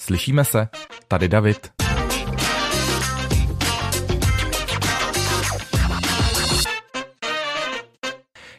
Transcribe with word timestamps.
Slyšíme 0.00 0.44
se, 0.44 0.68
tady 1.08 1.28
David. 1.28 1.70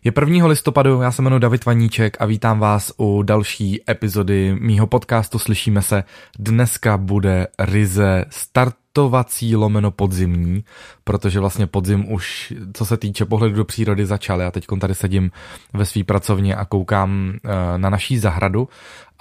Je 0.04 0.12
1. 0.22 0.48
listopadu, 0.48 1.02
já 1.02 1.12
se 1.12 1.22
jmenuji 1.22 1.40
David 1.40 1.66
Vaníček 1.66 2.18
a 2.20 2.26
vítám 2.26 2.60
vás 2.60 2.94
u 2.98 3.24
další 3.24 3.84
epizody 3.90 4.56
mýho 4.60 4.88
podcastu 4.88 5.40
Slyšíme 5.40 5.82
se. 5.82 6.04
Dneska 6.40 6.98
bude 6.98 7.48
ryze 7.60 8.26
start 8.30 8.76
startovací 8.92 9.56
lomeno 9.56 9.92
podzimní, 9.92 10.64
protože 11.04 11.40
vlastně 11.40 11.68
podzim 11.68 12.12
už, 12.12 12.54
co 12.74 12.86
se 12.86 12.98
týče 12.98 13.26
pohledu 13.26 13.56
do 13.56 13.66
přírody, 13.66 14.06
začal. 14.06 14.42
Já 14.42 14.52
teď 14.52 14.66
tady 14.80 14.96
sedím 14.96 15.32
ve 15.74 15.86
své 15.86 16.04
pracovně 16.04 16.56
a 16.56 16.66
koukám 16.66 17.34
eh, 17.34 17.78
na 17.78 17.90
naší 17.90 18.18
zahradu 18.18 18.68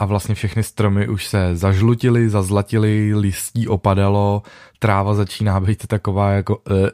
a 0.01 0.05
vlastně 0.05 0.35
všechny 0.35 0.63
stromy 0.63 1.09
už 1.09 1.27
se 1.27 1.57
zažlutily, 1.57 2.31
zazlatily, 2.31 3.15
listí 3.15 3.69
opadalo, 3.69 4.43
tráva 4.79 5.15
začíná 5.15 5.61
být 5.61 5.87
taková 5.87 6.31
jako 6.31 6.57
uh, 6.57 6.89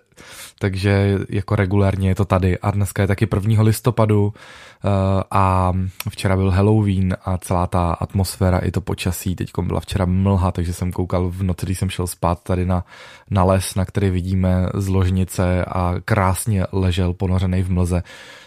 takže 0.59 1.19
jako 1.29 1.57
regulárně 1.57 2.09
je 2.09 2.15
to 2.15 2.25
tady 2.25 2.59
a 2.59 2.71
dneska 2.71 3.03
je 3.03 3.09
taky 3.09 3.29
1. 3.35 3.63
listopadu 3.63 4.25
uh, 4.27 4.33
a 5.31 5.73
včera 6.11 6.37
byl 6.37 6.51
Halloween 6.51 7.17
a 7.25 7.39
celá 7.39 7.67
ta 7.67 7.93
atmosféra 7.93 8.59
i 8.59 8.71
to 8.71 8.81
počasí, 8.81 9.37
teď 9.37 9.51
byla 9.63 9.81
včera 9.81 10.05
mlha, 10.05 10.53
takže 10.53 10.73
jsem 10.73 10.93
koukal 10.93 11.29
v 11.31 11.43
noci, 11.43 11.67
když 11.67 11.79
jsem 11.79 11.91
šel 11.91 12.07
spát 12.07 12.43
tady 12.43 12.67
na, 12.67 12.85
na 13.31 13.45
les, 13.45 13.75
na 13.75 13.85
který 13.85 14.11
vidíme 14.11 14.69
z 14.75 14.89
ložnice 14.89 15.65
a 15.65 15.95
krásně 16.05 16.65
ležel 16.73 17.13
ponořený 17.13 17.63
v 17.63 17.71
mlze, 17.71 18.03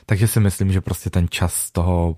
takže 0.05 0.27
si 0.27 0.39
myslím, 0.39 0.71
že 0.71 0.81
prostě 0.81 1.09
ten 1.09 1.27
čas 1.29 1.71
toho 1.71 2.15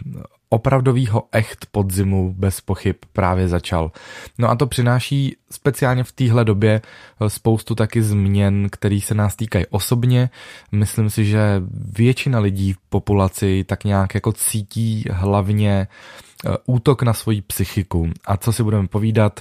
opravdovýho 0.54 1.24
echt 1.32 1.66
podzimu 1.72 2.34
bez 2.38 2.62
pochyb 2.62 2.96
právě 3.14 3.48
začal. 3.48 3.92
No 4.38 4.50
a 4.50 4.56
to 4.56 4.68
přináší 4.68 5.36
speciálně 5.52 6.04
v 6.04 6.12
téhle 6.12 6.46
době 6.46 6.82
spoustu 7.28 7.76
taky 7.76 8.04
změn, 8.04 8.68
které 8.72 9.00
se 9.04 9.14
nás 9.14 9.36
týkají 9.36 9.66
osobně. 9.70 10.30
Myslím 10.72 11.10
si, 11.10 11.26
že 11.26 11.62
většina 11.98 12.40
lidí 12.40 12.74
v 12.74 12.78
populaci 12.90 13.64
tak 13.64 13.84
nějak 13.84 14.16
jako 14.16 14.32
cítí 14.32 15.06
hlavně 15.12 15.72
e, 15.72 15.88
útok 16.66 17.04
na 17.04 17.14
svoji 17.14 17.42
psychiku. 17.42 18.10
A 18.26 18.38
co 18.38 18.54
si 18.54 18.64
budeme 18.64 18.88
povídat, 18.88 19.40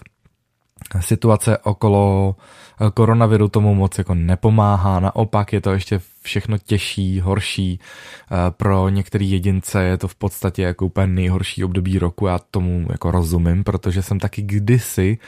situace 1.01 1.59
okolo 1.59 2.37
eh, 2.81 2.91
koronaviru 2.91 3.49
tomu 3.49 3.75
moc 3.75 3.99
jako 3.99 4.15
nepomáhá, 4.15 5.01
naopak 5.01 5.53
je 5.53 5.61
to 5.61 5.73
ještě 5.73 6.01
všechno 6.23 6.59
těžší, 6.59 7.21
horší. 7.21 7.81
Eh, 7.81 8.37
pro 8.51 8.89
některé 8.89 9.25
jedince 9.25 9.83
je 9.83 9.99
to 9.99 10.09
v 10.09 10.15
podstatě 10.15 10.63
jako 10.63 10.87
úplně 10.87 11.07
nejhorší 11.07 11.65
období 11.65 11.99
roku, 11.99 12.27
já 12.27 12.39
tomu 12.51 12.87
jako 12.91 13.11
rozumím, 13.11 13.65
protože 13.65 14.03
jsem 14.03 14.19
taky 14.19 14.43
kdysi 14.43 15.19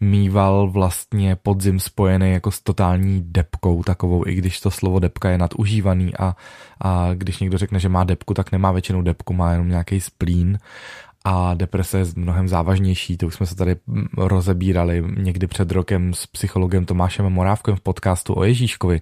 mýval 0.00 0.70
vlastně 0.70 1.36
podzim 1.36 1.80
spojený 1.80 2.32
jako 2.32 2.50
s 2.50 2.60
totální 2.60 3.22
depkou 3.24 3.82
takovou, 3.82 4.26
i 4.26 4.34
když 4.34 4.60
to 4.60 4.70
slovo 4.70 4.98
depka 4.98 5.30
je 5.30 5.38
nadužívaný 5.38 6.16
a, 6.16 6.36
a 6.80 7.10
když 7.14 7.38
někdo 7.38 7.58
řekne, 7.58 7.78
že 7.78 7.88
má 7.88 8.04
depku, 8.04 8.34
tak 8.34 8.52
nemá 8.52 8.72
většinou 8.72 9.02
depku, 9.02 9.32
má 9.32 9.52
jenom 9.52 9.68
nějaký 9.68 10.00
splín 10.00 10.58
a 11.24 11.54
deprese 11.54 11.98
je 11.98 12.04
mnohem 12.16 12.48
závažnější, 12.48 13.16
to 13.16 13.26
už 13.26 13.34
jsme 13.34 13.46
se 13.46 13.56
tady 13.56 13.76
mm, 13.86 14.06
rozebírali 14.16 15.04
někdy 15.16 15.46
před 15.46 15.70
rokem 15.70 16.14
s 16.14 16.26
psychologem 16.26 16.84
Tomášem 16.84 17.26
Morávkem 17.26 17.76
v 17.76 17.80
podcastu 17.80 18.34
o 18.36 18.44
Ježíškovi, 18.44 19.00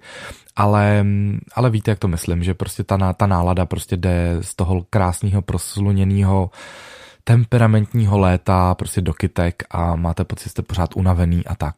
ale, 0.56 1.02
mm, 1.02 1.38
ale 1.54 1.70
víte, 1.70 1.90
jak 1.90 1.98
to 1.98 2.08
myslím, 2.08 2.42
že 2.42 2.54
prostě 2.54 2.84
ta, 2.84 3.12
ta 3.12 3.26
nálada 3.26 3.66
prostě 3.66 3.96
jde 3.96 4.36
z 4.40 4.54
toho 4.54 4.84
krásného 4.90 5.42
prosluněného 5.42 6.50
temperamentního 7.24 8.18
léta 8.18 8.74
prostě 8.74 9.00
do 9.00 9.14
kytek 9.14 9.62
a 9.70 9.96
máte 9.96 10.24
pocit, 10.24 10.44
že 10.44 10.50
jste 10.50 10.62
pořád 10.62 10.96
unavený 10.96 11.46
a 11.46 11.54
tak. 11.54 11.74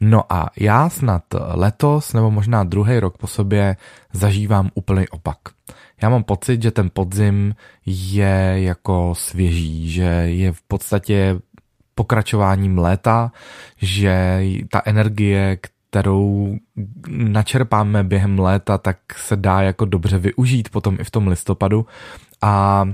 No 0.00 0.32
a 0.32 0.50
já 0.56 0.88
snad 0.88 1.22
letos, 1.54 2.12
nebo 2.12 2.30
možná 2.30 2.64
druhý 2.64 2.98
rok 2.98 3.18
po 3.18 3.26
sobě, 3.26 3.76
zažívám 4.12 4.70
úplný 4.74 5.08
opak. 5.08 5.38
Já 6.04 6.10
mám 6.10 6.24
pocit, 6.24 6.62
že 6.62 6.70
ten 6.70 6.90
podzim 6.92 7.54
je 7.86 8.54
jako 8.56 9.14
svěží, 9.16 9.90
že 9.90 10.02
je 10.26 10.52
v 10.52 10.62
podstatě 10.62 11.36
pokračováním 11.94 12.78
léta, 12.78 13.32
že 13.76 14.40
ta 14.70 14.82
energie, 14.84 15.58
kterou 15.90 16.56
načerpáme 17.08 18.04
během 18.04 18.38
léta, 18.38 18.78
tak 18.78 18.96
se 19.16 19.36
dá 19.36 19.60
jako 19.62 19.84
dobře 19.84 20.18
využít 20.18 20.68
potom 20.68 20.96
i 21.00 21.04
v 21.04 21.10
tom 21.10 21.28
listopadu. 21.28 21.86
A 22.42 22.84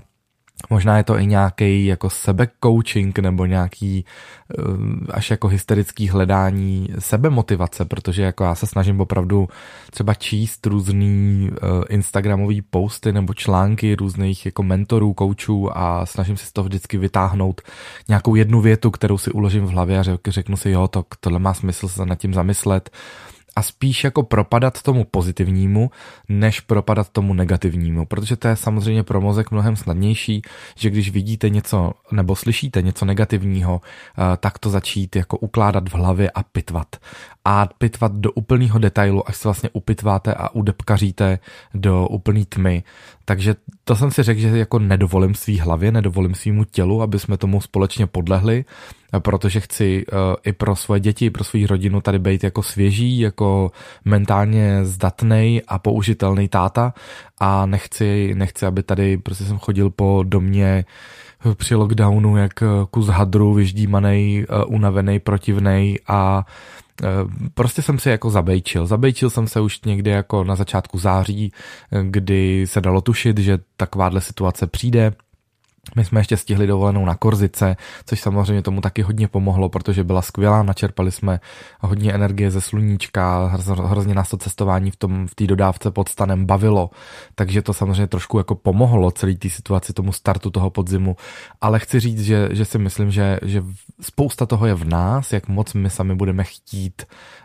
Možná 0.71 0.97
je 0.97 1.04
to 1.04 1.19
i 1.19 1.26
nějaký 1.26 1.87
jako 1.87 2.10
sebekoučing 2.10 3.19
nebo 3.19 3.47
nějaký 3.47 4.04
eh, 4.04 4.62
až 5.10 5.31
jako 5.31 5.48
hysterický 5.48 6.09
hledání 6.09 6.88
sebemotivace, 6.98 7.84
protože 7.84 8.22
jako 8.22 8.44
já 8.44 8.54
se 8.54 8.66
snažím 8.66 9.00
opravdu 9.00 9.48
třeba 9.91 10.15
číst 10.15 10.66
různý 10.66 11.50
eh, 11.53 11.59
instagramový 11.88 12.62
posty 12.62 13.12
nebo 13.12 13.34
články 13.34 13.94
různých 13.94 14.47
jako 14.47 14.62
mentorů, 14.62 15.12
koučů 15.12 15.78
a 15.78 16.06
snažím 16.06 16.37
si 16.37 16.47
z 16.47 16.53
toho 16.53 16.65
vždycky 16.65 16.98
vytáhnout 16.98 17.60
nějakou 18.09 18.34
jednu 18.34 18.60
větu, 18.60 18.91
kterou 18.91 19.19
si 19.19 19.31
uložím 19.31 19.66
v 19.66 19.71
hlavě 19.71 19.98
a 19.98 20.04
řeknu 20.27 20.56
si, 20.56 20.71
jo, 20.71 20.88
to, 20.88 21.04
tohle 21.21 21.38
má 21.38 21.54
smysl 21.54 21.88
se 21.88 22.06
nad 22.06 22.15
tím 22.15 22.34
zamyslet 22.34 22.91
a 23.56 23.62
spíš 23.62 24.05
jako 24.05 24.22
propadat 24.22 24.83
tomu 24.83 25.05
pozitivnímu, 25.05 25.91
než 26.28 26.61
propadat 26.61 27.09
tomu 27.09 27.34
negativnímu, 27.34 28.06
protože 28.06 28.37
to 28.37 28.49
je 28.49 28.56
samozřejmě 28.56 29.03
pro 29.03 29.21
mozek 29.21 29.50
mnohem 29.50 29.77
snadnější, 29.77 30.43
že 30.77 30.91
když 30.91 31.11
vidíte 31.11 31.49
něco 31.49 31.93
nebo 32.12 32.37
slyšíte 32.37 32.83
něco 32.83 33.05
negativního, 33.05 33.81
eh, 33.83 34.37
tak 34.37 34.59
to 34.59 34.71
začít 34.71 35.16
jako 35.16 35.39
ukládat 35.39 35.89
v 35.89 35.94
hlavě 35.94 36.31
a 36.31 36.43
pitvat. 36.43 36.97
A 37.44 37.69
pitvat 37.78 38.12
do 38.12 38.33
úplného 38.33 38.78
detailu, 38.78 39.28
až 39.28 39.37
se 39.37 39.49
vlastně 39.49 39.71
upitváte 39.72 40.34
a 40.34 40.49
udepkaříte 40.49 41.39
do 41.75 42.06
úplný 42.06 42.44
tmy. 42.44 42.83
Takže 43.25 43.55
to 43.84 43.97
jsem 43.97 44.10
si 44.10 44.22
řekl, 44.22 44.41
že 44.41 44.59
jako 44.59 44.78
nedovolím 44.78 45.34
svý 45.34 45.60
hlavě, 45.60 45.93
nedovolím 45.93 46.34
svýmu 46.34 46.65
tělu, 46.65 47.03
aby 47.03 47.19
jsme 47.19 47.37
tomu 47.37 47.60
společně 47.60 48.06
podlehli 48.06 48.65
protože 49.19 49.60
chci 49.60 50.04
uh, 50.06 50.19
i 50.44 50.53
pro 50.53 50.76
svoje 50.76 51.00
děti, 51.00 51.26
i 51.26 51.31
pro 51.31 51.44
svou 51.44 51.66
rodinu 51.66 52.00
tady 52.00 52.19
být 52.19 52.44
jako 52.44 52.62
svěží, 52.62 53.21
jako 53.21 53.71
mentálně 54.04 54.84
zdatný 54.84 55.62
a 55.69 55.78
použitelný 55.78 56.48
táta 56.48 56.94
a 57.41 57.66
nechci, 57.66 58.34
nechci, 58.34 58.66
aby 58.66 58.82
tady 58.82 59.16
prostě 59.19 59.44
jsem 59.44 59.59
chodil 59.59 59.91
po 59.91 60.25
domě 60.26 60.84
při 61.54 61.75
lockdownu 61.75 62.37
jak 62.37 62.53
kus 62.91 63.06
hadru, 63.06 63.54
vyždímaný, 63.54 64.44
uh, 64.48 64.75
unavený, 64.75 65.19
protivnej 65.19 65.98
a 66.09 66.44
prostě 67.54 67.82
jsem 67.82 67.98
si 67.98 68.09
jako 68.09 68.31
zabejčil. 68.31 68.87
Zabejčil 68.87 69.31
jsem 69.31 69.47
se 69.47 69.60
už 69.60 69.81
někdy 69.81 70.10
jako 70.10 70.44
na 70.44 70.56
začátku 70.56 70.98
září, 70.98 71.53
kdy 72.03 72.66
se 72.66 72.81
dalo 72.81 73.00
tušit, 73.00 73.38
že 73.38 73.59
takováhle 73.77 74.21
situace 74.21 74.66
přijde 74.66 75.12
my 75.97 76.05
jsme 76.05 76.21
ještě 76.21 76.37
stihli 76.37 76.67
dovolenou 76.67 77.05
na 77.05 77.15
Korzice, 77.15 77.77
což 78.07 78.21
samozřejmě 78.21 78.63
tomu 78.63 78.81
taky 78.81 79.03
hodně 79.03 79.29
pomohlo, 79.29 79.69
protože 79.69 80.05
byla 80.05 80.23
skvělá, 80.23 80.63
načerpali 80.63 81.13
jsme 81.13 81.41
hodně 81.81 82.13
energie 82.13 82.51
ze 82.51 82.61
sluníčka, 82.61 83.47
hrozně 83.85 84.15
nás 84.15 84.31
to 84.31 84.37
cestování 84.37 84.91
v 84.91 84.97
tom 84.97 85.27
v 85.27 85.35
té 85.35 85.47
dodávce 85.47 85.91
pod 85.91 86.09
stanem 86.09 86.47
bavilo, 86.47 86.91
takže 87.35 87.63
to 87.63 87.75
samozřejmě 87.75 88.07
trošku 88.07 88.39
jako 88.39 88.55
pomohlo 88.55 89.11
celý 89.11 89.37
té 89.37 89.51
situaci, 89.51 89.93
tomu 89.93 90.13
startu 90.13 90.51
toho 90.51 90.71
podzimu, 90.71 91.17
ale 91.61 91.79
chci 91.79 92.01
říct, 92.01 92.23
že, 92.23 92.49
že 92.53 92.65
si 92.65 92.79
myslím, 92.79 93.11
že, 93.11 93.39
že 93.43 93.63
spousta 94.01 94.47
toho 94.47 94.67
je 94.67 94.75
v 94.75 94.85
nás, 94.85 95.33
jak 95.33 95.49
moc 95.49 95.75
my 95.75 95.91
sami 95.91 96.15
budeme 96.15 96.45
chtít 96.45 97.03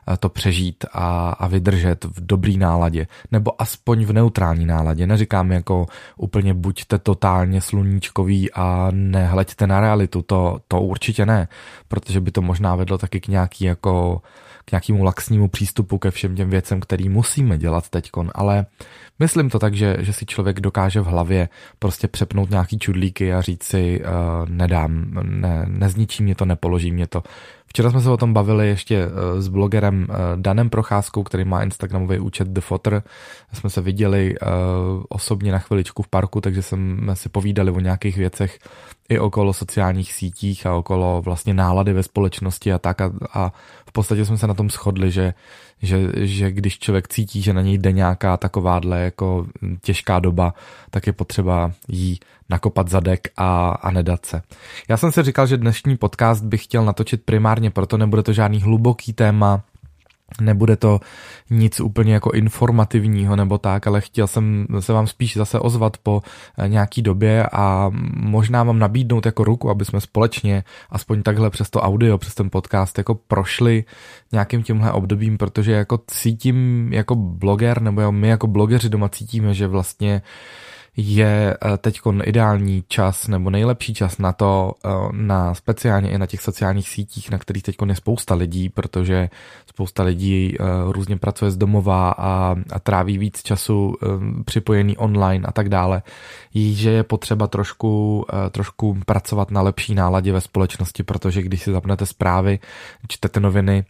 eh, 0.08 0.18
to 0.18 0.30
přežít 0.30 0.86
a, 0.94 1.30
a 1.30 1.48
vydržet 1.48 2.06
v 2.06 2.26
dobrý 2.26 2.58
náladě, 2.58 3.08
nebo 3.32 3.62
aspoň 3.62 4.06
v 4.06 4.14
neutrální 4.14 4.66
náladě. 4.66 5.08
Neříkám 5.08 5.52
jako 5.52 5.86
úplně 6.18 6.54
buďte 6.54 7.00
totálně 7.00 7.62
sluníčkový 7.62 8.25
takový 8.26 8.52
a 8.52 8.88
nehleďte 8.92 9.68
na 9.68 9.80
realitu, 9.80 10.22
to, 10.22 10.60
to 10.68 10.82
určitě 10.82 11.26
ne, 11.26 11.48
protože 11.88 12.22
by 12.22 12.32
to 12.32 12.42
možná 12.42 12.76
vedlo 12.76 12.98
taky 12.98 13.22
k 13.22 13.28
nějaký 13.28 13.66
jako 13.66 14.22
k 14.66 14.72
nějakému 14.72 15.04
laxnímu 15.04 15.48
přístupu 15.48 15.98
ke 15.98 16.12
všem 16.12 16.36
těm 16.36 16.50
věcem, 16.50 16.80
který 16.80 17.10
musíme 17.10 17.58
dělat 17.58 17.90
teďkon, 17.90 18.32
ale 18.36 18.66
myslím 19.20 19.50
to 19.50 19.60
tak, 19.60 19.74
že, 19.74 19.98
že 20.00 20.14
si 20.14 20.26
člověk 20.26 20.60
dokáže 20.60 21.02
v 21.02 21.06
hlavě 21.06 21.50
prostě 21.80 22.08
přepnout 22.08 22.50
nějaký 22.50 22.80
čudlíky 22.80 23.34
a 23.34 23.42
říct 23.42 23.64
si 23.64 24.02
uh, 24.02 24.50
nedám, 24.50 25.06
ne, 25.24 25.66
nezničí 25.68 26.24
mě 26.24 26.36
to, 26.36 26.46
nepoloží 26.46 26.92
mě 26.92 27.08
to. 27.08 27.24
Včera 27.76 27.92
jsme 27.92 28.02
se 28.02 28.10
o 28.10 28.18
tom 28.18 28.34
bavili 28.34 28.68
ještě 28.68 29.08
uh, 29.08 29.12
s 29.40 29.48
blogerem 29.48 30.08
uh, 30.10 30.16
Danem 30.42 30.70
Procházkou, 30.70 31.24
který 31.24 31.46
má 31.46 31.64
Instagramový 31.64 32.20
účet 32.20 32.48
The 32.48 32.62
Fotter. 32.62 33.04
Jsme 33.54 33.70
se 33.70 33.82
viděli 33.82 34.36
uh, 34.40 34.48
osobně 35.10 35.52
na 35.52 35.60
chviličku 35.60 36.04
v 36.04 36.08
parku, 36.08 36.42
takže 36.42 36.62
jsme 36.62 37.16
si 37.16 37.30
povídali 37.30 37.72
o 37.72 37.80
nějakých 37.80 38.18
věcech 38.18 38.60
i 39.10 39.20
okolo 39.20 39.54
sociálních 39.54 40.14
sítích 40.14 40.66
a 40.66 40.74
okolo 40.74 41.22
vlastně 41.22 41.54
nálady 41.54 41.94
ve 41.94 42.04
společnosti 42.04 42.74
a 42.74 42.80
tak 42.80 43.02
a, 43.02 43.12
a 43.34 43.52
v 43.90 43.92
podstatě 43.92 44.26
jsme 44.26 44.38
se 44.38 44.48
na 44.48 44.54
tom 44.54 44.70
shodli, 44.70 45.12
že, 45.12 45.34
že, 45.86 46.12
že 46.16 46.52
když 46.52 46.80
člověk 46.80 47.08
cítí, 47.08 47.42
že 47.42 47.54
na 47.54 47.62
něj 47.62 47.78
jde 47.78 47.92
nějaká 47.92 48.38
takováhle 48.38 49.02
jako 49.04 49.46
těžká 49.82 50.20
doba, 50.20 50.54
tak 50.90 51.08
je 51.08 51.14
potřeba 51.14 51.72
jí 51.88 52.20
nakopat 52.50 52.90
zadek 52.90 53.28
a, 53.38 53.70
a 53.70 53.92
nedat 53.92 54.26
se. 54.26 54.42
Já 54.90 54.98
jsem 54.98 55.12
si 55.12 55.24
říkal, 55.24 55.48
že 55.48 55.58
dnešní 55.58 55.98
podcast 55.98 56.44
bych 56.44 56.64
chtěl 56.64 56.86
natočit 56.86 57.22
primárně, 57.26 57.72
proto 57.72 57.98
nebude 57.98 58.24
to 58.24 58.34
žádný 58.34 58.62
hluboký 58.62 59.14
téma, 59.14 59.62
Nebude 60.42 60.76
to 60.76 61.00
nic 61.50 61.80
úplně 61.80 62.14
jako 62.14 62.32
informativního 62.32 63.36
nebo 63.36 63.58
tak, 63.58 63.88
ale 63.88 64.02
chtěl 64.02 64.28
jsem 64.28 64.68
se 64.80 64.94
vám 64.94 65.08
spíš 65.08 65.38
zase 65.38 65.60
ozvat 65.60 65.98
po 65.98 66.22
eh, 66.58 66.68
nějaký 66.68 67.02
době 67.02 67.46
a 67.52 67.92
možná 68.16 68.64
vám 68.64 68.80
nabídnout 68.80 69.26
jako 69.26 69.44
ruku, 69.44 69.70
aby 69.70 69.86
jsme 69.86 70.02
společně 70.02 70.64
aspoň 70.90 71.24
takhle 71.24 71.50
přes 71.50 71.70
to 71.70 71.82
audio, 71.82 72.18
přes 72.18 72.36
ten 72.36 72.50
podcast 72.50 72.98
jako 72.98 73.16
prošli 73.16 73.84
nějakým 74.32 74.64
tímhle 74.64 74.92
obdobím, 74.92 75.38
protože 75.38 75.72
jako 75.72 76.00
cítím 76.08 76.90
jako 76.94 77.16
bloger, 77.16 77.82
nebo 77.82 78.12
my 78.12 78.28
jako 78.28 78.48
blogeři 78.48 78.90
doma 78.90 79.10
cítíme, 79.10 79.54
že 79.54 79.68
vlastně 79.68 80.22
je 80.98 81.58
eh, 81.66 81.78
teď 81.78 82.00
ideální 82.24 82.84
čas 82.88 83.28
nebo 83.28 83.50
nejlepší 83.50 83.94
čas 83.94 84.18
na 84.18 84.32
to, 84.32 84.74
eh, 84.86 84.90
na 85.12 85.54
speciálně 85.54 86.10
i 86.10 86.18
na 86.18 86.26
těch 86.26 86.42
sociálních 86.42 86.90
sítích, 86.90 87.32
na 87.32 87.38
kterých 87.38 87.64
teď 87.64 87.76
je 87.88 87.96
spousta 87.96 88.36
lidí, 88.36 88.70
protože 88.70 89.30
spousta 89.70 90.04
lidí 90.04 90.56
eh, 90.60 90.64
různě 90.92 91.18
pracuje 91.18 91.52
z 91.52 91.58
domova 91.58 92.12
a, 92.18 92.56
a 92.72 92.80
tráví 92.80 93.18
víc 93.18 93.44
času 93.44 93.96
připojený 94.46 94.98
online 94.98 95.48
a 95.48 95.52
tak 95.52 95.70
dále, 95.70 96.02
že 96.56 96.90
je 96.90 97.04
potřeba 97.04 97.48
trošku, 97.48 98.26
trošku 98.52 98.98
pracovat 99.06 99.52
na 99.52 99.62
lepší 99.62 99.96
náladě 99.96 100.32
ve 100.32 100.42
společnosti, 100.42 101.04
protože 101.04 101.42
když 101.42 101.64
si 101.64 101.72
zapnete 101.72 102.06
zprávy, 102.06 102.60
čtete 103.08 103.40
noviny, 103.40 103.86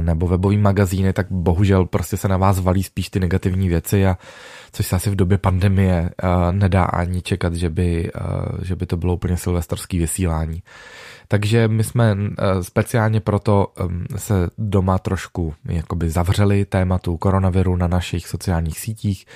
nebo 0.00 0.28
webový 0.28 0.56
magazíny, 0.56 1.12
tak 1.12 1.26
bohužel 1.30 1.84
prostě 1.84 2.16
se 2.16 2.28
na 2.28 2.36
vás 2.36 2.60
valí 2.60 2.82
spíš 2.82 3.10
ty 3.10 3.20
negativní 3.20 3.68
věci 3.68 4.06
a 4.06 4.18
což 4.72 4.86
se 4.86 4.96
asi 4.96 5.10
v 5.10 5.16
době 5.16 5.38
pandemie 5.38 6.10
uh, 6.22 6.52
nedá 6.52 6.84
ani 6.84 7.22
čekat, 7.22 7.54
že 7.54 7.70
by, 7.70 8.12
uh, 8.12 8.64
že 8.64 8.76
by 8.76 8.86
to 8.86 8.96
bylo 8.96 9.14
úplně 9.14 9.36
silvestrský 9.36 9.98
vysílání. 9.98 10.62
Takže 11.28 11.68
my 11.68 11.84
jsme 11.84 12.14
uh, 12.14 12.28
speciálně 12.60 13.20
proto 13.20 13.66
um, 13.80 14.04
se 14.16 14.48
doma 14.58 14.98
trošku 14.98 15.54
jakoby 15.68 16.10
zavřeli 16.10 16.64
tématu 16.64 17.16
koronaviru 17.16 17.76
na 17.76 17.86
našich 17.86 18.26
sociálních 18.26 18.78
sítích. 18.78 19.26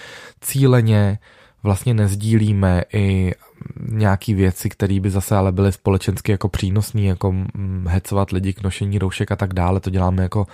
Cíleně 0.41 1.19
vlastně 1.63 1.95
nezdílíme 1.95 2.83
i 2.93 3.33
nějaký 3.89 4.35
věci, 4.35 4.69
které 4.69 5.01
by 5.01 5.11
zase 5.11 5.37
ale 5.37 5.53
byly 5.53 5.73
společensky 5.73 6.33
jako 6.33 6.49
přínosné, 6.49 7.03
jako 7.03 7.33
mm, 7.33 7.87
hecovat 7.89 8.31
lidi 8.31 8.53
k 8.53 8.63
nošení 8.63 8.99
roušek 8.99 9.33
a 9.33 9.37
tak 9.37 9.55
dále. 9.55 9.81
To 9.81 9.91
děláme 9.91 10.23
jako 10.23 10.47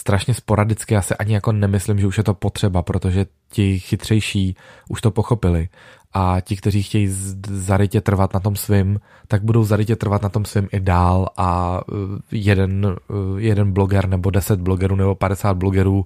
strašně 0.00 0.34
sporadicky. 0.34 0.94
Já 0.94 1.02
si 1.02 1.14
ani 1.14 1.34
jako 1.34 1.52
nemyslím, 1.52 1.98
že 1.98 2.06
už 2.06 2.18
je 2.18 2.24
to 2.24 2.34
potřeba, 2.34 2.82
protože 2.82 3.26
ti 3.48 3.78
chytřejší 3.78 4.56
už 4.88 5.00
to 5.00 5.10
pochopili 5.10 5.68
a 6.12 6.40
ti, 6.40 6.56
kteří 6.56 6.82
chtějí 6.82 7.08
zarytě 7.50 8.00
trvat 8.00 8.34
na 8.34 8.40
tom 8.40 8.56
svým, 8.56 9.00
tak 9.28 9.42
budou 9.42 9.64
zarytě 9.64 9.96
trvat 9.96 10.22
na 10.22 10.28
tom 10.28 10.44
svým 10.44 10.68
i 10.72 10.80
dál 10.80 11.28
a 11.36 11.80
uh, 11.92 12.18
jeden, 12.32 12.86
uh, 12.86 13.40
jeden 13.40 13.72
bloger 13.72 14.08
nebo 14.08 14.30
deset 14.30 14.60
blogerů 14.60 14.96
nebo 14.96 15.14
50 15.14 15.56
blogerů 15.56 16.04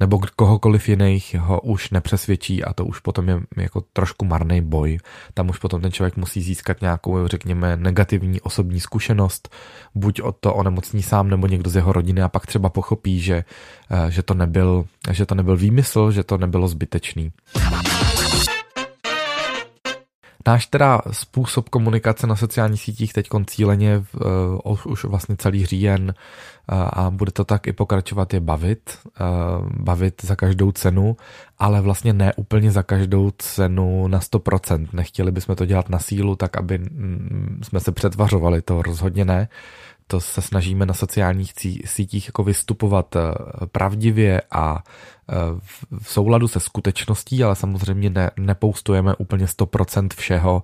nebo 0.00 0.20
kohokoliv 0.36 0.88
jiných 0.88 1.34
ho 1.38 1.60
už 1.60 1.90
nepřesvědčí 1.90 2.64
a 2.64 2.72
to 2.72 2.84
už 2.84 3.00
potom 3.00 3.28
je 3.28 3.40
jako 3.56 3.84
trošku 3.92 4.24
marný 4.24 4.60
boj. 4.60 4.98
Tam 5.34 5.48
už 5.48 5.58
potom 5.58 5.80
ten 5.80 5.92
člověk 5.92 6.16
musí 6.16 6.42
získat 6.42 6.80
nějakou, 6.80 7.26
řekněme, 7.26 7.76
negativní 7.76 8.40
osobní 8.40 8.80
zkušenost, 8.80 9.48
buď 9.94 10.20
od 10.20 10.36
to 10.40 10.54
onemocní 10.54 11.02
sám 11.02 11.30
nebo 11.30 11.46
někdo 11.46 11.70
z 11.70 11.76
jeho 11.76 11.92
rodiny 11.92 12.22
a 12.22 12.28
pak 12.28 12.46
třeba 12.46 12.68
pochopí, 12.68 13.20
že, 13.20 13.44
uh, 13.90 14.10
že, 14.10 14.22
to, 14.22 14.34
nebyl, 14.34 14.84
že 15.10 15.26
to 15.26 15.34
nebyl 15.34 15.56
výmysl, 15.56 16.10
že 16.10 16.24
to 16.24 16.38
nebylo 16.38 16.68
zbytečný. 16.68 17.32
Náš 20.46 20.66
teda 20.66 21.00
způsob 21.10 21.68
komunikace 21.68 22.26
na 22.26 22.36
sociálních 22.36 22.82
sítích 22.82 23.12
teď 23.12 23.28
cíleně 23.46 24.04
uh, 24.64 24.92
už 24.92 25.04
vlastně 25.04 25.36
celý 25.36 25.66
říjen 25.66 26.14
uh, 26.72 26.78
a 26.92 27.10
bude 27.10 27.32
to 27.32 27.44
tak 27.44 27.66
i 27.66 27.72
pokračovat 27.72 28.34
je 28.34 28.40
bavit, 28.40 28.98
uh, 29.04 29.68
bavit 29.70 30.24
za 30.24 30.36
každou 30.36 30.72
cenu, 30.72 31.16
ale 31.58 31.80
vlastně 31.80 32.12
ne 32.12 32.32
úplně 32.36 32.70
za 32.70 32.82
každou 32.82 33.32
cenu 33.38 34.08
na 34.08 34.20
100%. 34.20 34.88
Nechtěli 34.92 35.32
bychom 35.32 35.56
to 35.56 35.66
dělat 35.66 35.88
na 35.88 35.98
sílu 35.98 36.36
tak, 36.36 36.56
aby 36.56 36.78
mm, 36.78 37.60
jsme 37.62 37.80
se 37.80 37.92
přetvařovali, 37.92 38.62
to 38.62 38.82
rozhodně 38.82 39.24
ne. 39.24 39.48
To 40.06 40.20
se 40.20 40.42
snažíme 40.42 40.86
na 40.86 40.94
sociálních 40.94 41.52
sítích 41.84 42.26
jako 42.26 42.44
vystupovat 42.44 43.16
pravdivě 43.72 44.42
a 44.50 44.82
v 45.98 46.10
souladu 46.10 46.48
se 46.48 46.60
skutečností, 46.60 47.44
ale 47.44 47.56
samozřejmě 47.56 48.10
ne, 48.10 48.30
nepoustujeme 48.36 49.14
úplně 49.14 49.46
100% 49.46 50.08
všeho 50.16 50.62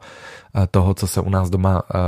eh, 0.57 0.67
toho, 0.71 0.95
co 0.95 1.07
se 1.07 1.21
u 1.21 1.31
nás 1.31 1.51
doma 1.51 1.83
eh, 1.95 1.99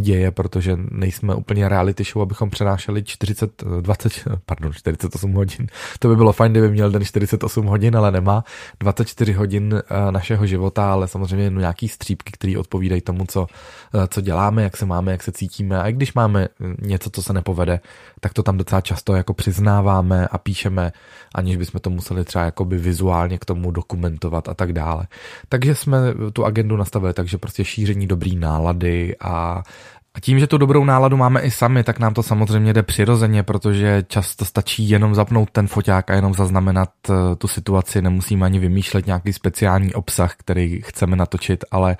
děje, 0.00 0.30
protože 0.30 0.76
nejsme 0.90 1.34
úplně 1.34 1.68
reality 1.68 2.04
show, 2.04 2.22
abychom 2.22 2.50
přenášeli 2.50 3.04
40, 3.04 3.64
20, 3.80 4.12
pardon, 4.46 4.72
48 4.72 5.32
hodin. 5.32 5.66
To 5.98 6.08
by 6.08 6.16
bylo 6.16 6.32
fajn, 6.32 6.52
kdyby 6.52 6.70
měl 6.70 6.90
den 6.90 7.04
48 7.04 7.66
hodin, 7.66 7.96
ale 7.96 8.12
nemá 8.12 8.44
24 8.80 9.32
hodin 9.32 9.74
eh, 9.74 10.12
našeho 10.12 10.46
života, 10.46 10.92
ale 10.92 11.08
samozřejmě 11.08 11.50
nějaký 11.50 11.88
střípky, 11.88 12.32
které 12.32 12.58
odpovídají 12.58 13.00
tomu, 13.00 13.24
co, 13.28 13.46
co 14.08 14.20
děláme, 14.20 14.62
jak 14.62 14.76
se 14.76 14.86
máme, 14.86 15.12
jak 15.12 15.22
se 15.22 15.32
cítíme. 15.32 15.80
A 15.80 15.88
i 15.88 15.92
když 15.92 16.14
máme 16.14 16.48
něco, 16.82 17.10
co 17.10 17.22
se 17.22 17.32
nepovede, 17.32 17.80
tak 18.20 18.32
to 18.32 18.42
tam 18.42 18.56
docela 18.56 18.80
často 18.80 19.16
jako 19.16 19.34
přiznáváme 19.34 20.28
a 20.28 20.38
píšeme, 20.38 20.92
aniž 21.34 21.56
bychom 21.56 21.80
to 21.80 21.90
museli 21.90 22.24
třeba 22.24 22.44
jakoby 22.44 22.78
vizuálně 22.78 23.38
k 23.38 23.44
tomu 23.44 23.70
dokumentovat 23.70 24.48
a 24.48 24.54
tak 24.54 24.72
dále. 24.72 25.06
Takže 25.48 25.74
jsme 25.74 25.98
tu 26.32 26.44
agendu 26.44 26.76
nastavili 26.76 27.14
takže 27.14 27.38
prostě 27.38 27.64
šíření 27.64 28.06
dobrý 28.06 28.36
nálady 28.36 29.16
a 29.20 29.62
a 30.16 30.20
tím, 30.20 30.38
že 30.38 30.46
tu 30.46 30.58
dobrou 30.58 30.84
náladu 30.84 31.16
máme 31.16 31.40
i 31.40 31.50
sami, 31.50 31.84
tak 31.84 31.98
nám 31.98 32.14
to 32.14 32.22
samozřejmě 32.22 32.72
jde 32.72 32.82
přirozeně, 32.82 33.42
protože 33.42 34.04
často 34.08 34.44
stačí 34.44 34.88
jenom 34.88 35.14
zapnout 35.14 35.50
ten 35.50 35.66
foťák 35.66 36.10
a 36.10 36.14
jenom 36.14 36.34
zaznamenat 36.34 36.90
eh, 37.10 37.36
tu 37.36 37.48
situaci, 37.48 38.02
nemusíme 38.02 38.46
ani 38.46 38.58
vymýšlet 38.58 39.06
nějaký 39.06 39.32
speciální 39.32 39.94
obsah, 39.94 40.34
který 40.36 40.80
chceme 40.84 41.16
natočit, 41.16 41.64
ale 41.70 41.96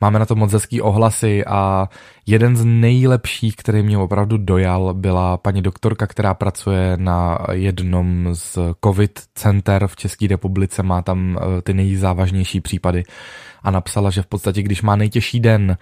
máme 0.00 0.18
na 0.18 0.26
to 0.26 0.34
moc 0.34 0.52
hezký 0.52 0.80
ohlasy 0.80 1.44
a 1.44 1.88
jeden 2.26 2.56
z 2.56 2.64
nejlepších, 2.64 3.56
který 3.56 3.82
mě 3.82 3.98
opravdu 3.98 4.38
dojal, 4.38 4.94
byla 4.94 5.36
paní 5.36 5.62
doktorka, 5.62 6.06
která 6.06 6.34
pracuje 6.34 6.92
na 6.96 7.38
jednom 7.52 8.28
z 8.32 8.58
covid 8.84 9.20
center 9.34 9.86
v 9.86 9.96
České 9.96 10.26
republice, 10.26 10.82
má 10.82 11.02
tam 11.02 11.38
eh, 11.40 11.62
ty 11.62 11.74
nejzávažnější 11.74 12.60
případy 12.60 13.04
a 13.62 13.70
napsala, 13.70 14.10
že 14.10 14.22
v 14.22 14.26
podstatě, 14.26 14.62
když 14.62 14.82
má 14.82 14.96
nejtěžší 14.96 15.40
den, 15.40 15.76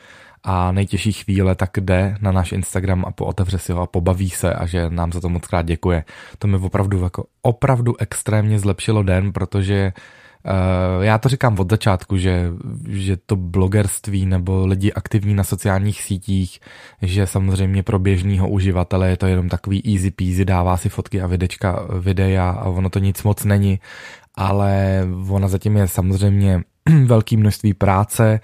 a 0.45 0.73
nejtěžší 0.73 1.13
chvíle, 1.13 1.55
tak 1.55 1.71
jde 1.81 2.17
na 2.21 2.33
náš 2.33 2.53
Instagram 2.53 3.05
a 3.05 3.11
pootevře 3.11 3.59
si 3.59 3.73
ho 3.73 3.83
a 3.83 3.87
pobaví 3.87 4.31
se 4.31 4.55
a 4.55 4.67
že 4.67 4.91
nám 4.91 5.13
za 5.13 5.21
to 5.21 5.29
moc 5.29 5.47
krát 5.47 5.67
děkuje. 5.67 6.05
To 6.39 6.49
mi 6.49 6.57
opravdu 6.57 7.03
jako 7.03 7.25
opravdu 7.43 8.01
extrémně 8.01 8.59
zlepšilo 8.59 9.03
den, 9.03 9.33
protože 9.33 9.93
Uh, 10.45 11.05
já 11.05 11.19
to 11.19 11.29
říkám 11.29 11.59
od 11.59 11.71
začátku, 11.71 12.17
že, 12.17 12.51
že 12.89 13.17
to 13.17 13.37
blogerství 13.37 14.27
nebo 14.27 14.67
lidi 14.67 14.93
aktivní 14.93 15.35
na 15.35 15.45
sociálních 15.45 16.03
sítích, 16.03 16.61
že 17.03 17.27
samozřejmě 17.27 17.83
pro 17.83 17.99
běžného 17.99 18.49
uživatele 18.49 19.09
je 19.09 19.17
to 19.17 19.27
jenom 19.27 19.49
takový 19.49 19.95
easy 19.95 20.11
peasy, 20.11 20.45
dává 20.45 20.77
si 20.77 20.89
fotky 20.89 21.21
a 21.21 21.27
videčka, 21.27 21.87
videa 22.01 22.51
a 22.51 22.65
ono 22.65 22.91
to 22.91 22.99
nic 22.99 23.23
moc 23.23 23.45
není, 23.45 23.81
ale 24.35 25.03
ona 25.29 25.49
zatím 25.49 25.77
je 25.77 25.89
samozřejmě 25.89 26.63
velké 27.05 27.37
množství 27.37 27.75
práce, 27.75 28.41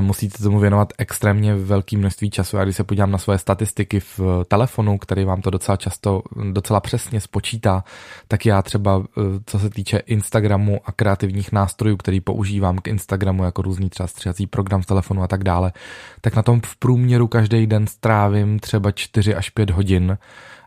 musíte 0.00 0.42
tomu 0.42 0.58
věnovat 0.58 0.92
extrémně 0.98 1.54
velké 1.54 1.98
množství 1.98 2.30
času. 2.30 2.58
A 2.58 2.64
když 2.64 2.76
se 2.76 2.84
podívám 2.84 3.10
na 3.10 3.18
svoje 3.18 3.38
statistiky 3.38 4.00
v 4.00 4.20
telefonu, 4.48 4.98
který 4.98 5.24
vám 5.24 5.42
to 5.42 5.50
docela 5.50 5.76
často, 5.76 6.22
docela 6.52 6.80
přesně 6.80 7.20
spočítá, 7.20 7.84
tak 8.28 8.46
já 8.46 8.62
třeba, 8.62 9.02
eh, 9.18 9.20
co 9.46 9.58
se 9.58 9.70
týče 9.70 9.98
Instagramu 9.98 10.80
a 10.84 10.92
kreativních 10.92 11.52
nástrojů, 11.52 11.96
který 11.96 12.20
používám 12.20 12.78
k 12.78 12.88
Instagramu, 12.88 13.44
jako 13.44 13.62
různý 13.62 13.90
třeba 13.90 14.06
stříhací 14.06 14.46
program 14.46 14.82
z 14.82 14.86
telefonu 14.86 15.22
a 15.22 15.28
tak 15.28 15.44
dále, 15.44 15.72
tak 16.20 16.36
na 16.36 16.42
tom 16.42 16.60
v 16.64 16.76
průměru 16.76 17.28
každý 17.28 17.66
den 17.66 17.86
strávím 17.86 18.58
třeba 18.58 18.92
4 18.92 19.34
až 19.34 19.50
5 19.50 19.70
hodin 19.70 20.18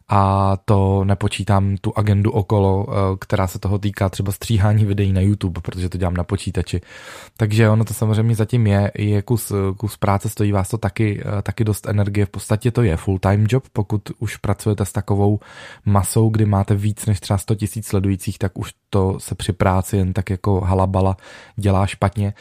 a 0.09 0.53
to 0.65 1.03
nepočítám 1.03 1.77
tu 1.77 1.93
agendu 1.95 2.31
okolo, 2.31 2.87
která 3.19 3.47
se 3.47 3.59
toho 3.59 3.79
týká 3.79 4.09
třeba 4.09 4.31
stříhání 4.31 4.85
videí 4.85 5.13
na 5.13 5.21
YouTube, 5.21 5.61
protože 5.61 5.89
to 5.89 5.97
dělám 5.97 6.13
na 6.13 6.23
počítači. 6.23 6.81
Takže 7.37 7.69
ono 7.69 7.85
to 7.85 7.93
samozřejmě 7.93 8.35
zatím 8.35 8.67
je, 8.67 8.91
i 8.95 9.21
kus, 9.21 9.51
kus 9.77 9.97
práce 9.97 10.29
stojí 10.29 10.51
vás 10.51 10.69
to 10.69 10.77
taky, 10.77 11.23
taky 11.43 11.63
dost 11.63 11.87
energie, 11.87 12.25
v 12.25 12.29
podstatě 12.29 12.71
to 12.71 12.81
je 12.81 12.97
full-time 12.97 13.47
job, 13.49 13.63
pokud 13.73 14.01
už 14.19 14.37
pracujete 14.37 14.85
s 14.85 14.91
takovou 14.91 15.39
masou, 15.85 16.29
kdy 16.29 16.45
máte 16.45 16.75
víc 16.75 17.05
než 17.05 17.19
třeba 17.19 17.37
100 17.37 17.55
tisíc 17.55 17.87
sledujících, 17.87 18.39
tak 18.39 18.57
už 18.57 18.73
to 18.89 19.19
se 19.19 19.35
při 19.35 19.53
práci 19.53 19.97
jen 19.97 20.13
tak 20.13 20.29
jako 20.29 20.61
halabala 20.61 21.17
dělá 21.55 21.85
špatně. 21.85 22.33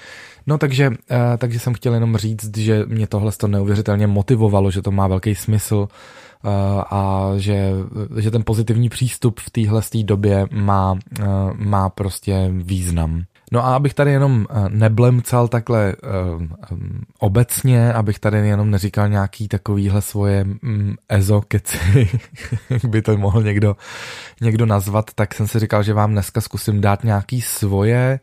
No 0.46 0.58
takže, 0.58 0.90
eh, 1.10 1.36
takže 1.38 1.58
jsem 1.58 1.74
chtěl 1.74 1.94
jenom 1.94 2.16
říct, 2.16 2.56
že 2.56 2.84
mě 2.86 3.06
tohle 3.06 3.32
to 3.32 3.48
neuvěřitelně 3.48 4.06
motivovalo, 4.06 4.70
že 4.70 4.82
to 4.82 4.90
má 4.90 5.06
velký 5.06 5.34
smysl 5.34 5.88
eh, 5.88 6.48
a 6.90 7.32
že, 7.36 7.70
že 8.18 8.30
ten 8.30 8.42
pozitivní 8.44 8.88
přístup 8.88 9.40
v 9.40 9.50
téhle 9.50 9.82
době 10.02 10.46
má, 10.52 10.98
eh, 11.20 11.24
má 11.54 11.88
prostě 11.88 12.48
význam. 12.52 13.24
No 13.52 13.64
a 13.64 13.76
abych 13.76 13.94
tady 13.94 14.10
jenom 14.10 14.46
neblemcal 14.68 15.48
takhle 15.48 15.94
obecně, 17.18 17.92
abych 17.92 18.18
tady 18.18 18.48
jenom 18.48 18.70
neříkal 18.70 19.08
nějaký 19.08 19.48
takovýhle 19.48 20.02
svoje 20.02 20.44
mm, 20.44 20.94
ezokeci, 21.08 22.08
jak 22.70 22.84
by 22.84 23.02
to 23.02 23.16
mohl 23.16 23.42
někdo, 23.42 23.76
někdo 24.40 24.66
nazvat, 24.66 25.10
tak 25.14 25.34
jsem 25.34 25.48
si 25.48 25.58
říkal, 25.58 25.82
že 25.82 25.94
vám 25.94 26.12
dneska 26.12 26.40
zkusím 26.40 26.80
dát 26.80 27.04
nějaký 27.04 27.40
svoje 27.40 28.20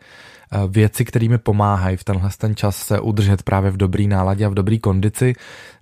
věci, 0.68 1.06
které 1.06 1.30
mi 1.30 1.38
pomáhají 1.38 1.98
v 1.98 2.04
tenhle 2.04 2.30
ten 2.38 2.56
čas 2.56 2.76
se 2.78 3.00
udržet 3.00 3.44
právě 3.44 3.72
v 3.72 3.78
dobrý 3.78 4.08
náladě 4.08 4.46
a 4.46 4.50
v 4.50 4.54
dobrý 4.54 4.80
kondici. 4.80 5.34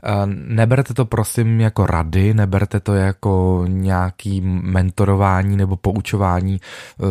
Eh, 0.04 0.12
neberte 0.26 0.94
to 0.94 1.06
prosím 1.06 1.62
jako 1.62 1.86
rady, 1.86 2.34
neberte 2.34 2.80
to 2.80 2.94
jako 2.94 3.64
nějaký 3.68 4.42
mentorování 4.44 5.58
nebo 5.58 5.76
poučování. 5.76 6.62
Eh, 7.04 7.06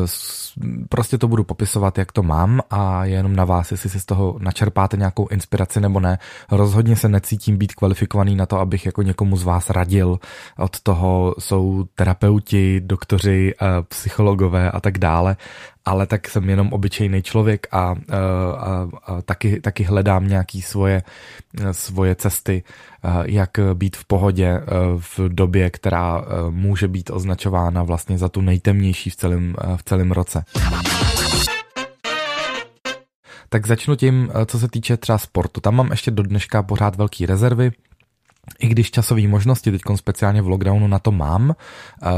prostě 0.89 1.19
to 1.19 1.29
budu 1.29 1.45
popisovat, 1.45 1.99
jak 1.99 2.13
to 2.13 2.23
mám 2.23 2.61
a 2.71 3.05
je 3.05 3.17
jenom 3.17 3.37
na 3.37 3.45
vás, 3.45 3.71
jestli 3.71 3.91
si 3.91 4.01
z 4.01 4.05
toho 4.05 4.37
načerpáte 4.41 4.97
nějakou 4.97 5.29
inspiraci 5.29 5.81
nebo 5.81 6.01
ne. 6.01 6.19
Rozhodně 6.51 6.97
se 6.97 7.09
necítím 7.09 7.57
být 7.57 7.75
kvalifikovaný 7.75 8.37
na 8.37 8.47
to, 8.47 8.59
abych 8.59 8.87
jako 8.87 9.03
někomu 9.03 9.37
z 9.37 9.45
vás 9.45 9.71
radil. 9.71 10.19
Od 10.59 10.81
toho 10.81 11.35
jsou 11.39 11.85
terapeuti, 11.95 12.81
doktoři, 12.81 13.55
psychologové 13.89 14.71
a 14.71 14.81
tak 14.81 14.99
dále 14.99 15.37
ale 15.89 16.07
tak 16.07 16.29
jsem 16.29 16.51
jenom 16.51 16.73
obyčejný 16.73 17.23
člověk 17.23 17.67
a, 17.71 17.79
a, 17.79 17.95
a, 18.57 18.89
a 19.07 19.23
taky, 19.23 19.61
taky 19.61 19.85
hledám 19.85 20.29
nějaký 20.29 20.63
svoje, 20.63 21.03
svoje 21.73 22.15
cesty, 22.15 22.63
jak 23.25 23.51
být 23.75 23.97
v 23.97 24.05
pohodě 24.05 24.61
v 24.99 25.21
době, 25.29 25.71
která 25.71 26.25
může 26.51 26.89
být 26.89 27.11
označována 27.11 27.83
vlastně 27.83 28.19
za 28.19 28.29
tu 28.29 28.41
nejtemnější 28.41 29.11
v 29.11 29.17
celém, 29.17 29.55
v 29.77 29.83
celém 29.83 30.13
roce. 30.13 30.45
Tak 33.49 33.67
začnu 33.67 33.97
tím, 33.97 34.31
co 34.47 34.59
se 34.59 34.69
týče 34.69 34.97
třeba 34.97 35.19
sportu. 35.19 35.61
Tam 35.61 35.75
mám 35.75 35.91
ještě 35.91 36.11
do 36.11 36.23
dneška 36.23 36.63
pořád 36.63 36.97
velký 36.97 37.27
rezervy, 37.27 37.71
i 38.59 38.69
když 38.69 38.91
časové 38.91 39.29
možnosti 39.29 39.71
teď 39.71 39.83
speciálně 39.95 40.43
v 40.43 40.49
lockdownu 40.49 40.89
na 40.89 40.99
to 40.99 41.13
mám, 41.13 41.55
eh, 42.03 42.09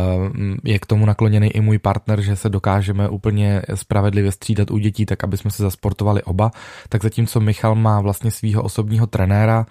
je 0.64 0.78
k 0.78 0.86
tomu 0.86 1.06
nakloněný 1.06 1.48
i 1.48 1.60
můj 1.60 1.78
partner, 1.78 2.20
že 2.20 2.36
se 2.36 2.48
dokážeme 2.48 3.08
úplně 3.08 3.62
spravedlivě 3.74 4.32
střídat 4.32 4.70
u 4.70 4.78
dětí, 4.78 5.06
tak 5.06 5.24
aby 5.24 5.36
jsme 5.36 5.50
se 5.50 5.62
zasportovali 5.62 6.22
oba, 6.22 6.50
tak 6.88 7.02
zatímco 7.02 7.40
Michal 7.40 7.74
má 7.74 8.00
vlastně 8.00 8.30
svého 8.30 8.62
osobního 8.62 9.06
trenéra, 9.06 9.66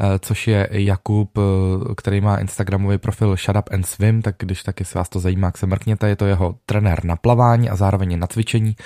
eh, 0.00 0.18
což 0.18 0.48
je 0.48 0.68
Jakub, 0.70 1.38
eh, 1.38 1.94
který 1.96 2.20
má 2.20 2.38
Instagramový 2.38 2.98
profil 2.98 3.36
Shut 3.36 3.56
Up 3.56 3.68
and 3.72 3.86
Swim, 3.86 4.22
tak 4.22 4.34
když 4.38 4.62
taky 4.62 4.84
se 4.84 4.98
vás 4.98 5.08
to 5.08 5.20
zajímá, 5.20 5.48
jak 5.48 5.58
se 5.58 5.66
mrkněte, 5.66 6.08
je 6.08 6.16
to 6.16 6.26
jeho 6.26 6.54
trenér 6.66 7.04
na 7.04 7.16
plavání 7.16 7.70
a 7.70 7.76
zároveň 7.76 8.18
na 8.18 8.26
cvičení, 8.26 8.76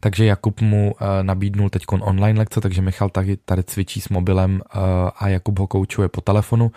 takže 0.00 0.24
Jakub 0.24 0.60
mu 0.60 0.94
nabídnul 1.22 1.70
teď 1.70 1.82
online 2.00 2.38
lekce, 2.38 2.60
takže 2.60 2.82
Michal 2.82 3.08
tady, 3.08 3.36
tady 3.36 3.62
cvičí 3.62 4.00
s 4.00 4.08
mobilem 4.08 4.60
a 5.18 5.28
Jakub 5.28 5.58
ho 5.58 5.66
koučuje 5.66 6.08
po 6.08 6.20
telefonu 6.20 6.71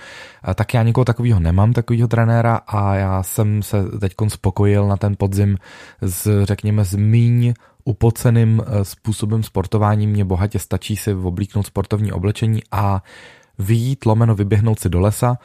tak 0.55 0.73
já 0.73 0.83
nikoho 0.83 1.05
takového 1.05 1.39
nemám, 1.39 1.73
takového 1.73 2.07
trenéra 2.07 2.55
a 2.55 2.95
já 2.95 3.23
jsem 3.23 3.63
se 3.63 3.83
teď 3.99 4.13
spokojil 4.27 4.87
na 4.87 4.97
ten 4.97 5.15
podzim 5.17 5.57
s, 6.01 6.45
řekněme, 6.45 6.85
s 6.85 6.95
míň 6.95 7.53
upoceným 7.85 8.61
eh, 8.65 8.85
způsobem 8.85 9.43
sportování. 9.43 10.07
Mně 10.07 10.25
bohatě 10.25 10.59
stačí 10.59 10.95
si 10.95 11.13
oblíknout 11.13 11.65
sportovní 11.65 12.11
oblečení 12.11 12.61
a 12.71 13.03
vyjít, 13.59 14.05
lomeno 14.05 14.35
vyběhnout 14.35 14.79
si 14.79 14.89
do 14.89 14.99
lesa, 14.99 15.37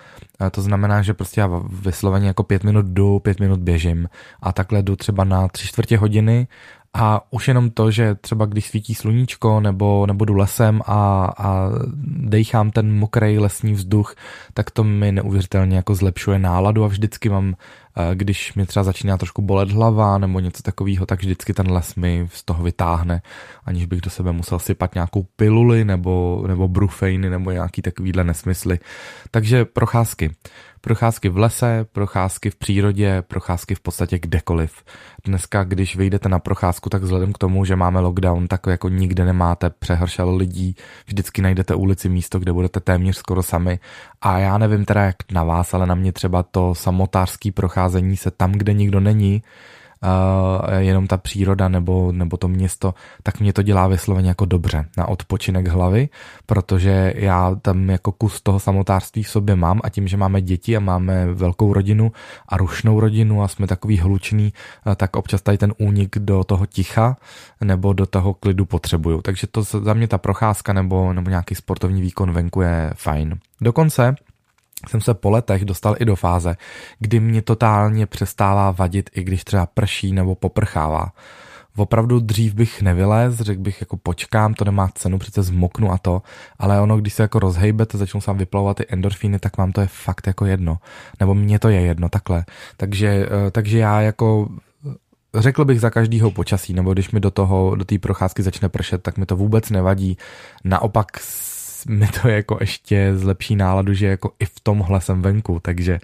to 0.51 0.63
znamená, 0.63 1.03
že 1.03 1.15
prostě 1.15 1.41
já 1.41 1.51
vysloveně 1.83 2.27
jako 2.27 2.43
pět 2.43 2.65
minut 2.65 2.87
jdu, 2.87 3.19
pět 3.19 3.41
minut 3.41 3.61
běžím 3.61 4.09
a 4.43 4.53
takhle 4.53 4.83
jdu 4.83 4.97
třeba 4.97 5.25
na 5.25 5.49
tři 5.49 5.67
čtvrtě 5.69 5.99
hodiny 5.99 6.47
a 6.95 7.33
už 7.33 7.49
jenom 7.49 7.71
to, 7.71 7.91
že 7.91 8.15
třeba 8.15 8.47
když 8.47 8.67
svítí 8.67 8.95
sluníčko 8.95 9.61
nebo, 9.61 10.07
nebo 10.07 10.25
jdu 10.25 10.35
lesem 10.35 10.81
a, 10.87 11.31
a 11.39 11.69
dejchám 12.05 12.71
ten 12.71 12.99
mokrý 12.99 13.39
lesní 13.39 13.73
vzduch, 13.73 14.15
tak 14.55 14.71
to 14.71 14.85
mi 14.85 15.13
neuvěřitelně 15.13 15.77
jako 15.77 15.95
zlepšuje 15.95 16.39
náladu 16.39 16.85
a 16.85 16.89
vždycky 16.89 17.29
mám, 17.29 17.55
eh, 17.97 18.15
když 18.15 18.55
mi 18.55 18.67
třeba 18.67 18.85
začíná 18.85 19.17
trošku 19.17 19.43
bolet 19.43 19.71
hlava 19.71 20.19
nebo 20.19 20.41
něco 20.41 20.63
takového, 20.63 21.07
tak 21.07 21.21
vždycky 21.21 21.55
ten 21.55 21.71
les 21.71 21.95
mi 21.95 22.29
z 22.33 22.45
toho 22.45 22.65
vytáhne, 22.65 23.23
aniž 23.65 23.87
bych 23.87 24.01
do 24.01 24.11
sebe 24.11 24.33
musel 24.33 24.59
sypat 24.59 24.95
nějakou 24.95 25.27
piluli 25.37 25.85
nebo, 25.85 26.45
nebo 26.47 26.69
brufejny 26.69 27.31
nebo 27.31 27.51
nějaký 27.51 27.83
takovýhle 27.83 28.25
nesmysly. 28.25 28.79
Takže 29.31 29.65
procházky. 29.65 30.31
Procházky 30.83 31.29
v 31.29 31.39
lese, 31.39 31.87
procházky 31.93 32.51
v 32.51 32.57
přírodě, 32.57 33.23
procházky 33.23 33.75
v 33.75 33.81
podstatě 33.81 34.19
kdekoliv. 34.19 34.85
Dneska, 35.25 35.65
když 35.65 35.97
vyjdete 35.97 36.29
na 36.29 36.39
procházku, 36.39 36.91
tak 36.91 37.03
vzhledem 37.03 37.33
k 37.33 37.39
tomu, 37.39 37.65
že 37.65 37.77
máme 37.77 38.01
lockdown, 38.01 38.49
tak 38.49 38.61
jako 38.67 38.89
nikde 38.89 39.25
nemáte 39.25 39.71
přehršel 39.71 40.37
lidí, 40.37 40.77
vždycky 41.07 41.43
najdete 41.43 41.75
ulici 41.75 42.09
místo, 42.09 42.39
kde 42.39 42.53
budete 42.53 42.81
téměř 42.81 43.17
skoro 43.17 43.43
sami. 43.43 43.79
A 44.21 44.39
já 44.39 44.59
nevím 44.59 44.85
teda 44.85 45.03
jak 45.03 45.17
na 45.33 45.45
vás, 45.45 45.75
ale 45.75 45.87
na 45.87 45.95
mě 45.95 46.13
třeba 46.13 46.43
to 46.43 46.75
samotářský 46.75 47.51
procházení 47.51 48.17
se 48.17 48.31
tam, 48.31 48.53
kde 48.53 48.73
nikdo 48.73 49.01
není, 49.01 49.43
jenom 50.79 51.07
ta 51.07 51.17
příroda 51.17 51.69
nebo, 51.69 52.13
nebo 52.13 52.37
to 52.37 52.49
město, 52.49 52.95
tak 53.23 53.41
mě 53.41 53.53
to 53.53 53.63
dělá 53.63 53.89
vysloveně 53.89 54.29
jako 54.29 54.45
dobře 54.45 54.85
na 54.97 55.09
odpočinek 55.09 55.69
hlavy, 55.69 56.09
protože 56.47 57.13
já 57.17 57.55
tam 57.63 57.91
jako 57.91 58.13
kus 58.13 58.41
toho 58.41 58.61
samotářství 58.61 59.23
v 59.23 59.29
sobě 59.29 59.57
mám 59.57 59.81
a 59.85 59.89
tím, 59.89 60.09
že 60.09 60.17
máme 60.17 60.43
děti 60.43 60.77
a 60.77 60.81
máme 60.81 61.27
velkou 61.27 61.73
rodinu 61.73 62.13
a 62.49 62.57
rušnou 62.57 63.01
rodinu 63.01 63.43
a 63.43 63.49
jsme 63.49 63.67
takový 63.67 63.99
hluční, 63.99 64.53
uh, 64.87 64.95
tak 64.95 65.17
občas 65.17 65.43
tady 65.43 65.59
ten 65.59 65.75
únik 65.79 66.19
do 66.19 66.45
toho 66.45 66.67
ticha 66.67 67.17
nebo 67.61 67.93
do 67.93 68.07
toho 68.07 68.35
klidu 68.35 68.65
potřebuju. 68.65 69.23
Takže 69.23 69.47
to 69.47 69.63
za 69.63 69.95
mě 69.95 70.09
ta 70.09 70.19
procházka 70.19 70.73
nebo, 70.73 71.13
nebo 71.13 71.31
nějaký 71.31 71.55
sportovní 71.55 72.03
výkon 72.03 72.33
venku 72.33 72.61
je 72.61 72.91
fajn. 72.97 73.39
Dokonce 73.61 74.15
jsem 74.89 75.01
se 75.01 75.15
po 75.15 75.31
letech 75.31 75.65
dostal 75.65 75.97
i 75.99 76.05
do 76.05 76.17
fáze, 76.17 76.57
kdy 76.99 77.21
mě 77.21 77.43
totálně 77.43 78.07
přestává 78.07 78.71
vadit, 78.71 79.11
i 79.15 79.23
když 79.25 79.45
třeba 79.45 79.67
prší 79.67 80.13
nebo 80.13 80.35
poprchává. 80.35 81.13
Opravdu 81.77 82.21
dřív 82.21 82.55
bych 82.55 82.83
nevylez, 82.83 83.41
řekl 83.41 83.61
bych 83.61 83.81
jako 83.81 83.97
počkám, 83.97 84.55
to 84.55 84.65
nemá 84.65 84.89
cenu, 84.95 85.19
přece 85.19 85.43
zmoknu 85.43 85.93
a 85.93 85.99
to, 85.99 86.23
ale 86.59 86.81
ono, 86.81 86.97
když 86.97 87.15
se 87.15 87.23
jako 87.23 87.39
rozhejbete, 87.39 87.99
začnou 87.99 88.21
se 88.21 88.31
vám 88.31 88.39
vyplavovat 88.39 88.77
ty 88.77 88.87
endorfíny, 88.89 89.39
tak 89.39 89.57
vám 89.57 89.73
to 89.73 89.81
je 89.81 89.87
fakt 89.87 90.27
jako 90.27 90.47
jedno. 90.47 90.79
Nebo 91.21 91.35
mně 91.35 91.59
to 91.59 91.69
je 91.69 91.81
jedno, 91.81 92.09
takhle. 92.09 92.45
Takže, 92.77 93.29
eh, 93.47 93.51
takže 93.51 93.79
já 93.79 94.01
jako 94.01 94.49
řekl 95.35 95.65
bych 95.65 95.81
za 95.81 95.91
každýho 95.91 96.31
počasí, 96.31 96.73
nebo 96.73 96.93
když 96.93 97.11
mi 97.11 97.21
do 97.21 97.31
toho, 97.31 97.75
do 97.75 97.85
té 97.85 97.99
procházky 97.99 98.43
začne 98.43 98.69
pršet, 98.69 99.03
tak 99.03 99.19
mi 99.19 99.27
to 99.27 99.37
vůbec 99.37 99.71
nevadí. 99.71 100.19
Naopak 100.65 101.07
mi 101.89 102.09
to 102.23 102.29
jako 102.29 102.57
ještě 102.61 103.17
zlepší 103.17 103.57
náladu, 103.57 103.95
že 103.95 104.07
jako 104.07 104.33
i 104.39 104.45
v 104.45 104.61
tomhle 104.63 105.01
jsem 105.01 105.23
venku, 105.23 105.61
takže, 105.63 106.01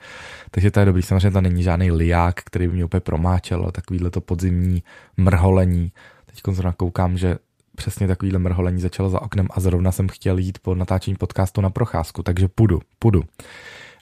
takže 0.51 0.71
to 0.71 0.81
je 0.81 0.87
dobrý. 0.87 1.03
Samozřejmě 1.03 1.31
to 1.31 1.41
není 1.41 1.63
žádný 1.63 1.91
liák, 1.91 2.35
který 2.35 2.69
by 2.69 2.75
mě 2.75 2.85
úplně 2.85 3.01
promáčel, 3.01 3.71
takovýhle 3.73 4.11
to 4.11 4.21
podzimní 4.21 4.83
mrholení. 5.17 5.93
Teď 6.27 6.55
zrovna 6.55 6.73
koukám, 6.73 7.19
že 7.19 7.39
přesně 7.77 8.09
takovýhle 8.09 8.39
mrholení 8.39 8.81
začalo 8.81 9.11
za 9.11 9.23
oknem 9.23 9.49
a 9.51 9.61
zrovna 9.61 9.93
jsem 9.93 10.09
chtěl 10.09 10.39
jít 10.39 10.59
po 10.59 10.75
natáčení 10.75 11.17
podcastu 11.17 11.61
na 11.61 11.71
procházku, 11.71 12.23
takže 12.23 12.49
půjdu, 12.49 12.81
půjdu. 12.99 13.23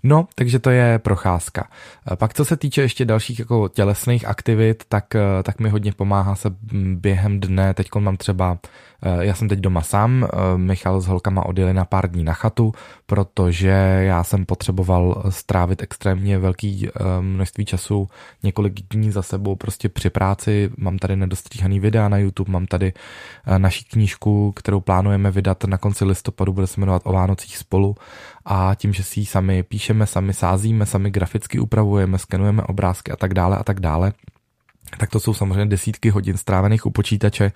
No, 0.07 0.29
takže 0.35 0.59
to 0.59 0.71
je 0.71 0.99
procházka. 0.99 1.69
Pak 2.17 2.35
co 2.35 2.45
se 2.45 2.57
týče 2.57 2.83
ještě 2.83 3.05
dalších 3.05 3.39
jako 3.39 3.69
tělesných 3.69 4.29
aktivit, 4.29 4.85
tak, 4.89 5.05
tak 5.43 5.61
mi 5.61 5.69
hodně 5.69 5.93
pomáhá 5.93 6.35
se 6.35 6.51
během 6.95 7.41
dne, 7.41 7.75
teď 7.75 7.89
mám 7.99 8.17
třeba 8.17 8.59
Eh, 8.94 8.94
já 9.21 9.35
jsem 9.35 9.49
teď 9.49 9.59
doma 9.59 9.81
sám, 9.81 10.25
eh, 10.25 10.59
Michal 10.59 11.01
s 11.01 11.07
holkama 11.07 11.47
odjeli 11.47 11.75
na 11.75 11.85
pár 11.85 12.11
dní 12.11 12.25
na 12.25 12.33
chatu, 12.33 12.73
protože 13.07 13.69
já 14.01 14.25
jsem 14.25 14.47
potřeboval 14.47 15.23
strávit 15.29 15.83
extrémně 15.83 16.39
velký 16.39 16.89
množství 17.21 17.65
času, 17.65 18.09
několik 18.43 18.81
dní 18.91 19.11
za 19.11 19.23
sebou 19.23 19.57
prostě 19.57 19.89
při 19.89 20.11
práci. 20.11 20.71
Mám 20.77 20.99
tady 20.99 21.17
nedostříhaný 21.17 21.81
videa 21.81 22.09
na 22.09 22.19
YouTube, 22.19 22.53
mám 22.53 22.67
tady 22.67 22.93
naší 23.59 23.85
knížku, 23.85 24.53
kterou 24.53 24.81
plánujeme 24.81 25.31
vydat 25.31 25.65
na 25.65 25.79
konci 25.79 26.05
listopadu, 26.05 26.53
bude 26.53 26.67
se 26.67 26.81
jmenovat 26.81 27.03
O 27.05 27.13
Vánocích 27.13 27.57
spolu 27.57 27.97
a 28.45 28.75
tím, 28.75 28.93
že 28.93 29.03
si 29.03 29.21
ji 29.21 29.27
sami 29.27 29.63
píšeme, 29.63 30.07
sami 30.07 30.35
sázíme, 30.35 30.87
sami 30.87 31.11
graficky 31.11 31.59
upravujeme, 31.59 32.19
skenujeme 32.19 32.63
obrázky 32.63 33.13
a 33.13 33.17
tak 33.17 33.35
dále 33.35 33.59
a 33.59 33.65
tak 33.65 33.81
dále, 33.81 34.13
tak 34.99 35.11
to 35.11 35.21
jsou 35.21 35.35
samozřejmě 35.35 35.67
desítky 35.67 36.11
hodin 36.11 36.37
strávených 36.37 36.87
u 36.87 36.91
počítače 36.91 37.53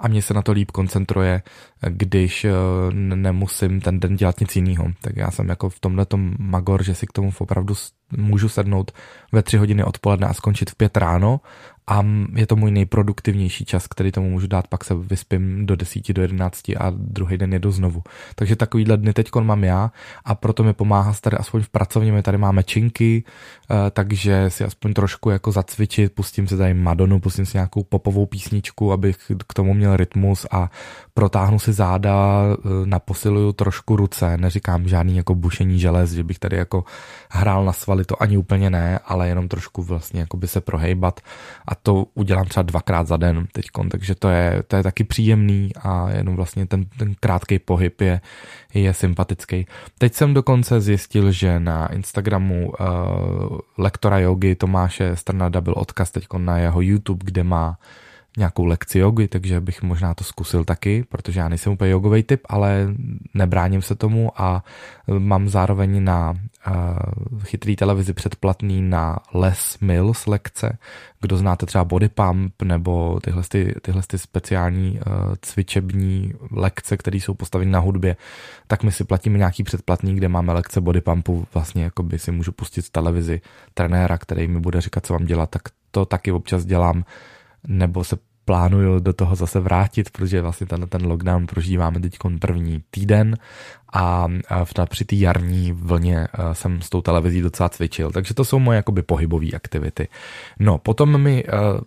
a 0.00 0.08
mě 0.08 0.22
se 0.22 0.34
na 0.34 0.42
to 0.42 0.52
líp 0.52 0.70
koncentruje, 0.70 1.42
když 1.88 2.44
eh, 2.44 2.52
nemusím 2.94 3.80
ten 3.80 4.00
den 4.00 4.16
dělat 4.16 4.40
nic 4.40 4.56
jiného. 4.56 4.92
Tak 5.00 5.16
já 5.16 5.30
jsem 5.30 5.48
jako 5.48 5.68
v 5.68 5.80
tomhle 5.80 6.06
magor, 6.38 6.82
že 6.82 6.94
si 6.94 7.06
k 7.06 7.12
tomu 7.12 7.32
opravdu 7.38 7.74
můžu 8.16 8.48
sednout 8.48 8.92
ve 9.32 9.42
tři 9.42 9.56
hodiny 9.56 9.84
odpoledne 9.84 10.26
a 10.26 10.34
skončit 10.34 10.70
v 10.70 10.74
pět 10.74 10.96
ráno 10.96 11.40
a 11.90 12.04
je 12.34 12.46
to 12.46 12.56
můj 12.56 12.70
nejproduktivnější 12.70 13.64
čas, 13.64 13.86
který 13.86 14.12
tomu 14.12 14.30
můžu 14.30 14.46
dát, 14.46 14.68
pak 14.68 14.84
se 14.84 14.94
vyspím 14.94 15.66
do 15.66 15.76
10, 15.76 16.12
do 16.12 16.22
11 16.22 16.68
a 16.68 16.92
druhý 16.96 17.38
den 17.38 17.52
jedu 17.52 17.70
znovu. 17.70 18.02
Takže 18.34 18.56
takovýhle 18.56 18.96
dny 18.96 19.12
teď 19.12 19.28
mám 19.40 19.64
já 19.64 19.92
a 20.24 20.34
proto 20.34 20.62
mi 20.62 20.72
pomáhá 20.72 21.14
tady 21.20 21.36
aspoň 21.36 21.62
v 21.62 21.68
pracovně, 21.68 22.12
my 22.12 22.22
tady 22.22 22.38
máme 22.38 22.62
činky, 22.62 23.24
eh, 23.70 23.90
takže 23.90 24.50
si 24.50 24.64
aspoň 24.64 24.92
trošku 24.92 25.30
jako 25.30 25.52
zacvičit, 25.52 26.12
pustím 26.12 26.48
si 26.48 26.56
tady 26.56 26.74
Madonu, 26.74 27.20
pustím 27.20 27.46
si 27.46 27.56
nějakou 27.56 27.82
popovou 27.82 28.26
písničku, 28.26 28.92
abych 28.92 29.16
k 29.46 29.54
tomu 29.54 29.74
měl 29.74 29.96
rytmus 29.96 30.46
a 30.50 30.70
protáhnu 31.14 31.58
si 31.58 31.72
záda, 31.72 32.42
eh, 32.52 32.56
naposiluju 32.84 33.52
trošku 33.52 33.96
ruce, 33.96 34.36
neříkám 34.36 34.88
žádný 34.88 35.16
jako 35.16 35.34
bušení 35.34 35.80
želez, 35.80 36.12
že 36.12 36.24
bych 36.24 36.38
tady 36.38 36.56
jako 36.56 36.84
hrál 37.30 37.64
na 37.64 37.72
svaly, 37.72 37.99
to 38.04 38.22
ani 38.22 38.36
úplně 38.36 38.70
ne, 38.70 38.98
ale 39.04 39.28
jenom 39.28 39.48
trošku 39.48 39.82
vlastně 39.82 40.20
jako 40.20 40.36
by 40.36 40.48
se 40.48 40.60
prohejbat 40.60 41.20
a 41.68 41.74
to 41.74 42.06
udělám 42.14 42.46
třeba 42.46 42.62
dvakrát 42.62 43.06
za 43.06 43.16
den 43.16 43.46
teď, 43.52 43.66
takže 43.90 44.14
to 44.14 44.28
je, 44.28 44.62
to 44.66 44.76
je 44.76 44.82
taky 44.82 45.04
příjemný 45.04 45.70
a 45.82 46.10
jenom 46.10 46.36
vlastně 46.36 46.66
ten, 46.66 46.84
ten 46.84 47.14
krátký 47.20 47.58
pohyb 47.58 48.00
je, 48.00 48.20
je 48.74 48.94
sympatický. 48.94 49.66
Teď 49.98 50.14
jsem 50.14 50.34
dokonce 50.34 50.80
zjistil, 50.80 51.32
že 51.32 51.60
na 51.60 51.92
Instagramu 51.92 52.68
uh, 52.68 53.58
lektora 53.78 54.18
jogy 54.18 54.54
Tomáše 54.54 55.16
Strnada 55.16 55.60
byl 55.60 55.74
odkaz 55.76 56.10
teď 56.10 56.26
na 56.38 56.58
jeho 56.58 56.80
YouTube, 56.80 57.24
kde 57.24 57.44
má 57.44 57.78
nějakou 58.36 58.64
lekci 58.64 58.98
jogy, 58.98 59.28
takže 59.28 59.60
bych 59.60 59.82
možná 59.82 60.14
to 60.14 60.24
zkusil 60.24 60.64
taky, 60.64 61.04
protože 61.08 61.40
já 61.40 61.48
nejsem 61.48 61.72
úplně 61.72 61.90
jogový 61.90 62.22
typ, 62.22 62.40
ale 62.48 62.88
nebráním 63.34 63.82
se 63.82 63.94
tomu 63.94 64.32
a 64.36 64.64
mám 65.18 65.48
zároveň 65.48 66.04
na 66.04 66.30
uh, 66.30 67.42
chytrý 67.42 67.76
televizi 67.76 68.12
předplatný 68.12 68.82
na 68.82 69.18
Les 69.34 69.78
Mills 69.80 70.26
lekce. 70.26 70.78
Kdo 71.20 71.36
znáte 71.36 71.66
třeba 71.66 71.84
Body 71.84 72.08
Pump 72.08 72.62
nebo 72.62 73.20
tyhle, 73.20 73.42
ty, 73.48 73.74
tyhle 73.82 74.02
ty 74.06 74.18
speciální 74.18 74.90
uh, 74.90 75.34
cvičební 75.42 76.32
lekce, 76.50 76.96
které 76.96 77.16
jsou 77.16 77.34
postaveny 77.34 77.70
na 77.70 77.78
hudbě, 77.78 78.16
tak 78.66 78.82
my 78.82 78.92
si 78.92 79.04
platíme 79.04 79.38
nějaký 79.38 79.62
předplatný, 79.62 80.14
kde 80.14 80.28
máme 80.28 80.52
lekce 80.52 80.80
Body 80.80 81.00
Pumpu, 81.00 81.46
vlastně 81.54 81.84
jako 81.84 82.02
by 82.02 82.18
si 82.18 82.32
můžu 82.32 82.52
pustit 82.52 82.82
z 82.82 82.90
televizi 82.90 83.40
trenéra, 83.74 84.18
který 84.18 84.48
mi 84.48 84.60
bude 84.60 84.80
říkat, 84.80 85.06
co 85.06 85.12
mám 85.12 85.24
dělat, 85.24 85.50
tak 85.50 85.62
to 85.90 86.04
taky 86.04 86.32
občas 86.32 86.64
dělám 86.64 87.04
nebo 87.66 88.04
se 88.04 88.16
plánuju 88.44 89.00
do 89.00 89.12
toho 89.12 89.36
zase 89.36 89.60
vrátit, 89.60 90.10
protože 90.10 90.42
vlastně 90.42 90.66
ten, 90.66 90.88
ten 90.88 91.06
lockdown 91.06 91.46
prožíváme 91.46 92.00
teď 92.00 92.18
první 92.40 92.82
týden 92.90 93.36
a 93.92 94.26
v 94.64 94.72
při 94.88 95.04
té 95.04 95.16
jarní 95.16 95.72
vlně 95.72 96.28
jsem 96.52 96.82
s 96.82 96.90
tou 96.90 97.00
televizí 97.00 97.40
docela 97.40 97.68
cvičil, 97.68 98.10
takže 98.10 98.34
to 98.34 98.44
jsou 98.44 98.58
moje 98.58 98.76
jakoby 98.76 99.02
pohybové 99.02 99.46
aktivity. 99.54 100.08
No, 100.58 100.78
potom 100.78 101.20
mi 101.20 101.44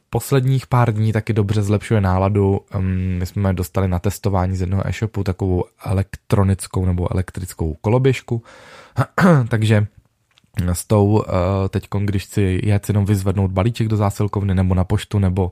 posledních 0.09 0.67
pár 0.67 0.93
dní 0.93 1.13
taky 1.13 1.33
dobře 1.33 1.61
zlepšuje 1.61 2.01
náladu, 2.01 2.61
my 3.17 3.25
jsme 3.25 3.53
dostali 3.53 3.87
na 3.87 3.99
testování 3.99 4.55
z 4.55 4.61
jednoho 4.61 4.87
e-shopu 4.87 5.23
takovou 5.23 5.65
elektronickou 5.85 6.85
nebo 6.85 7.13
elektrickou 7.13 7.73
koloběžku, 7.81 8.43
takže 9.47 9.87
s 10.73 10.85
tou 10.85 11.05
uh, 11.05 11.23
teď, 11.69 11.87
když 11.99 12.23
chci 12.23 12.59
jet 12.63 12.89
jenom 12.89 13.05
vyzvednout 13.05 13.51
balíček 13.51 13.87
do 13.87 13.97
zásilkovny 13.97 14.55
nebo 14.55 14.75
na 14.75 14.83
poštu, 14.83 15.19
nebo, 15.19 15.51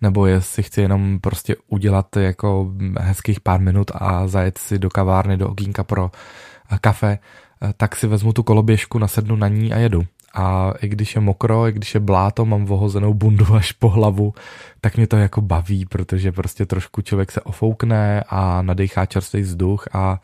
nebo 0.00 0.26
jestli 0.26 0.62
chci 0.62 0.80
jenom 0.80 1.18
prostě 1.20 1.56
udělat 1.68 2.16
jako 2.16 2.72
hezkých 3.00 3.40
pár 3.40 3.60
minut 3.60 3.90
a 3.94 4.26
zajet 4.26 4.58
si 4.58 4.78
do 4.78 4.90
kavárny, 4.90 5.36
do 5.36 5.48
okýnka 5.48 5.84
pro 5.84 6.04
uh, 6.04 6.78
kafe, 6.80 7.18
uh, 7.62 7.70
tak 7.76 7.96
si 7.96 8.06
vezmu 8.06 8.32
tu 8.32 8.42
koloběžku, 8.42 8.98
nasednu 8.98 9.36
na 9.36 9.48
ní 9.48 9.72
a 9.72 9.78
jedu. 9.78 10.04
A 10.34 10.72
i 10.82 10.88
když 10.88 11.14
je 11.14 11.20
mokro, 11.20 11.68
i 11.68 11.72
když 11.72 11.94
je 11.94 12.00
bláto, 12.00 12.44
mám 12.44 12.64
vohozenou 12.64 13.14
bundu 13.14 13.54
až 13.54 13.72
po 13.72 13.88
hlavu, 13.88 14.34
tak 14.80 14.96
mě 14.96 15.06
to 15.06 15.16
jako 15.16 15.40
baví, 15.40 15.86
protože 15.86 16.32
prostě 16.32 16.66
trošku 16.66 17.02
člověk 17.02 17.32
se 17.32 17.40
ofoukne 17.40 18.24
a 18.28 18.62
nadechá 18.62 19.06
čerstvý 19.06 19.40
vzduch 19.40 19.84
a 19.92 20.20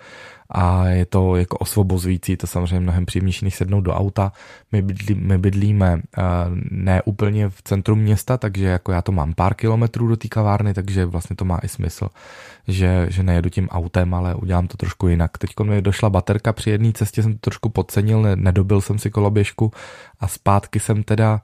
a 0.50 0.86
je 0.86 1.06
to 1.06 1.36
jako 1.36 1.56
osvobozující, 1.56 2.36
to 2.36 2.46
samozřejmě 2.46 2.80
mnohem 2.80 3.06
příjemnější, 3.06 3.44
než 3.44 3.54
sednout 3.54 3.80
do 3.80 3.94
auta. 3.94 4.32
My, 4.72 4.82
bydlí, 4.82 5.14
my 5.14 5.38
bydlíme 5.38 5.94
uh, 5.94 6.02
ne 6.70 7.02
úplně 7.02 7.48
v 7.48 7.62
centru 7.62 7.96
města, 7.96 8.36
takže 8.36 8.66
jako 8.66 8.92
já 8.92 9.02
to 9.02 9.12
mám 9.12 9.34
pár 9.34 9.54
kilometrů 9.54 10.08
do 10.08 10.16
té 10.16 10.28
kavárny, 10.28 10.74
takže 10.74 11.06
vlastně 11.06 11.36
to 11.36 11.44
má 11.44 11.58
i 11.62 11.68
smysl, 11.68 12.08
že, 12.68 13.06
že 13.10 13.22
nejedu 13.22 13.50
tím 13.50 13.68
autem, 13.68 14.14
ale 14.14 14.34
udělám 14.34 14.66
to 14.66 14.76
trošku 14.76 15.08
jinak. 15.08 15.38
Teď 15.38 15.50
mi 15.62 15.82
došla 15.82 16.10
baterka 16.10 16.52
při 16.52 16.70
jedné 16.70 16.92
cestě, 16.92 17.22
jsem 17.22 17.32
to 17.32 17.38
trošku 17.40 17.68
podcenil, 17.68 18.22
ne, 18.22 18.36
nedobil 18.36 18.80
jsem 18.80 18.98
si 18.98 19.10
koloběžku 19.10 19.72
a 20.20 20.28
zpátky 20.28 20.80
jsem 20.80 21.02
teda 21.02 21.32
uh, 21.32 21.40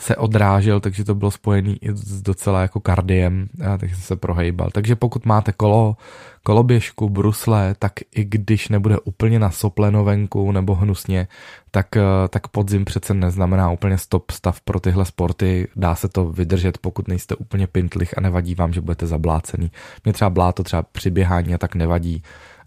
se 0.00 0.16
odrážel, 0.16 0.80
takže 0.80 1.04
to 1.04 1.14
bylo 1.14 1.30
spojený 1.30 1.78
i 1.80 1.92
s 1.92 2.22
docela 2.22 2.62
jako 2.62 2.80
kardiem, 2.80 3.48
takže 3.80 3.94
jsem 3.94 4.04
se 4.04 4.16
prohejbal. 4.16 4.70
Takže 4.72 4.96
pokud 4.96 5.26
máte 5.26 5.52
kolo, 5.52 5.96
koloběžku, 6.42 7.08
brusle, 7.08 7.74
tak 7.78 7.92
i 8.14 8.24
když 8.24 8.68
nebude 8.68 8.98
úplně 8.98 9.38
na 9.38 9.50
sopleno 9.50 10.04
venku 10.04 10.52
nebo 10.52 10.74
hnusně, 10.74 11.28
tak, 11.70 11.96
eh, 11.96 12.02
tak 12.28 12.48
podzim 12.48 12.84
přece 12.84 13.14
neznamená 13.14 13.70
úplně 13.70 13.98
stop 13.98 14.30
stav 14.30 14.60
pro 14.60 14.80
tyhle 14.80 15.04
sporty. 15.04 15.68
Dá 15.76 15.94
se 15.94 16.08
to 16.08 16.26
vydržet, 16.26 16.78
pokud 16.78 17.08
nejste 17.08 17.34
úplně 17.34 17.66
pintlich 17.66 18.18
a 18.18 18.20
nevadí 18.20 18.54
vám, 18.54 18.72
že 18.72 18.80
budete 18.80 19.06
zablácený. 19.06 19.70
Mě 20.04 20.12
třeba 20.12 20.30
bláto 20.30 20.62
třeba 20.62 20.82
při 20.82 21.10
běhání 21.10 21.54
a 21.54 21.58
tak 21.58 21.74
nevadí 21.74 22.22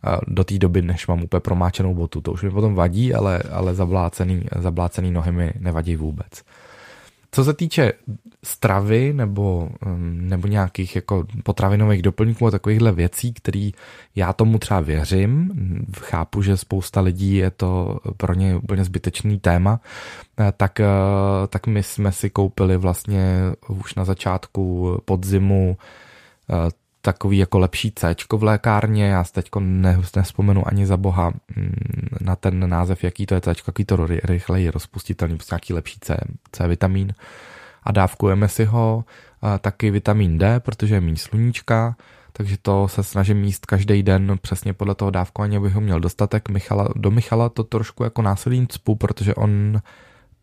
eh, 0.07 0.17
do 0.27 0.43
té 0.43 0.57
doby, 0.57 0.81
než 0.81 1.07
mám 1.07 1.23
úplně 1.23 1.39
promáčenou 1.39 1.93
botu. 1.93 2.21
To 2.21 2.31
už 2.31 2.43
mi 2.43 2.51
potom 2.51 2.75
vadí, 2.75 3.13
ale, 3.13 3.43
ale 3.51 3.75
zablácený, 3.75 4.45
zablácený 4.55 5.11
nohy 5.11 5.31
mi 5.31 5.53
nevadí 5.59 5.95
vůbec. 5.95 6.43
Co 7.33 7.43
se 7.43 7.53
týče 7.53 7.93
stravy 8.43 9.13
nebo, 9.13 9.69
nebo 10.01 10.47
nějakých 10.47 10.95
jako 10.95 11.25
potravinových 11.43 12.01
doplňků 12.01 12.47
a 12.47 12.51
takovýchhle 12.51 12.91
věcí, 12.91 13.33
které 13.33 13.69
já 14.15 14.33
tomu 14.33 14.59
třeba 14.59 14.79
věřím, 14.79 15.51
chápu, 15.99 16.41
že 16.41 16.57
spousta 16.57 17.01
lidí 17.01 17.35
je 17.35 17.51
to 17.51 17.99
pro 18.17 18.33
ně 18.33 18.55
úplně 18.55 18.83
zbytečný 18.83 19.39
téma, 19.39 19.79
eh, 20.39 20.53
tak, 20.57 20.79
eh, 20.79 20.85
tak 21.49 21.67
my 21.67 21.83
jsme 21.83 22.11
si 22.11 22.29
koupili 22.29 22.77
vlastně 22.77 23.39
už 23.67 23.95
na 23.95 24.05
začátku 24.05 24.97
podzimu 25.05 25.77
eh, 26.49 26.82
takový 27.05 27.37
jako 27.37 27.59
lepší 27.59 27.91
C 27.91 28.15
v 28.31 28.43
lékárně, 28.43 29.05
já 29.05 29.23
teď 29.23 29.49
ne, 29.59 29.99
nespomenu 30.15 30.67
ani 30.67 30.85
za 30.85 30.97
boha 30.97 31.33
mm, 31.55 31.73
na 32.21 32.35
ten 32.35 32.69
název, 32.69 33.03
jaký 33.03 33.25
to 33.25 33.35
je 33.35 33.41
C, 33.41 33.53
jaký 33.67 33.85
to 33.85 34.07
rychleji 34.23 34.69
rozpustitelný, 34.69 35.35
prostě 35.35 35.53
nějaký 35.53 35.73
lepší 35.73 35.99
C, 35.99 36.17
C 36.51 36.67
vitamin 36.67 37.13
a 37.83 37.91
dávkujeme 37.91 38.47
si 38.47 38.65
ho 38.65 39.03
taky 39.59 39.91
vitamin 39.91 40.37
D, 40.37 40.59
protože 40.59 40.95
je 40.95 41.01
méně 41.01 41.17
sluníčka, 41.17 41.95
takže 42.33 42.57
to 42.61 42.87
se 42.87 43.03
snažím 43.03 43.37
míst 43.37 43.65
každý 43.65 44.03
den 44.03 44.37
přesně 44.41 44.73
podle 44.73 44.95
toho 44.95 45.11
dávkování, 45.11 45.57
abych 45.57 45.73
ho 45.73 45.81
měl 45.81 45.99
dostatek. 45.99 46.49
Michala, 46.49 46.87
do 46.95 47.11
Michala 47.11 47.49
to 47.49 47.63
trošku 47.63 48.03
jako 48.03 48.21
násilím 48.21 48.67
cpu, 48.67 48.95
protože 48.95 49.35
on 49.35 49.81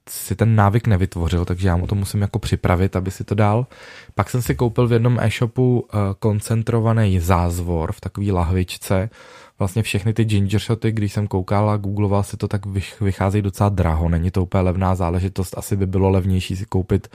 si 0.08 0.36
ten 0.36 0.56
návyk 0.56 0.86
nevytvořil, 0.86 1.44
takže 1.44 1.68
já 1.68 1.76
mu 1.76 1.86
to 1.86 1.94
musím 1.94 2.22
jako 2.22 2.38
připravit, 2.38 2.96
aby 2.96 3.10
si 3.10 3.24
to 3.24 3.34
dal. 3.34 3.66
Pak 4.14 4.30
jsem 4.30 4.42
si 4.42 4.54
koupil 4.54 4.88
v 4.88 4.92
jednom 4.92 5.18
e-shopu 5.20 5.80
uh, 5.80 6.00
koncentrovaný 6.18 7.20
zázvor 7.20 7.92
v 7.92 8.00
takové 8.00 8.32
lahvičce. 8.32 9.10
Vlastně 9.58 9.82
všechny 9.82 10.12
ty 10.12 10.24
ginger 10.24 10.60
shoty, 10.60 10.92
když 10.92 11.12
jsem 11.12 11.26
koukal 11.26 11.70
a 11.70 11.76
googloval 11.76 12.22
si 12.22 12.36
to, 12.36 12.48
tak 12.48 12.62
vycházejí 13.00 13.42
docela 13.42 13.68
draho. 13.68 14.08
Není 14.08 14.30
to 14.30 14.42
úplně 14.42 14.62
levná 14.62 14.94
záležitost, 14.94 15.58
asi 15.58 15.76
by 15.76 15.86
bylo 15.86 16.10
levnější 16.10 16.56
si 16.56 16.64
koupit 16.64 17.08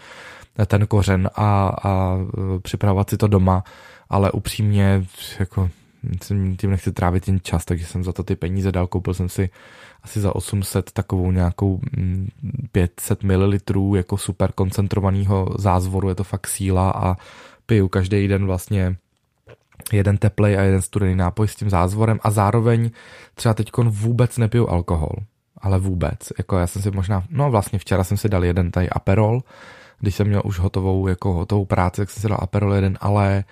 ten 0.65 0.87
kořen 0.87 1.29
a, 1.35 1.67
a 1.83 2.17
eh, 2.17 2.59
připravovat 2.59 3.09
si 3.09 3.17
to 3.17 3.27
doma, 3.27 3.63
ale 4.09 4.31
upřímně 4.31 5.05
jako 5.39 5.69
tím 6.57 6.71
nechci 6.71 6.91
trávit 6.91 7.25
ten 7.25 7.39
čas, 7.39 7.65
takže 7.65 7.85
jsem 7.85 8.03
za 8.03 8.13
to 8.13 8.23
ty 8.23 8.35
peníze 8.35 8.71
dal, 8.71 8.87
koupil 8.87 9.13
jsem 9.13 9.29
si 9.29 9.49
asi 10.03 10.19
za 10.19 10.35
800 10.35 10.91
takovou 10.91 11.31
nějakou 11.31 11.79
500 12.71 13.23
mm, 13.23 13.37
ml 13.37 13.57
jako 13.95 14.17
super 14.17 14.51
koncentrovaného 14.51 15.49
zázvoru, 15.59 16.09
je 16.09 16.15
to 16.15 16.23
fakt 16.23 16.47
síla 16.47 16.91
a 16.91 17.15
piju 17.65 17.87
každý 17.87 18.27
den 18.27 18.45
vlastně 18.45 18.95
jeden 19.93 20.17
teplej 20.17 20.57
a 20.57 20.61
jeden 20.61 20.81
studený 20.81 21.15
nápoj 21.15 21.47
s 21.47 21.55
tím 21.55 21.69
zázvorem 21.69 22.19
a 22.23 22.31
zároveň 22.31 22.91
třeba 23.35 23.53
teď 23.53 23.71
vůbec 23.77 24.37
nepiju 24.37 24.67
alkohol. 24.67 25.15
Ale 25.57 25.79
vůbec. 25.79 26.19
Jako 26.37 26.57
já 26.57 26.67
jsem 26.67 26.81
si 26.81 26.91
možná, 26.91 27.23
no 27.29 27.51
vlastně 27.51 27.79
včera 27.79 28.03
jsem 28.03 28.17
si 28.17 28.29
dal 28.29 28.45
jeden 28.45 28.71
tady 28.71 28.89
Aperol, 28.89 29.43
když 29.99 30.15
jsem 30.15 30.27
měl 30.27 30.41
už 30.45 30.59
hotovou, 30.59 31.07
jako 31.07 31.33
hotovou 31.33 31.65
práci, 31.65 32.01
tak 32.01 32.09
jsem 32.09 32.21
si 32.21 32.29
dal 32.29 32.37
Aperol 32.41 32.73
jeden, 32.73 32.97
ale 33.01 33.43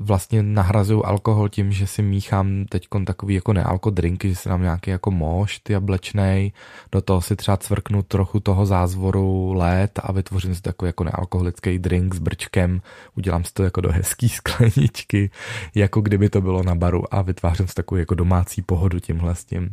vlastně 0.00 0.42
nahrazuju 0.42 1.04
alkohol 1.04 1.48
tím, 1.48 1.72
že 1.72 1.86
si 1.86 2.02
míchám 2.02 2.64
teď 2.68 2.88
takový 3.06 3.34
jako 3.34 3.52
nealko 3.52 3.90
drinky, 3.90 4.28
že 4.28 4.36
si 4.36 4.48
dám 4.48 4.62
nějaký 4.62 4.90
jako 4.90 5.10
mošt 5.10 5.70
jablečnej, 5.70 6.52
do 6.92 7.00
toho 7.00 7.20
si 7.20 7.36
třeba 7.36 7.56
cvrknu 7.56 8.02
trochu 8.02 8.40
toho 8.40 8.66
zázvoru 8.66 9.52
lét 9.52 10.00
a 10.02 10.12
vytvořím 10.12 10.54
si 10.54 10.62
takový 10.62 10.88
jako 10.88 11.04
nealkoholický 11.04 11.78
drink 11.78 12.14
s 12.14 12.18
brčkem, 12.18 12.80
udělám 13.16 13.44
si 13.44 13.52
to 13.54 13.62
jako 13.62 13.80
do 13.80 13.92
hezký 13.92 14.28
skleničky, 14.44 15.30
jako 15.74 16.00
kdyby 16.00 16.28
to 16.28 16.40
bylo 16.40 16.62
na 16.62 16.74
baru 16.74 17.14
a 17.14 17.22
vytvářím 17.22 17.68
si 17.68 17.74
takovou 17.74 17.98
jako 17.98 18.14
domácí 18.14 18.62
pohodu 18.62 19.00
tímhle 19.00 19.34
s 19.34 19.44
tím. 19.44 19.70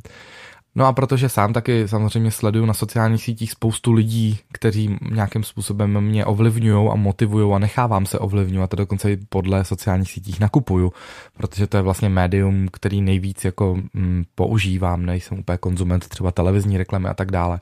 No 0.75 0.85
a 0.85 0.93
protože 0.93 1.29
sám 1.29 1.53
taky 1.53 1.87
samozřejmě 1.87 2.31
sleduju 2.31 2.65
na 2.65 2.73
sociálních 2.73 3.23
sítích 3.23 3.51
spoustu 3.51 3.91
lidí, 3.91 4.39
kteří 4.53 4.97
nějakým 5.11 5.43
způsobem 5.43 6.01
mě 6.01 6.25
ovlivňují 6.25 6.89
a 6.91 6.95
motivují 6.95 7.53
a 7.53 7.59
nechávám 7.59 8.05
se 8.05 8.19
ovlivňovat 8.19 8.73
a 8.73 8.77
dokonce 8.77 9.11
i 9.11 9.17
podle 9.29 9.65
sociálních 9.65 10.11
sítích 10.11 10.39
nakupuju, 10.39 10.93
protože 11.37 11.67
to 11.67 11.77
je 11.77 11.83
vlastně 11.83 12.09
médium, 12.09 12.67
který 12.71 13.01
nejvíc 13.01 13.45
jako 13.45 13.77
mm, 13.93 14.23
používám, 14.35 15.05
nejsem 15.05 15.39
úplně 15.39 15.57
konzument 15.57 16.07
třeba 16.07 16.31
televizní 16.31 16.77
reklamy 16.77 17.09
a 17.09 17.13
tak 17.13 17.31
dále. 17.31 17.59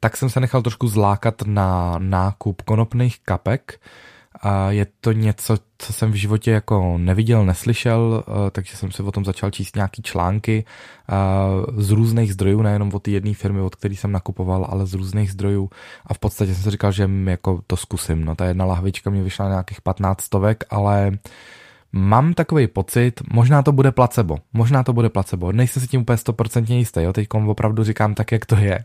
Tak 0.00 0.16
jsem 0.16 0.30
se 0.30 0.40
nechal 0.40 0.62
trošku 0.62 0.88
zlákat 0.88 1.42
na 1.46 1.94
nákup 1.98 2.62
konopných 2.62 3.20
kapek, 3.24 3.80
a 4.42 4.70
je 4.70 4.86
to 5.00 5.12
něco, 5.12 5.56
co 5.78 5.92
jsem 5.92 6.12
v 6.12 6.14
životě 6.14 6.50
jako 6.50 6.98
neviděl, 6.98 7.44
neslyšel, 7.44 8.24
eh, 8.28 8.50
takže 8.50 8.76
jsem 8.76 8.92
si 8.92 9.02
o 9.02 9.12
tom 9.12 9.24
začal 9.24 9.50
číst 9.50 9.76
nějaký 9.76 10.02
články 10.02 10.64
eh, 10.64 11.14
z 11.82 11.90
různých 11.90 12.32
zdrojů, 12.32 12.62
nejenom 12.62 12.90
od 12.94 13.02
té 13.02 13.10
jedné 13.10 13.34
firmy, 13.34 13.60
od 13.60 13.74
které 13.74 13.94
jsem 13.94 14.12
nakupoval, 14.12 14.66
ale 14.68 14.86
z 14.86 14.94
různých 14.94 15.32
zdrojů 15.32 15.70
a 16.06 16.14
v 16.14 16.18
podstatě 16.18 16.54
jsem 16.54 16.62
si 16.62 16.70
říkal, 16.70 16.92
že 16.92 17.10
jako 17.24 17.60
to 17.66 17.76
zkusím. 17.76 18.24
No 18.24 18.36
ta 18.36 18.44
jedna 18.44 18.64
lahvička 18.64 19.10
mě 19.10 19.22
vyšla 19.22 19.48
nějakých 19.48 19.80
15 19.80 20.20
stovek, 20.20 20.64
ale 20.70 21.18
Mám 21.96 22.34
takový 22.34 22.66
pocit, 22.66 23.20
možná 23.32 23.62
to 23.62 23.72
bude 23.72 23.92
placebo, 23.92 24.36
možná 24.52 24.82
to 24.82 24.92
bude 24.92 25.08
placebo, 25.08 25.52
nejsem 25.52 25.82
si 25.82 25.88
tím 25.88 26.00
úplně 26.00 26.16
stoprocentně 26.16 26.78
jistý, 26.78 27.02
jo, 27.02 27.12
teď 27.12 27.28
opravdu 27.46 27.84
říkám 27.84 28.14
tak, 28.14 28.32
jak 28.32 28.46
to 28.46 28.56
je, 28.56 28.84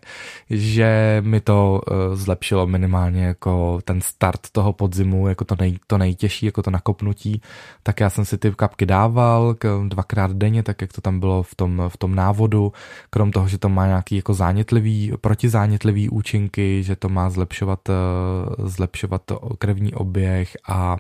že 0.50 1.22
mi 1.26 1.40
to 1.40 1.82
uh, 1.92 2.16
zlepšilo 2.16 2.68
minimálně 2.68 3.26
jako 3.26 3.80
ten 3.84 4.02
start 4.02 4.40
toho 4.52 4.74
podzimu, 4.74 5.28
jako 5.28 5.46
to, 5.46 5.56
nej, 5.60 5.78
to 5.88 5.98
nejtěžší, 5.98 6.46
jako 6.46 6.64
to 6.64 6.72
nakopnutí, 6.72 7.42
tak 7.84 8.00
já 8.00 8.10
jsem 8.10 8.26
si 8.26 8.38
ty 8.38 8.52
kapky 8.52 8.86
dával 8.86 9.54
k, 9.54 9.84
dvakrát 9.88 10.32
denně, 10.32 10.64
tak 10.64 10.82
jak 10.82 10.94
to 10.94 11.02
tam 11.02 11.20
bylo 11.20 11.44
v 11.44 11.56
tom, 11.56 11.84
v 11.88 11.98
tom 11.98 12.16
návodu, 12.16 12.74
krom 13.10 13.32
toho, 13.32 13.48
že 13.48 13.58
to 13.58 13.70
má 13.70 13.88
nějaký 13.88 14.16
jako 14.16 14.34
zánětlivý, 14.34 15.14
protizánětlivý 15.22 16.10
účinky, 16.10 16.84
že 16.84 16.96
to 16.96 17.10
má 17.10 17.30
zlepšovat, 17.30 17.80
uh, 17.90 18.68
zlepšovat 18.68 19.22
krevní 19.60 19.94
oběh 19.94 20.58
a 20.70 20.98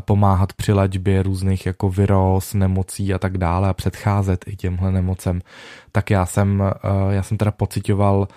pomáhat 0.00 0.52
při 0.52 0.72
léčbě 0.72 1.22
různých 1.22 1.66
jako 1.66 1.90
viróz, 1.90 2.54
nemocí 2.54 3.14
a 3.14 3.18
tak 3.18 3.38
dále 3.38 3.68
a 3.68 3.74
předcházet 3.74 4.44
i 4.48 4.56
těmhle 4.56 4.92
nemocem, 4.92 5.40
tak 5.92 6.10
já 6.10 6.26
jsem, 6.26 6.62
eh, 6.62 7.14
já 7.14 7.22
jsem 7.22 7.36
teda 7.36 7.50
pocitoval 7.50 8.28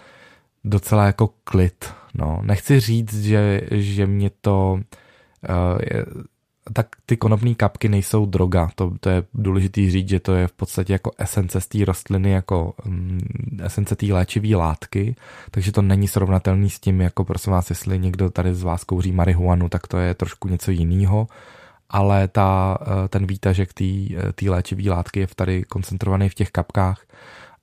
docela 0.63 1.05
jako 1.05 1.29
klid. 1.43 1.93
No. 2.13 2.39
Nechci 2.43 2.79
říct, 2.79 3.23
že, 3.23 3.62
že 3.71 4.07
mě 4.07 4.31
to 4.41 4.79
eh, 5.43 6.05
tak 6.73 6.88
ty 7.05 7.17
konopné 7.17 7.55
kapky 7.55 7.89
nejsou 7.89 8.25
droga, 8.25 8.69
to, 8.75 8.91
to 8.99 9.10
je 9.10 9.23
důležitý 9.34 9.91
říct, 9.91 10.10
že 10.10 10.19
to 10.19 10.36
je 10.36 10.47
v 10.47 10.51
podstatě 10.51 10.93
jako 10.93 11.12
esence 11.17 11.62
z 11.62 11.67
té 11.67 11.86
rostliny, 11.86 12.32
jako 12.32 12.73
um, 12.86 13.19
esence 13.63 13.95
té 13.95 14.05
léčivé 14.05 14.55
látky, 14.55 15.15
takže 15.51 15.71
to 15.71 15.82
není 15.82 16.08
srovnatelný 16.08 16.69
s 16.69 16.79
tím, 16.79 17.01
jako 17.01 17.23
prosím 17.23 17.53
vás, 17.53 17.69
jestli 17.69 17.99
někdo 17.99 18.29
tady 18.29 18.55
z 18.55 18.63
vás 18.63 18.84
kouří 18.84 19.12
marihuanu, 19.12 19.69
tak 19.69 19.88
to 19.88 19.97
je 19.97 20.13
trošku 20.13 20.47
něco 20.47 20.71
jiného, 20.71 21.27
ale 21.89 22.27
ta, 22.27 22.77
eh, 22.82 23.08
ten 23.08 23.27
výtažek 23.27 23.73
té 23.73 23.86
eh, 24.45 24.49
léčivé 24.49 24.89
látky 24.89 25.19
je 25.19 25.27
tady 25.36 25.63
koncentrovaný 25.63 26.29
v 26.29 26.34
těch 26.34 26.51
kapkách 26.51 27.05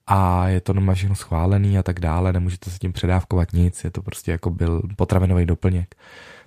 a 0.07 0.47
je 0.47 0.61
to 0.61 0.73
doma 0.73 0.93
všechno 0.93 1.15
schválený 1.15 1.77
a 1.77 1.83
tak 1.83 1.99
dále, 1.99 2.33
nemůžete 2.33 2.69
se 2.69 2.77
tím 2.77 2.93
předávkovat 2.93 3.53
nic, 3.53 3.83
je 3.83 3.91
to 3.91 4.01
prostě 4.01 4.31
jako 4.31 4.49
byl 4.49 4.81
potravinový 4.95 5.45
doplněk. 5.45 5.95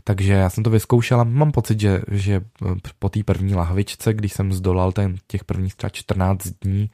Takže 0.05 0.33
já 0.33 0.51
jsem 0.51 0.65
to 0.65 0.71
vyzkoušel 0.71 1.21
a 1.21 1.25
mám 1.25 1.53
pocit, 1.53 1.81
že, 1.81 2.03
že 2.11 2.41
po 2.99 3.09
té 3.09 3.23
první 3.25 3.55
lahvičce, 3.55 4.15
když 4.15 4.33
jsem 4.33 4.53
zdolal 4.53 4.93
ten, 4.93 5.17
těch 5.27 5.45
prvních 5.45 5.75
třeba 5.75 5.91
14 5.91 6.49
dní, 6.63 6.91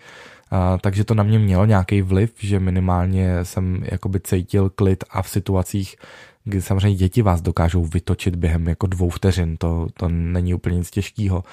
a, 0.51 0.79
takže 0.79 1.05
to 1.05 1.15
na 1.15 1.23
mě 1.23 1.39
mělo 1.39 1.65
nějaký 1.65 2.03
vliv, 2.03 2.33
že 2.39 2.61
minimálně 2.61 3.45
jsem 3.45 3.85
jakoby 3.93 4.21
cítil 4.21 4.71
klid 4.71 5.05
a 5.11 5.23
v 5.23 5.29
situacích, 5.29 5.97
kdy 6.47 6.63
samozřejmě 6.63 6.99
děti 6.99 7.23
vás 7.23 7.41
dokážou 7.41 7.85
vytočit 7.85 8.37
během 8.37 8.69
jako 8.69 8.87
dvou 8.87 9.11
vteřin, 9.11 9.57
to, 9.57 9.87
to 9.95 10.09
není 10.09 10.55
úplně 10.55 10.77
nic 10.77 10.91
těžkého, 10.91 11.45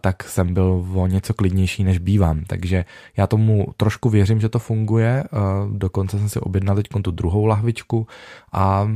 tak 0.00 0.22
jsem 0.22 0.54
byl 0.54 0.86
o 0.94 1.06
něco 1.06 1.34
klidnější, 1.34 1.84
než 1.84 1.98
bývám. 1.98 2.44
Takže 2.46 2.84
já 3.16 3.26
tomu 3.26 3.66
trošku 3.76 4.10
věřím, 4.10 4.40
že 4.40 4.48
to 4.48 4.58
funguje, 4.58 5.24
dokonce 5.72 6.18
jsem 6.18 6.28
si 6.28 6.40
objednal 6.40 6.76
teď 6.76 6.86
tu 7.02 7.10
druhou 7.10 7.46
lahvičku 7.46 8.06
a 8.52 8.88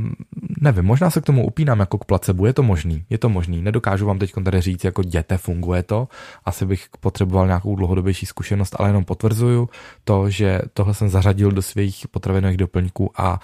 nevím, 0.61 0.85
možná 0.85 1.09
se 1.09 1.21
k 1.21 1.25
tomu 1.25 1.45
upínám 1.45 1.79
jako 1.79 1.97
k 1.97 2.05
placebu, 2.05 2.45
je 2.45 2.53
to 2.53 2.63
možný, 2.63 3.03
je 3.09 3.17
to 3.17 3.29
možný, 3.29 3.61
nedokážu 3.61 4.05
vám 4.05 4.19
teď 4.19 4.33
tady 4.43 4.61
říct, 4.61 4.83
jako 4.83 5.03
děte, 5.03 5.37
funguje 5.37 5.83
to, 5.83 6.07
asi 6.45 6.65
bych 6.65 6.85
potřeboval 6.99 7.47
nějakou 7.47 7.75
dlouhodobější 7.75 8.25
zkušenost, 8.25 8.75
ale 8.79 8.89
jenom 8.89 9.05
potvrzuju 9.05 9.69
to, 10.03 10.29
že 10.29 10.61
tohle 10.73 10.93
jsem 10.93 11.09
zařadil 11.09 11.51
do 11.51 11.61
svých 11.61 12.07
potravinových 12.11 12.57
doplňků 12.57 13.11
a 13.17 13.39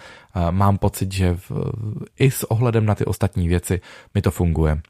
mám 0.51 0.77
pocit, 0.77 1.11
že 1.11 1.35
v, 1.35 1.51
i 2.19 2.31
s 2.31 2.51
ohledem 2.51 2.85
na 2.85 2.95
ty 2.95 3.05
ostatní 3.05 3.47
věci 3.47 3.81
mi 4.15 4.21
to 4.21 4.31
funguje. 4.31 4.81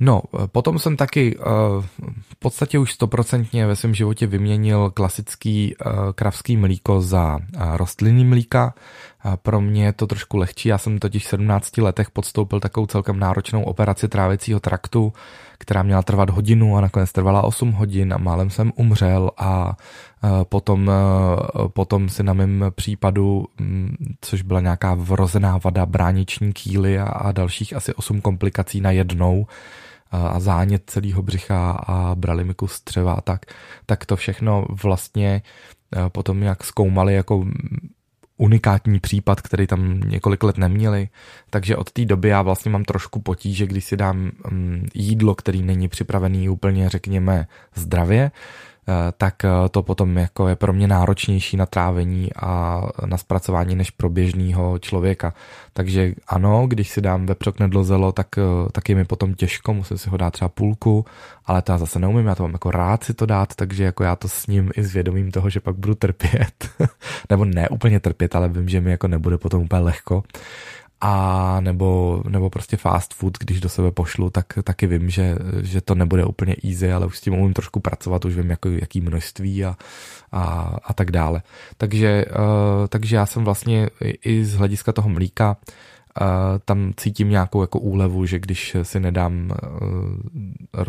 No, 0.00 0.22
potom 0.46 0.78
jsem 0.78 0.96
taky 0.96 1.36
uh, 1.36 1.44
v 2.20 2.36
podstatě 2.38 2.78
už 2.78 2.92
stoprocentně 2.92 3.66
ve 3.66 3.76
svém 3.76 3.94
životě 3.94 4.26
vyměnil 4.26 4.90
klasický 4.90 5.76
uh, 5.76 5.92
kravský 6.14 6.56
mlíko 6.56 7.00
za 7.00 7.36
uh, 7.36 7.76
rostlinný 7.76 8.24
mlíka. 8.24 8.74
Pro 9.42 9.60
mě 9.60 9.84
je 9.84 9.92
to 9.92 10.06
trošku 10.06 10.36
lehčí, 10.36 10.68
já 10.68 10.78
jsem 10.78 10.98
totiž 10.98 11.26
v 11.26 11.28
17 11.28 11.78
letech 11.78 12.10
podstoupil 12.10 12.60
takovou 12.60 12.86
celkem 12.86 13.18
náročnou 13.18 13.62
operaci 13.62 14.08
trávicího 14.08 14.60
traktu, 14.60 15.12
která 15.58 15.82
měla 15.82 16.02
trvat 16.02 16.30
hodinu 16.30 16.76
a 16.76 16.80
nakonec 16.80 17.12
trvala 17.12 17.42
8 17.42 17.72
hodin 17.72 18.14
a 18.14 18.18
málem 18.18 18.50
jsem 18.50 18.72
umřel 18.76 19.30
a 19.36 19.76
potom, 20.48 20.90
potom 21.72 22.08
si 22.08 22.22
na 22.22 22.32
mém 22.32 22.64
případu, 22.70 23.46
což 24.20 24.42
byla 24.42 24.60
nějaká 24.60 24.94
vrozená 24.94 25.58
vada 25.64 25.86
brániční 25.86 26.52
kýly 26.52 26.98
a, 26.98 27.04
a 27.04 27.32
dalších 27.32 27.76
asi 27.76 27.94
8 27.94 28.20
komplikací 28.20 28.80
na 28.80 28.90
jednou, 28.90 29.46
a 30.10 30.40
zánět 30.40 30.82
celého 30.86 31.22
břicha 31.22 31.70
a 31.70 32.14
brali 32.14 32.44
mi 32.44 32.54
kus 32.54 32.72
střeva 32.72 33.12
a 33.12 33.20
tak, 33.20 33.46
tak 33.86 34.06
to 34.06 34.16
všechno 34.16 34.66
vlastně 34.82 35.42
e, 35.96 36.10
potom 36.10 36.42
jak 36.42 36.64
zkoumali 36.64 37.14
jako 37.14 37.44
unikátní 38.38 39.00
případ, 39.00 39.40
který 39.40 39.66
tam 39.66 40.00
několik 40.00 40.42
let 40.42 40.58
neměli, 40.58 41.08
takže 41.50 41.76
od 41.76 41.90
té 41.92 42.04
doby 42.04 42.28
já 42.28 42.42
vlastně 42.42 42.70
mám 42.70 42.84
trošku 42.84 43.20
potíže, 43.20 43.66
když 43.66 43.84
si 43.84 43.96
dám 43.96 44.30
mm, 44.50 44.88
jídlo, 44.94 45.34
který 45.34 45.62
není 45.62 45.88
připravený 45.88 46.48
úplně, 46.48 46.88
řekněme, 46.88 47.46
zdravě, 47.74 48.30
tak 49.16 49.44
eh, 49.44 49.48
to 49.70 49.82
potom 49.82 50.16
jako 50.16 50.48
je 50.48 50.56
pro 50.56 50.72
mě 50.72 50.88
náročnější 50.88 51.56
na 51.56 51.66
trávení 51.66 52.30
a 52.36 52.82
na 53.06 53.16
zpracování 53.16 53.74
než 53.76 53.90
pro 53.90 54.08
běžného 54.08 54.78
člověka. 54.78 55.34
Takže 55.72 56.12
ano, 56.28 56.66
když 56.66 56.88
si 56.88 57.00
dám 57.00 57.26
vepřok 57.26 57.60
nedlozelo, 57.60 58.12
tak, 58.12 58.26
eh, 58.38 58.42
tak 58.72 58.88
je 58.88 58.94
mi 58.94 59.04
potom 59.04 59.34
těžko, 59.34 59.74
musím 59.74 59.98
si 59.98 60.10
ho 60.10 60.16
dát 60.16 60.30
třeba 60.30 60.48
půlku, 60.48 61.04
ale 61.46 61.62
to 61.62 61.72
já 61.72 61.78
zase 61.78 61.98
neumím, 61.98 62.26
já 62.26 62.34
to 62.34 62.42
mám 62.42 62.52
jako 62.52 62.70
rád 62.70 63.04
si 63.04 63.14
to 63.14 63.26
dát, 63.26 63.54
takže 63.54 63.84
jako 63.84 64.04
já 64.04 64.16
to 64.16 64.28
s 64.28 64.46
ním 64.46 64.70
i 64.76 64.82
s 64.82 64.92
vědomím 64.92 65.30
toho, 65.30 65.50
že 65.50 65.60
pak 65.60 65.76
budu 65.76 65.94
trpět, 65.94 66.70
nebo 67.30 67.44
ne 67.44 67.68
úplně 67.68 68.00
trpět, 68.00 68.36
ale 68.36 68.48
vím, 68.48 68.68
že 68.68 68.80
mi 68.80 68.90
jako 68.90 69.08
nebude 69.08 69.38
potom 69.38 69.62
úplně 69.62 69.82
lehko 69.82 70.22
a 71.00 71.56
nebo, 71.60 72.22
nebo 72.28 72.50
prostě 72.50 72.76
fast 72.76 73.14
food, 73.14 73.38
když 73.38 73.60
do 73.60 73.68
sebe 73.68 73.90
pošlu, 73.90 74.30
tak 74.30 74.46
taky 74.64 74.86
vím, 74.86 75.10
že, 75.10 75.36
že 75.62 75.80
to 75.80 75.94
nebude 75.94 76.24
úplně 76.24 76.56
easy, 76.64 76.92
ale 76.92 77.06
už 77.06 77.18
s 77.18 77.20
tím 77.20 77.34
umím 77.34 77.52
trošku 77.52 77.80
pracovat, 77.80 78.24
už 78.24 78.36
vím, 78.36 78.50
jako, 78.50 78.68
jaký 78.68 79.00
množství 79.00 79.64
a, 79.64 79.76
a, 80.32 80.76
a 80.84 80.92
tak 80.94 81.10
dále. 81.10 81.42
Takže, 81.76 82.24
uh, 82.24 82.86
takže 82.88 83.16
já 83.16 83.26
jsem 83.26 83.44
vlastně 83.44 83.90
i 84.24 84.44
z 84.44 84.54
hlediska 84.54 84.92
toho 84.92 85.08
mlíka 85.08 85.56
uh, 86.20 86.26
tam 86.64 86.92
cítím 86.96 87.30
nějakou 87.30 87.60
jako 87.60 87.78
úlevu, 87.78 88.26
že 88.26 88.38
když 88.38 88.76
si 88.82 89.00
nedám 89.00 89.50
uh, 89.62 90.88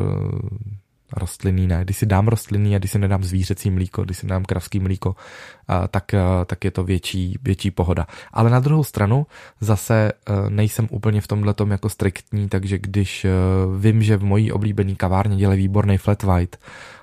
rostlinný 1.17 1.67
ne. 1.67 1.79
Když 1.83 1.97
si 1.97 2.05
dám 2.05 2.27
rostlinný 2.27 2.75
a 2.75 2.79
když 2.79 2.91
si 2.91 2.99
nedám 2.99 3.23
zvířecí 3.23 3.71
mlíko, 3.71 4.03
když 4.03 4.17
si 4.17 4.25
nedám 4.25 4.45
kravský 4.45 4.79
mlíko, 4.79 5.15
tak, 5.91 6.11
tak 6.45 6.65
je 6.65 6.71
to 6.71 6.83
větší, 6.83 7.37
větší 7.41 7.71
pohoda. 7.71 8.07
Ale 8.33 8.49
na 8.49 8.59
druhou 8.59 8.83
stranu 8.83 9.27
zase 9.61 10.11
nejsem 10.49 10.87
úplně 10.91 11.21
v 11.21 11.27
tomhle 11.27 11.55
jako 11.71 11.89
striktní, 11.89 12.49
takže 12.49 12.77
když 12.77 13.25
vím, 13.77 14.03
že 14.03 14.17
v 14.17 14.23
mojí 14.23 14.51
oblíbený 14.51 14.95
kavárně 14.95 15.35
dělají 15.35 15.61
výborný 15.61 15.97
flat 15.97 16.23
white, 16.23 16.57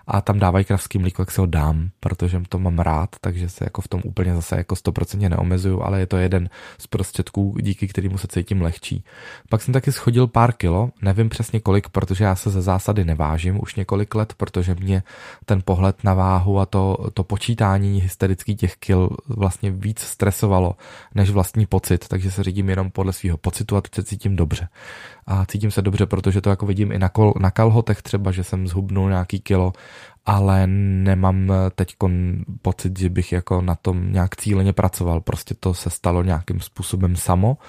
a 0.07 0.21
tam 0.21 0.39
dávají 0.39 0.65
kravský 0.65 0.99
mlíko, 0.99 1.23
jak 1.23 1.31
se 1.31 1.41
ho 1.41 1.47
dám, 1.47 1.91
protože 2.01 2.43
to 2.49 2.59
mám 2.59 2.79
rád, 2.79 3.11
takže 3.21 3.49
se 3.49 3.65
jako 3.65 3.83
v 3.83 3.89
tom 3.89 4.01
úplně 4.05 4.35
zase 4.35 4.57
jako 4.57 4.77
stoprocentně 4.77 5.29
neomezuju, 5.29 5.83
ale 5.83 6.01
je 6.01 6.07
to 6.07 6.17
jeden 6.17 6.49
z 6.79 6.87
prostředků, 6.87 7.57
díky 7.61 7.89
kterému 7.89 8.19
se 8.19 8.27
cítím 8.29 8.63
lehčí. 8.63 9.05
Pak 9.49 9.63
jsem 9.63 9.75
taky 9.75 9.93
schodil 9.93 10.27
pár 10.27 10.53
kilo, 10.53 10.91
nevím 11.03 11.29
přesně 11.29 11.61
kolik, 11.61 11.89
protože 11.89 12.25
já 12.25 12.35
se 12.35 12.51
ze 12.51 12.63
zásady 12.63 13.05
nevážím 13.05 13.63
už 13.63 13.75
několik 13.75 14.15
let, 14.15 14.35
protože 14.37 14.75
mě 14.75 15.03
ten 15.45 15.63
pohled 15.65 16.05
na 16.05 16.15
váhu 16.15 16.59
a 16.59 16.67
to, 16.67 16.97
to 17.15 17.25
počítání 17.25 18.01
hysterický 18.01 18.57
těch 18.57 18.77
kil 18.77 19.11
vlastně 19.29 19.71
víc 19.71 20.01
stresovalo 20.01 20.77
než 21.15 21.31
vlastní 21.31 21.67
pocit, 21.67 22.09
takže 22.09 22.31
se 22.31 22.43
řídím 22.43 22.69
jenom 22.71 22.91
podle 22.91 23.13
svého 23.13 23.37
pocitu 23.37 23.77
a 23.77 23.81
teď 23.81 23.95
se 23.95 24.03
cítím 24.03 24.37
dobře 24.37 24.69
a 25.27 25.47
cítím 25.47 25.71
se 25.71 25.83
dobře, 25.83 26.07
protože 26.07 26.41
to 26.41 26.51
jako 26.51 26.67
vidím 26.67 26.93
i 26.93 26.99
na, 26.99 27.09
kol, 27.09 27.35
na 27.41 27.51
kalhotech 27.51 28.03
třeba, 28.03 28.31
že 28.31 28.45
jsem 28.45 28.69
zhubnul 28.69 29.09
nějaký 29.09 29.41
kilo, 29.41 29.73
ale 30.27 30.67
nemám 30.67 31.53
teď 31.75 31.97
pocit, 32.63 32.99
že 32.99 33.09
bych 33.09 33.33
jako 33.33 33.63
na 33.63 33.75
tom 33.75 34.13
nějak 34.13 34.37
cíleně 34.37 34.73
pracoval, 34.73 35.21
prostě 35.21 35.55
to 35.61 35.75
se 35.75 35.91
stalo 35.91 36.23
nějakým 36.23 36.61
způsobem 36.61 37.17
samo. 37.17 37.57
a 37.57 37.61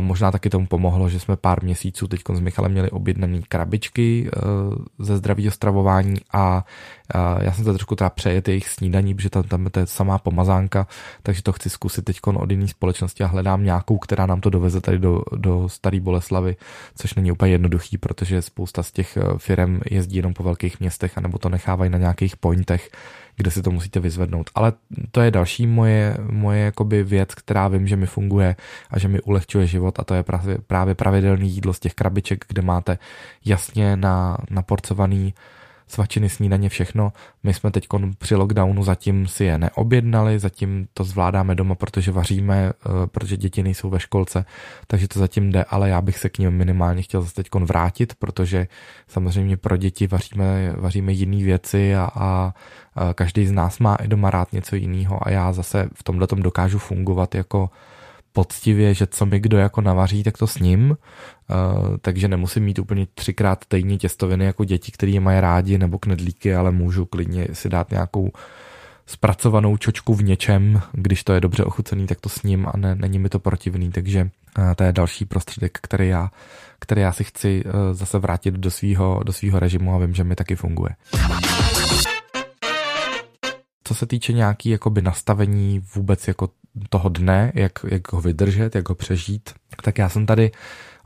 možná 0.00 0.30
taky 0.30 0.50
tomu 0.50 0.66
pomohlo, 0.66 1.08
že 1.08 1.20
jsme 1.20 1.36
pár 1.36 1.62
měsíců 1.64 2.08
teď 2.08 2.20
s 2.32 2.40
Michalem 2.40 2.72
měli 2.72 2.90
objednané 2.90 3.40
krabičky 3.48 4.30
eh, 4.30 4.40
ze 4.98 5.16
zdravého 5.16 5.50
stravování 5.50 6.16
a 6.32 6.64
já 7.40 7.52
jsem 7.52 7.64
to 7.64 7.72
trošku 7.72 7.96
teda 7.96 8.10
přejet 8.10 8.48
jejich 8.48 8.68
snídaní, 8.68 9.14
protože 9.14 9.30
tam, 9.30 9.42
tam 9.42 9.66
je 9.76 9.86
samá 9.86 10.18
pomazánka, 10.18 10.86
takže 11.22 11.42
to 11.42 11.52
chci 11.52 11.70
zkusit 11.70 12.04
teď 12.04 12.20
od 12.24 12.50
jiné 12.50 12.68
společnosti 12.68 13.24
a 13.24 13.26
hledám 13.26 13.64
nějakou, 13.64 13.98
která 13.98 14.26
nám 14.26 14.40
to 14.40 14.50
doveze 14.50 14.80
tady 14.80 14.98
do, 14.98 15.22
do 15.36 15.68
Staré 15.68 16.00
Boleslavy, 16.00 16.56
což 16.94 17.14
není 17.14 17.32
úplně 17.32 17.52
jednoduchý, 17.52 17.98
protože 17.98 18.42
spousta 18.42 18.82
z 18.82 18.92
těch 18.92 19.16
eh, 19.16 19.22
firm 19.38 19.80
jezdí 19.90 20.16
jenom 20.16 20.34
po 20.34 20.42
velkých 20.42 20.80
městech 20.80 21.18
anebo 21.18 21.38
to 21.38 21.48
nechávají 21.48 21.90
na 21.90 21.98
nějakých 21.98 22.36
pointech, 22.36 22.90
kde 23.40 23.50
si 23.50 23.62
to 23.62 23.70
musíte 23.70 24.00
vyzvednout. 24.00 24.50
Ale 24.54 24.72
to 25.10 25.20
je 25.20 25.30
další 25.30 25.66
moje, 25.66 26.16
moje 26.30 26.60
jakoby 26.60 27.02
věc, 27.04 27.34
která 27.34 27.68
vím, 27.68 27.86
že 27.86 27.96
mi 27.96 28.06
funguje 28.06 28.56
a 28.90 28.98
že 28.98 29.08
mi 29.08 29.20
ulehčuje 29.20 29.66
život 29.66 30.00
a 30.00 30.04
to 30.04 30.14
je 30.14 30.22
právě, 30.22 30.58
právě 30.66 30.94
pravidelný 30.94 31.50
jídlo 31.50 31.72
z 31.72 31.80
těch 31.80 31.94
krabiček, 31.94 32.44
kde 32.48 32.62
máte 32.62 32.98
jasně 33.44 33.96
na, 33.96 34.38
naporcovaný 34.50 35.34
svačiny, 35.90 36.28
snídaně, 36.28 36.68
všechno. 36.68 37.12
My 37.42 37.54
jsme 37.54 37.70
teď 37.70 37.86
při 38.18 38.34
lockdownu 38.34 38.82
zatím 38.82 39.26
si 39.26 39.44
je 39.44 39.58
neobjednali, 39.58 40.38
zatím 40.38 40.88
to 40.94 41.04
zvládáme 41.04 41.54
doma, 41.54 41.74
protože 41.74 42.12
vaříme, 42.12 42.70
eh, 42.70 43.06
protože 43.06 43.36
děti 43.36 43.62
nejsou 43.62 43.90
ve 43.90 44.00
školce, 44.00 44.44
takže 44.86 45.08
to 45.08 45.18
zatím 45.18 45.52
jde, 45.52 45.64
ale 45.64 45.88
já 45.88 46.00
bych 46.00 46.18
se 46.18 46.28
k 46.28 46.38
ním 46.38 46.50
minimálně 46.50 47.02
chtěl 47.02 47.22
zase 47.22 47.34
teď 47.34 47.48
vrátit, 47.54 48.14
protože 48.14 48.66
samozřejmě 49.08 49.56
pro 49.56 49.76
děti 49.76 50.06
vaříme, 50.06 50.74
vaříme 50.76 51.12
jiné 51.12 51.44
věci 51.44 51.94
a, 51.94 52.10
a 52.14 52.54
každý 53.14 53.46
z 53.46 53.52
nás 53.52 53.78
má 53.78 53.94
i 53.94 54.08
doma 54.08 54.30
rád 54.30 54.52
něco 54.52 54.76
jiného 54.76 55.26
a 55.26 55.30
já 55.30 55.52
zase 55.52 55.88
v 55.94 56.02
tomhle 56.02 56.26
dokážu 56.34 56.78
fungovat 56.78 57.34
jako 57.34 57.70
poctivě, 58.32 58.94
že 58.94 59.06
co 59.06 59.26
mi 59.26 59.40
kdo 59.40 59.58
jako 59.58 59.80
navaří, 59.80 60.22
tak 60.22 60.38
to 60.38 60.46
s 60.46 60.58
ním, 60.58 60.90
uh, 60.90 60.96
takže 62.00 62.28
nemusím 62.28 62.64
mít 62.64 62.78
úplně 62.78 63.06
třikrát 63.14 63.64
týdně 63.68 63.98
těstoviny 63.98 64.44
jako 64.44 64.64
děti, 64.64 64.92
které 64.92 65.12
je 65.12 65.20
mají 65.20 65.40
rádi, 65.40 65.78
nebo 65.78 65.98
knedlíky, 65.98 66.54
ale 66.54 66.70
můžu 66.70 67.04
klidně 67.04 67.46
si 67.52 67.68
dát 67.68 67.90
nějakou 67.90 68.30
zpracovanou 69.06 69.76
čočku 69.76 70.14
v 70.14 70.22
něčem, 70.22 70.82
když 70.92 71.24
to 71.24 71.32
je 71.32 71.40
dobře 71.40 71.64
ochucený, 71.64 72.06
tak 72.06 72.20
to 72.20 72.28
s 72.28 72.42
ním 72.42 72.66
a 72.66 72.76
ne, 72.76 72.94
není 72.94 73.18
mi 73.18 73.28
to 73.28 73.38
protivný, 73.38 73.90
takže 73.90 74.30
uh, 74.58 74.74
to 74.74 74.84
je 74.84 74.92
další 74.92 75.24
prostředek, 75.24 75.78
který 75.82 76.08
já, 76.08 76.30
který 76.78 77.00
já 77.00 77.12
si 77.12 77.24
chci 77.24 77.64
uh, 77.64 77.72
zase 77.92 78.18
vrátit 78.18 78.54
do 78.54 78.70
svého 78.70 79.20
do 79.24 79.32
svýho 79.32 79.58
režimu 79.58 79.94
a 79.94 79.98
vím, 79.98 80.14
že 80.14 80.24
mi 80.24 80.34
taky 80.34 80.56
funguje 80.56 80.90
co 83.90 83.94
se 83.94 84.06
týče 84.06 84.32
nějaký 84.32 84.68
jakoby 84.68 85.02
nastavení 85.02 85.84
vůbec 85.94 86.28
jako 86.28 86.48
toho 86.88 87.08
dne, 87.08 87.52
jak, 87.54 87.72
jak 87.88 88.12
ho 88.12 88.20
vydržet, 88.20 88.74
jak 88.74 88.88
ho 88.88 88.94
přežít, 88.94 89.50
tak 89.82 89.98
já 89.98 90.08
jsem 90.08 90.26
tady 90.26 90.50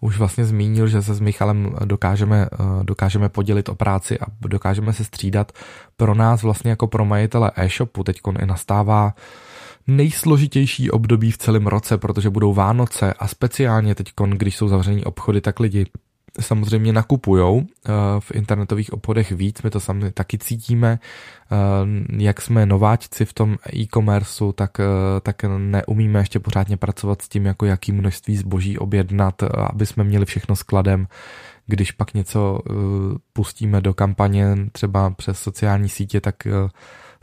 už 0.01 0.19
vlastně 0.19 0.45
zmínil, 0.45 0.87
že 0.87 1.03
se 1.03 1.15
s 1.15 1.21
Michalem 1.21 1.75
dokážeme, 1.85 2.49
eh, 2.53 2.85
dokážeme 2.85 3.29
podělit 3.29 3.69
o 3.69 3.75
práci 3.75 4.21
a 4.21 4.25
dokážeme 4.41 4.93
se 4.93 5.05
střídat. 5.05 5.53
Pro 5.97 6.15
nás 6.15 6.43
vlastně 6.43 6.71
jako 6.71 6.87
pro 6.87 7.05
majitele 7.05 7.51
e-shopu 7.57 8.05
teď 8.05 8.21
i 8.39 8.47
nastává 8.47 9.15
nejsložitější 9.87 10.91
období 10.91 11.31
v 11.31 11.39
celém 11.39 11.67
roce, 11.67 11.99
protože 11.99 12.31
budou 12.31 12.55
Vánoce 12.55 13.13
a 13.13 13.29
speciálně 13.29 13.95
teď, 13.95 14.13
když 14.29 14.57
jsou 14.57 14.69
zavření 14.69 15.05
obchody, 15.05 15.41
tak 15.41 15.61
lidi 15.61 15.87
samozřejmě 16.41 16.93
nakupujou 16.93 17.63
eh, 17.63 17.91
v 18.19 18.31
internetových 18.35 18.93
obchodech 18.93 19.33
víc, 19.33 19.63
my 19.63 19.71
to 19.71 19.81
sami 19.81 20.13
taky 20.13 20.39
cítíme, 20.39 20.99
eh, 20.99 21.57
jak 22.23 22.41
jsme 22.41 22.67
nováčci 22.67 23.25
v 23.25 23.33
tom 23.33 23.57
e-commerceu, 23.77 24.53
tak, 24.53 24.81
eh, 24.81 24.85
tak 25.21 25.45
neumíme 25.45 26.19
ještě 26.19 26.39
pořádně 26.39 26.77
pracovat 26.77 27.23
s 27.23 27.29
tím, 27.29 27.47
jako 27.47 27.67
jaký 27.67 27.93
množství 27.93 28.37
zboží 28.37 28.79
objednat, 28.79 29.43
aby 29.43 29.87
jsme 29.87 30.05
měli 30.05 30.25
všechno 30.25 30.57
skladem, 30.57 31.07
když 31.67 31.93
pak 31.93 32.15
něco 32.15 32.61
pustíme 33.33 33.81
do 33.81 33.95
kampaně 33.95 34.57
třeba 34.73 35.11
přes 35.11 35.39
sociální 35.39 35.89
sítě, 35.89 36.21
tak 36.21 36.47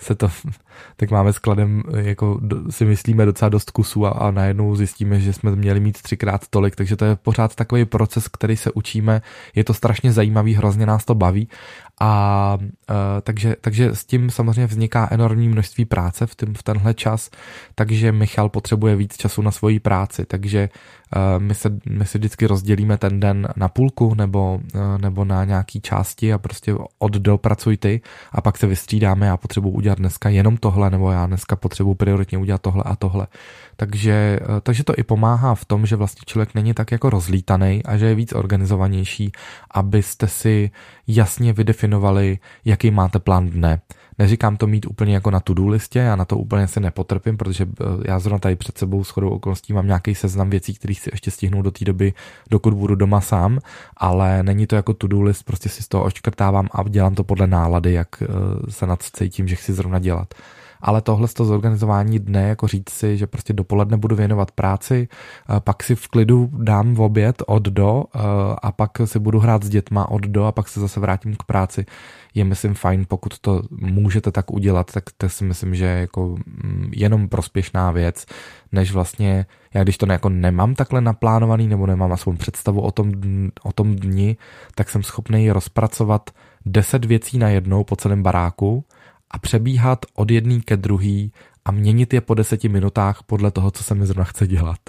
se 0.02 0.16
to, 0.16 0.30
tak 0.96 1.12
máme 1.12 1.34
skladem, 1.34 1.84
jako 1.96 2.40
si 2.70 2.86
myslíme 2.86 3.26
docela 3.26 3.50
dost 3.50 3.72
kusů 3.72 4.06
a, 4.06 4.10
a 4.10 4.32
najednou 4.32 4.76
zjistíme, 4.76 5.20
že 5.20 5.34
jsme 5.34 5.56
měli 5.56 5.80
mít 5.80 6.02
třikrát 6.02 6.48
tolik, 6.50 6.76
takže 6.76 6.96
to 6.96 7.06
je 7.06 7.16
pořád 7.16 7.56
takový 7.56 7.86
proces, 7.86 8.28
který 8.28 8.58
se 8.58 8.72
učíme, 8.72 9.22
je 9.56 9.64
to 9.64 9.74
strašně 9.74 10.12
zajímavý, 10.12 10.54
hrozně 10.54 10.86
nás 10.86 11.06
to 11.06 11.16
baví 11.16 11.48
a 12.04 12.58
uh, 12.62 12.66
takže, 13.24 13.56
takže 13.62 13.96
s 13.96 14.06
tím 14.06 14.30
samozřejmě 14.30 14.68
vzniká 14.68 15.08
enormní 15.12 15.50
množství 15.50 15.86
práce 15.86 16.28
v, 16.28 16.36
tím, 16.36 16.54
v 16.54 16.64
tenhle 16.64 16.94
čas, 16.94 17.30
takže 17.76 18.12
Michal 18.12 18.50
potřebuje 18.50 18.96
víc 18.96 19.18
času 19.18 19.42
na 19.42 19.52
svoji 19.52 19.80
práci, 19.80 20.26
takže 20.26 20.70
uh, 21.16 21.44
my, 21.44 21.56
se, 21.56 21.70
my 21.90 22.06
si 22.06 22.18
vždycky 22.18 22.48
rozdělíme 22.48 22.98
ten 22.98 23.20
den 23.20 23.48
na 23.56 23.68
půlku 23.68 24.14
nebo, 24.16 24.60
uh, 24.76 24.82
nebo 25.02 25.26
na 25.26 25.46
nějaký 25.46 25.82
části 25.82 26.34
a 26.34 26.38
prostě 26.38 26.76
od 27.00 27.12
do 27.12 27.38
pracuj 27.38 27.78
ty 27.78 28.02
a 28.32 28.42
pak 28.42 28.58
se 28.58 28.68
vystřídáme, 28.68 29.26
já 29.26 29.38
potřebuji 29.38 29.70
udělat 29.70 29.98
dneska 29.98 30.30
jenom 30.30 30.58
tohle 30.58 30.90
nebo 30.90 31.12
já 31.12 31.26
dneska 31.26 31.56
potřebuji 31.56 31.96
prioritně 31.96 32.38
udělat 32.38 32.62
tohle 32.62 32.84
a 32.84 32.96
tohle. 32.96 33.28
Takže, 33.76 34.40
takže 34.64 34.84
to 34.84 34.94
i 34.98 35.04
pomáhá 35.04 35.56
v 35.56 35.66
tom, 35.66 35.86
že 35.86 35.96
vlastně 35.96 36.22
člověk 36.26 36.56
není 36.56 36.74
tak 36.74 36.92
jako 36.92 37.10
rozlítaný 37.10 37.84
a 37.86 37.98
že 37.98 38.06
je 38.06 38.16
víc 38.16 38.34
organizovanější, 38.34 39.32
abyste 39.72 40.28
si 40.28 40.72
jasně 41.08 41.54
vydefinovali, 41.54 42.40
jaký 42.66 42.92
máte 42.92 43.20
plán 43.20 43.50
dne. 43.50 43.82
Neříkám 44.18 44.58
to 44.58 44.68
mít 44.68 44.86
úplně 44.86 45.14
jako 45.14 45.32
na 45.32 45.40
to-do 45.40 45.68
listě, 45.68 46.00
já 46.00 46.16
na 46.16 46.26
to 46.26 46.38
úplně 46.38 46.68
se 46.68 46.80
nepotrpím, 46.80 47.38
protože 47.38 47.66
eh, 47.66 47.84
já 48.08 48.20
zrovna 48.20 48.40
tady 48.40 48.56
před 48.56 48.78
sebou 48.78 49.04
shodou 49.04 49.30
okolností 49.30 49.74
mám 49.74 49.88
nějaký 49.88 50.16
seznam 50.16 50.50
věcí, 50.50 50.74
které 50.74 50.96
si 50.96 51.10
ještě 51.14 51.32
stihnu 51.32 51.62
do 51.62 51.72
té 51.72 51.86
doby, 51.86 52.14
dokud 52.50 52.74
budu 52.74 52.96
doma 52.96 53.22
sám, 53.22 53.60
ale 53.98 54.44
není 54.44 54.68
to 54.68 54.76
jako 54.76 54.94
to-do 54.94 55.22
list, 55.22 55.44
prostě 55.44 55.70
si 55.70 55.84
z 55.84 55.88
toho 55.88 56.04
očkrtávám 56.04 56.70
a 56.72 56.84
dělám 56.90 57.16
to 57.16 57.24
podle 57.24 57.48
nálady, 57.48 57.94
jak 57.94 58.08
eh, 58.22 58.28
se 58.72 58.88
nad 58.88 59.04
cítím, 59.04 59.48
že 59.48 59.56
chci 59.56 59.74
zrovna 59.74 60.00
dělat 60.00 60.34
ale 60.82 61.02
tohle 61.02 61.28
to 61.28 61.46
zorganizování 61.46 62.20
dne, 62.20 62.48
jako 62.48 62.68
říct 62.68 62.90
si, 62.90 63.18
že 63.18 63.28
prostě 63.28 63.54
dopoledne 63.54 63.98
budu 63.98 64.16
věnovat 64.16 64.52
práci, 64.52 65.08
pak 65.60 65.84
si 65.84 65.96
v 65.96 66.08
klidu 66.08 66.50
dám 66.54 66.94
v 66.94 67.02
oběd 67.02 67.44
od 67.48 67.64
do 67.64 68.04
a 68.62 68.72
pak 68.72 68.92
si 69.06 69.20
budu 69.20 69.40
hrát 69.40 69.64
s 69.64 69.70
dětma 69.70 70.10
od 70.10 70.22
do 70.22 70.46
a 70.46 70.52
pak 70.52 70.68
se 70.68 70.80
zase 70.80 71.00
vrátím 71.00 71.36
k 71.36 71.44
práci, 71.44 71.86
je 72.34 72.44
myslím 72.44 72.74
fajn, 72.74 73.06
pokud 73.08 73.40
to 73.40 73.62
můžete 73.72 74.32
tak 74.32 74.52
udělat, 74.52 74.92
tak 74.92 75.04
to 75.18 75.30
si 75.30 75.44
myslím, 75.44 75.76
že 75.76 75.86
je 75.86 76.00
jako 76.02 76.28
mm, 76.28 76.92
jenom 76.96 77.30
prospěšná 77.30 77.92
věc, 77.92 78.26
než 78.72 78.92
vlastně, 78.92 79.46
já 79.74 79.84
když 79.84 79.98
to 79.98 80.12
jako 80.12 80.30
nemám 80.30 80.76
takhle 80.76 81.02
naplánovaný, 81.02 81.68
nebo 81.68 81.88
nemám 81.88 82.12
aspoň 82.12 82.38
představu 82.38 82.82
o 82.82 82.92
tom, 82.92 83.12
o 83.64 83.72
tom 83.72 83.96
dni, 83.96 84.38
tak 84.76 84.90
jsem 84.90 85.04
schopný 85.04 85.52
rozpracovat 85.52 86.30
deset 86.66 87.06
věcí 87.06 87.38
na 87.38 87.50
jednou 87.50 87.84
po 87.84 87.96
celém 87.96 88.24
baráku, 88.24 88.86
a 89.32 89.40
přebíhat 89.40 90.06
od 90.16 90.32
jedný 90.32 90.62
ke 90.62 90.78
druhý 90.78 91.32
a 91.66 91.72
měnit 91.72 92.14
je 92.14 92.22
po 92.22 92.34
deseti 92.34 92.70
minutách 92.70 93.24
podle 93.26 93.52
toho, 93.52 93.72
co 93.72 93.84
se 93.84 93.96
mi 93.96 94.06
zrovna 94.06 94.24
chce 94.24 94.48
dělat. 94.48 94.80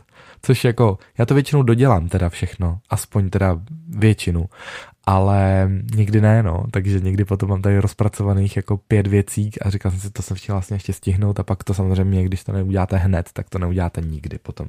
Což 0.43 0.65
jako, 0.65 0.99
já 1.19 1.27
to 1.27 1.35
většinou 1.35 1.63
dodělám 1.63 2.09
teda 2.09 2.29
všechno, 2.29 2.79
aspoň 2.91 3.31
teda 3.31 3.61
většinu, 3.89 4.45
ale 5.07 5.71
nikdy 5.95 6.21
ne, 6.21 6.43
no, 6.43 6.65
takže 6.71 7.01
někdy 7.01 7.25
potom 7.25 7.49
mám 7.49 7.63
tady 7.63 7.79
rozpracovaných 7.79 8.57
jako 8.57 8.77
pět 8.77 9.07
věcí 9.07 9.51
a 9.61 9.71
říkal 9.71 9.91
jsem 9.91 10.01
si, 10.01 10.11
to 10.11 10.23
jsem 10.23 10.37
chtěl 10.37 10.55
vlastně 10.55 10.75
ještě 10.75 10.93
stihnout 10.93 11.41
a 11.41 11.43
pak 11.43 11.65
to 11.65 11.75
samozřejmě, 11.75 12.25
když 12.25 12.45
to 12.45 12.53
neuděláte 12.53 12.97
hned, 12.97 13.31
tak 13.33 13.51
to 13.51 13.59
neuděláte 13.59 14.01
nikdy 14.01 14.39
potom. 14.39 14.69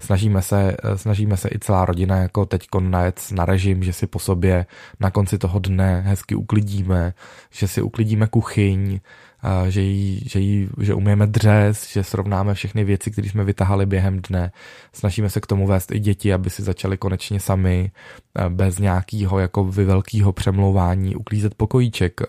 Snažíme 0.00 0.42
se, 0.42 0.76
snažíme 0.96 1.36
se 1.36 1.48
i 1.48 1.58
celá 1.58 1.84
rodina 1.84 2.16
jako 2.16 2.46
teď 2.46 2.66
najet 2.80 3.20
na 3.32 3.44
režim, 3.44 3.82
že 3.82 3.92
si 3.92 4.06
po 4.06 4.18
sobě 4.18 4.66
na 5.00 5.10
konci 5.10 5.38
toho 5.38 5.58
dne 5.58 6.00
hezky 6.06 6.34
uklidíme, 6.34 7.14
že 7.50 7.68
si 7.68 7.82
uklidíme 7.82 8.26
kuchyň, 8.26 9.00
že, 9.68 9.80
jí, 9.80 10.22
že, 10.26 10.40
jí, 10.40 10.68
že 10.80 10.94
umíme 10.94 11.26
dřez, 11.26 11.88
že 11.92 12.04
srovnáme 12.04 12.54
všechny 12.54 12.84
věci, 12.84 13.10
které 13.10 13.28
jsme 13.28 13.44
vytahali 13.44 13.86
během 13.86 14.20
dne. 14.28 14.52
Snažíme 14.92 15.30
se 15.30 15.40
k 15.40 15.46
tomu 15.46 15.66
vést 15.66 15.92
i 15.92 15.98
děti, 15.98 16.32
aby 16.32 16.50
si 16.50 16.62
začali 16.62 16.96
konečně 16.96 17.40
sami 17.40 17.90
bez 18.48 18.78
nějakého 18.78 19.38
jako 19.38 19.64
velkého 19.64 20.32
přemlouvání 20.32 21.16
uklízet 21.16 21.54
pokojíček. 21.54 22.20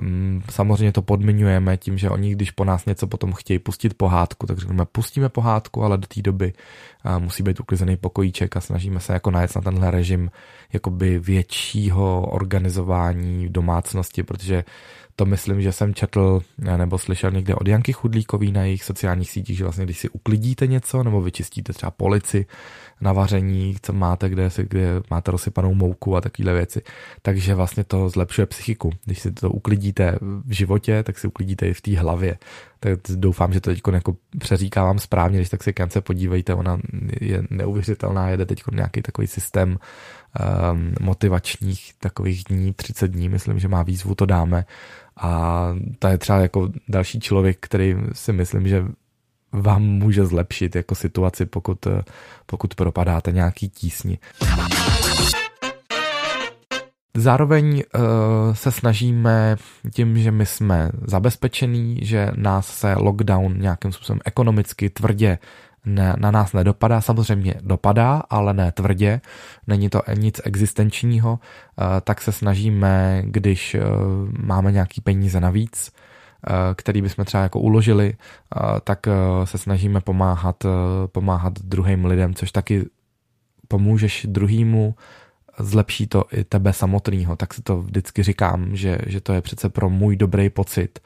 Mm, 0.00 0.42
samozřejmě 0.50 0.92
to 0.92 1.02
podmiňujeme 1.02 1.76
tím, 1.76 1.98
že 1.98 2.10
oni, 2.10 2.32
když 2.32 2.50
po 2.50 2.64
nás 2.64 2.86
něco 2.86 3.06
potom 3.06 3.32
chtějí 3.32 3.58
pustit 3.58 3.94
pohádku, 3.94 4.46
tak 4.46 4.58
řekneme, 4.58 4.84
pustíme 4.92 5.28
pohádku, 5.28 5.84
ale 5.84 5.98
do 5.98 6.06
té 6.06 6.22
doby 6.22 6.52
musí 7.18 7.42
být 7.42 7.60
uklizený 7.60 7.96
pokojíček 7.96 8.56
a 8.56 8.60
snažíme 8.60 9.00
se 9.00 9.12
jako 9.12 9.30
najet 9.30 9.56
na 9.56 9.62
tenhle 9.62 9.90
režim 9.90 10.30
jakoby 10.72 11.18
většího 11.18 12.26
organizování 12.30 13.48
domácnosti, 13.48 14.22
protože 14.22 14.64
to 15.16 15.26
myslím, 15.26 15.62
že 15.62 15.72
jsem 15.72 15.94
četl 15.94 16.40
nebo 16.76 16.98
slyšel 16.98 17.30
někde 17.30 17.54
od 17.54 17.68
Janky 17.68 17.92
Chudlíkový 17.92 18.52
na 18.52 18.64
jejich 18.64 18.84
sociálních 18.84 19.30
sítích, 19.30 19.56
že 19.56 19.64
vlastně 19.64 19.84
když 19.84 19.98
si 19.98 20.08
uklidíte 20.08 20.66
něco 20.66 21.02
nebo 21.02 21.20
vyčistíte 21.20 21.72
třeba 21.72 21.90
polici 21.90 22.46
na 23.00 23.12
vaření, 23.12 23.76
co 23.82 23.92
máte, 23.92 24.28
kde, 24.28 24.50
kde 24.56 25.02
máte 25.10 25.30
rozsypanou 25.30 25.74
mouku 25.74 26.16
a 26.16 26.20
takové 26.20 26.52
věci, 26.52 26.82
takže 27.22 27.54
vlastně 27.54 27.84
to 27.84 28.08
zlepšuje 28.08 28.46
psychiku. 28.46 28.90
Když 29.04 29.18
si 29.18 29.32
to 29.32 29.50
uklidíte 29.50 30.18
v 30.20 30.52
životě, 30.52 31.02
tak 31.02 31.18
si 31.18 31.26
uklidíte 31.26 31.68
i 31.68 31.74
v 31.74 31.80
té 31.80 31.98
hlavě. 31.98 32.38
Tak 32.82 32.98
doufám, 33.08 33.52
že 33.52 33.60
to 33.60 33.70
teď 33.70 33.80
jako 33.92 34.16
přeříkávám 34.38 34.98
správně, 34.98 35.38
když 35.38 35.48
tak 35.48 35.62
se 35.62 35.72
kance 35.72 36.00
podívejte, 36.00 36.54
ona 36.54 36.78
je 37.20 37.42
neuvěřitelná, 37.50 38.28
jede 38.28 38.46
teď 38.46 38.62
nějaký 38.72 39.02
takový 39.02 39.26
systém 39.26 39.70
um, 39.70 40.94
motivačních 41.00 41.92
takových 41.98 42.44
dní, 42.44 42.72
30 42.72 43.08
dní, 43.08 43.28
myslím, 43.28 43.58
že 43.58 43.68
má 43.68 43.82
výzvu, 43.82 44.14
to 44.14 44.26
dáme. 44.26 44.64
A 45.16 45.68
to 45.98 46.08
je 46.08 46.18
třeba 46.18 46.38
jako 46.38 46.68
další 46.88 47.20
člověk, 47.20 47.56
který 47.60 47.96
si 48.12 48.32
myslím, 48.32 48.68
že 48.68 48.84
vám 49.52 49.82
může 49.82 50.26
zlepšit 50.26 50.76
jako 50.76 50.94
situaci, 50.94 51.46
pokud, 51.46 51.86
pokud 52.46 52.74
propadáte 52.74 53.32
nějaký 53.32 53.68
tísni. 53.68 54.18
Zároveň 57.16 57.82
uh, 57.94 58.02
se 58.54 58.70
snažíme 58.70 59.56
tím, 59.94 60.18
že 60.18 60.30
my 60.30 60.46
jsme 60.46 60.90
zabezpečení, 61.04 61.98
že 62.02 62.30
nás 62.36 62.66
se 62.66 62.94
lockdown 62.94 63.58
nějakým 63.58 63.92
způsobem 63.92 64.20
ekonomicky 64.24 64.90
tvrdě 64.90 65.38
ne, 65.86 66.14
na 66.18 66.30
nás 66.30 66.52
nedopadá. 66.52 67.00
Samozřejmě 67.00 67.54
dopadá, 67.62 68.22
ale 68.30 68.54
ne 68.54 68.72
tvrdě. 68.72 69.20
Není 69.66 69.88
to 69.88 70.02
nic 70.14 70.40
existenčního, 70.44 71.32
uh, 71.32 71.86
tak 72.04 72.20
se 72.20 72.32
snažíme, 72.32 73.22
když 73.26 73.74
uh, 73.74 73.80
máme 74.44 74.72
nějaký 74.72 75.00
peníze 75.00 75.40
navíc, 75.40 75.92
který 76.74 77.02
bychom 77.02 77.24
třeba 77.24 77.42
jako 77.42 77.60
uložili, 77.60 78.14
tak 78.84 79.06
se 79.44 79.58
snažíme 79.58 80.00
pomáhat, 80.00 80.64
pomáhat 81.06 81.52
druhým 81.62 82.04
lidem, 82.04 82.34
což 82.34 82.52
taky 82.52 82.84
pomůžeš 83.68 84.26
druhýmu, 84.30 84.94
zlepší 85.58 86.06
to 86.06 86.24
i 86.32 86.44
tebe 86.44 86.72
samotného, 86.72 87.36
tak 87.36 87.54
si 87.54 87.62
to 87.62 87.82
vždycky 87.82 88.22
říkám, 88.22 88.76
že, 88.76 88.98
že 89.06 89.20
to 89.20 89.32
je 89.32 89.40
přece 89.40 89.68
pro 89.68 89.90
můj 89.90 90.16
dobrý 90.16 90.50
pocit, 90.50 91.00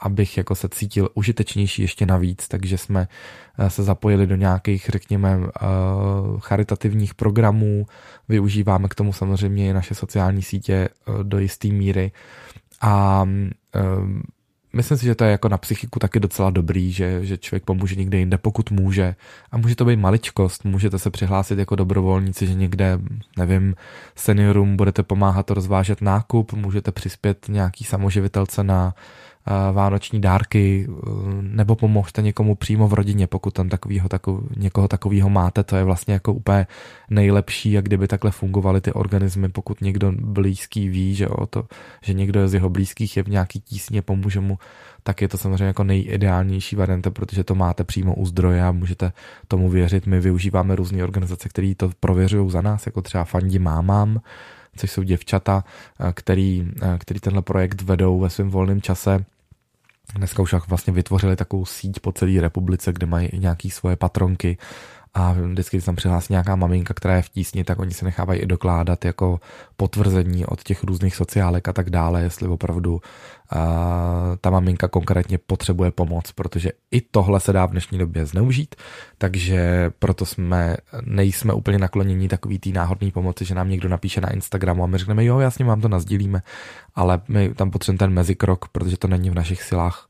abych 0.00 0.36
jako 0.36 0.54
se 0.54 0.68
cítil 0.68 1.08
užitečnější 1.14 1.82
ještě 1.82 2.06
navíc, 2.06 2.48
takže 2.48 2.78
jsme 2.78 3.08
se 3.68 3.82
zapojili 3.82 4.26
do 4.26 4.36
nějakých, 4.36 4.86
řekněme, 4.88 5.38
charitativních 6.38 7.14
programů, 7.14 7.86
využíváme 8.28 8.88
k 8.88 8.94
tomu 8.94 9.12
samozřejmě 9.12 9.70
i 9.70 9.72
naše 9.72 9.94
sociální 9.94 10.42
sítě 10.42 10.88
do 11.22 11.38
jisté 11.38 11.68
míry. 11.68 12.12
A 12.80 13.26
myslím 14.72 14.98
si, 14.98 15.04
že 15.04 15.14
to 15.14 15.24
je 15.24 15.30
jako 15.30 15.48
na 15.48 15.58
psychiku 15.58 15.98
taky 15.98 16.20
docela 16.20 16.50
dobrý, 16.50 16.92
že, 16.92 17.24
že 17.24 17.38
člověk 17.38 17.64
pomůže 17.64 17.94
někde 17.94 18.18
jinde, 18.18 18.38
pokud 18.38 18.70
může. 18.70 19.14
A 19.52 19.56
může 19.56 19.76
to 19.76 19.84
být 19.84 19.96
maličkost, 19.96 20.64
můžete 20.64 20.98
se 20.98 21.10
přihlásit 21.10 21.58
jako 21.58 21.76
dobrovolníci, 21.76 22.46
že 22.46 22.54
někde, 22.54 22.98
nevím, 23.36 23.74
seniorům 24.16 24.76
budete 24.76 25.02
pomáhat 25.02 25.50
rozvážet 25.50 26.00
nákup, 26.00 26.52
můžete 26.52 26.92
přispět 26.92 27.46
nějaký 27.48 27.84
samoživitelce 27.84 28.64
na 28.64 28.94
vánoční 29.72 30.20
dárky, 30.20 30.88
eh, 30.88 31.10
nebo 31.42 31.76
pomožte 31.76 32.22
někomu 32.22 32.54
přímo 32.54 32.88
v 32.88 32.94
rodině, 32.94 33.26
pokud 33.26 33.54
tam 33.54 33.68
takovýho, 33.68 34.08
takov, 34.08 34.40
někoho 34.56 34.88
takového 34.88 35.30
máte, 35.30 35.64
to 35.64 35.76
je 35.76 35.84
vlastně 35.84 36.14
jako 36.14 36.32
úplně 36.32 36.66
nejlepší, 37.10 37.72
jak 37.72 37.84
kdyby 37.84 38.08
takhle 38.08 38.30
fungovaly 38.30 38.80
ty 38.80 38.92
organismy, 38.92 39.48
pokud 39.48 39.80
někdo 39.80 40.12
blízký 40.12 40.88
ví, 40.88 41.14
že, 41.14 41.28
o 41.28 41.46
to, 41.46 41.64
že 42.02 42.14
někdo 42.14 42.48
z 42.48 42.54
jeho 42.54 42.70
blízkých 42.70 43.16
je 43.16 43.22
v 43.22 43.28
nějaký 43.28 43.60
tísně, 43.60 44.02
pomůže 44.02 44.40
mu, 44.40 44.58
tak 45.02 45.22
je 45.22 45.28
to 45.28 45.38
samozřejmě 45.38 45.64
jako 45.64 45.84
nejideálnější 45.84 46.76
varianta, 46.76 47.10
protože 47.10 47.44
to 47.44 47.54
máte 47.54 47.84
přímo 47.84 48.14
u 48.14 48.26
zdroje 48.26 48.64
a 48.64 48.72
můžete 48.72 49.12
tomu 49.48 49.68
věřit. 49.70 50.06
My 50.06 50.20
využíváme 50.20 50.76
různé 50.76 51.04
organizace, 51.04 51.48
které 51.48 51.74
to 51.76 51.90
prověřují 52.00 52.50
za 52.50 52.60
nás, 52.60 52.86
jako 52.86 53.02
třeba 53.02 53.24
Fandi 53.24 53.58
Mámám, 53.58 54.20
což 54.76 54.90
jsou 54.90 55.02
děvčata, 55.02 55.64
eh, 56.00 56.12
který, 56.12 56.68
eh, 56.82 56.98
který 56.98 57.20
tenhle 57.20 57.42
projekt 57.42 57.82
vedou 57.82 58.20
ve 58.20 58.30
svém 58.30 58.50
volném 58.50 58.82
čase 58.82 59.24
Dneska 60.14 60.42
už 60.42 60.54
vlastně 60.68 60.92
vytvořili 60.92 61.36
takovou 61.36 61.64
síť 61.64 62.00
po 62.00 62.12
celé 62.12 62.40
republice, 62.40 62.92
kde 62.92 63.06
mají 63.06 63.28
i 63.28 63.38
nějaké 63.38 63.70
svoje 63.70 63.96
patronky 63.96 64.58
a 65.18 65.32
vždycky, 65.32 65.76
když 65.76 65.84
tam 65.84 65.96
přihlásí 65.96 66.32
nějaká 66.32 66.56
maminka, 66.56 66.94
která 66.94 67.16
je 67.16 67.22
v 67.22 67.28
tísni, 67.28 67.64
tak 67.64 67.78
oni 67.78 67.94
se 67.94 68.04
nechávají 68.04 68.40
i 68.40 68.46
dokládat 68.46 69.04
jako 69.04 69.40
potvrzení 69.76 70.46
od 70.46 70.62
těch 70.62 70.84
různých 70.84 71.16
sociálek 71.16 71.68
a 71.68 71.72
tak 71.72 71.90
dále, 71.90 72.22
jestli 72.22 72.48
opravdu 72.48 72.92
uh, 72.94 73.00
ta 74.40 74.50
maminka 74.50 74.88
konkrétně 74.88 75.38
potřebuje 75.38 75.90
pomoc, 75.90 76.32
protože 76.32 76.70
i 76.90 77.00
tohle 77.00 77.40
se 77.40 77.52
dá 77.52 77.66
v 77.66 77.70
dnešní 77.70 77.98
době 77.98 78.26
zneužít, 78.26 78.74
takže 79.18 79.90
proto 79.98 80.26
jsme, 80.26 80.76
nejsme 81.04 81.52
úplně 81.52 81.78
naklonění 81.78 82.28
takový 82.28 82.58
tý 82.58 82.72
náhodný 82.72 83.10
pomoci, 83.10 83.44
že 83.44 83.54
nám 83.54 83.70
někdo 83.70 83.88
napíše 83.88 84.20
na 84.20 84.30
Instagramu 84.30 84.84
a 84.84 84.86
my 84.86 84.98
řekneme, 84.98 85.24
jo, 85.24 85.38
jasně, 85.38 85.64
vám 85.64 85.80
to 85.80 85.88
nazdílíme, 85.88 86.42
ale 86.94 87.20
my 87.28 87.54
tam 87.54 87.70
potřebujeme 87.70 87.98
ten 87.98 88.10
mezikrok, 88.10 88.68
protože 88.68 88.96
to 88.96 89.08
není 89.08 89.30
v 89.30 89.34
našich 89.34 89.62
silách 89.62 90.07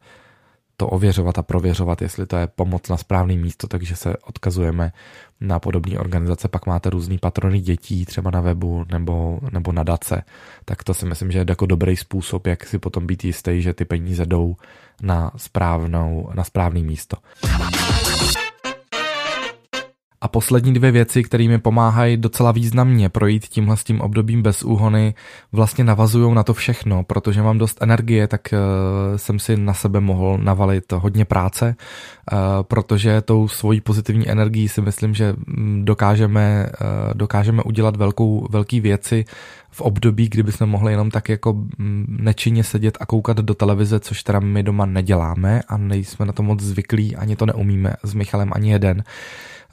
to 0.80 0.86
ověřovat 0.86 1.38
a 1.38 1.42
prověřovat, 1.42 2.02
jestli 2.02 2.26
to 2.26 2.36
je 2.36 2.46
pomoc 2.46 2.88
na 2.88 2.96
správné 2.96 3.34
místo, 3.34 3.66
takže 3.66 3.96
se 3.96 4.16
odkazujeme 4.16 4.92
na 5.40 5.58
podobné 5.58 5.98
organizace. 5.98 6.48
Pak 6.48 6.66
máte 6.66 6.90
různý 6.90 7.18
patrony 7.18 7.60
dětí, 7.60 8.04
třeba 8.04 8.30
na 8.30 8.40
webu 8.40 8.84
nebo, 8.92 9.40
nebo 9.52 9.72
na 9.72 9.82
dace. 9.82 10.22
Tak 10.64 10.84
to 10.84 10.94
si 10.94 11.06
myslím, 11.06 11.30
že 11.30 11.38
je 11.38 11.44
jako 11.48 11.66
dobrý 11.66 11.96
způsob, 11.96 12.46
jak 12.46 12.66
si 12.66 12.78
potom 12.78 13.06
být 13.06 13.24
jistý, 13.24 13.62
že 13.62 13.74
ty 13.74 13.84
peníze 13.84 14.26
jdou 14.26 14.56
na, 15.02 15.30
správnou, 15.36 16.30
na 16.34 16.44
správný 16.44 16.82
místo. 16.82 17.16
A 20.20 20.28
poslední 20.28 20.74
dvě 20.74 20.90
věci, 20.90 21.22
které 21.22 21.48
mi 21.48 21.58
pomáhají 21.58 22.16
docela 22.16 22.52
významně 22.52 23.08
projít 23.08 23.46
tímhle 23.46 23.76
s 23.76 23.84
tím 23.84 24.00
obdobím 24.00 24.42
bez 24.42 24.62
úhony, 24.62 25.14
vlastně 25.52 25.84
navazují 25.84 26.34
na 26.34 26.42
to 26.42 26.54
všechno, 26.54 27.04
protože 27.04 27.42
mám 27.42 27.58
dost 27.58 27.82
energie, 27.82 28.26
tak 28.26 28.40
uh, 28.52 29.16
jsem 29.16 29.38
si 29.38 29.56
na 29.56 29.74
sebe 29.74 30.00
mohl 30.00 30.38
navalit 30.42 30.92
hodně 30.92 31.24
práce, 31.24 31.76
uh, 32.32 32.38
protože 32.62 33.20
tou 33.20 33.48
svojí 33.48 33.80
pozitivní 33.80 34.30
energií 34.30 34.68
si 34.68 34.80
myslím, 34.80 35.14
že 35.14 35.34
mm, 35.46 35.84
dokážeme, 35.84 36.66
uh, 36.80 37.14
dokážeme 37.14 37.62
udělat 37.62 37.96
velkou, 37.96 38.46
velký 38.50 38.80
věci 38.80 39.24
v 39.70 39.80
období, 39.80 40.28
kdyby 40.28 40.52
jsme 40.52 40.66
mohli 40.66 40.92
jenom 40.92 41.10
tak 41.10 41.28
jako 41.28 41.52
mm, 41.52 42.16
nečinně 42.20 42.64
sedět 42.64 42.98
a 43.00 43.06
koukat 43.06 43.36
do 43.36 43.54
televize, 43.54 44.00
což 44.00 44.22
teda 44.22 44.40
my 44.40 44.62
doma 44.62 44.86
neděláme 44.86 45.62
a 45.68 45.76
nejsme 45.76 46.26
na 46.26 46.32
to 46.32 46.42
moc 46.42 46.60
zvyklí, 46.60 47.16
ani 47.16 47.36
to 47.36 47.46
neumíme 47.46 47.94
s 48.02 48.14
Michalem 48.14 48.50
ani 48.54 48.70
jeden. 48.70 49.04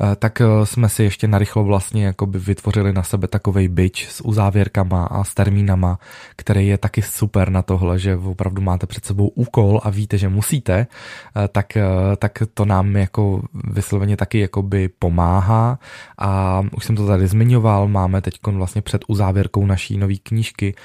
Eh, 0.02 0.16
tak 0.16 0.42
eh, 0.42 0.66
jsme 0.66 0.90
si 0.90 1.04
ještě 1.04 1.28
narychlo 1.28 1.64
vlastně 1.64 2.06
jakoby 2.06 2.40
vytvořili 2.40 2.94
na 2.94 3.04
sebe 3.04 3.28
takovej 3.28 3.68
byč 3.68 4.08
s 4.08 4.22
uzávěrkama 4.22 5.06
a 5.06 5.24
s 5.24 5.34
termínama, 5.34 6.00
který 6.36 6.68
je 6.68 6.78
taky 6.78 7.02
super 7.02 7.50
na 7.50 7.62
tohle, 7.62 8.00
že 8.00 8.16
opravdu 8.16 8.62
máte 8.62 8.88
před 8.88 9.06
sebou 9.06 9.28
úkol 9.28 9.82
a 9.84 9.90
víte, 9.90 10.18
že 10.18 10.30
musíte, 10.30 10.88
eh, 11.36 11.48
tak, 11.48 11.78
tak 12.18 12.44
to 12.54 12.66
nám 12.66 12.96
jako 12.96 13.42
vysloveně 13.54 14.18
taky 14.18 14.40
jakoby 14.40 14.90
pomáhá. 15.00 15.80
A 16.18 16.62
už 16.78 16.86
jsem 16.86 16.96
to 16.96 17.08
tady 17.08 17.28
zmiňoval, 17.28 17.88
máme 17.88 18.22
teď 18.22 18.40
vlastně 18.48 18.82
před 18.82 19.02
uzávěrkou 19.08 19.66
naší 19.66 19.98
nové 19.98 20.16
knížky, 20.24 20.76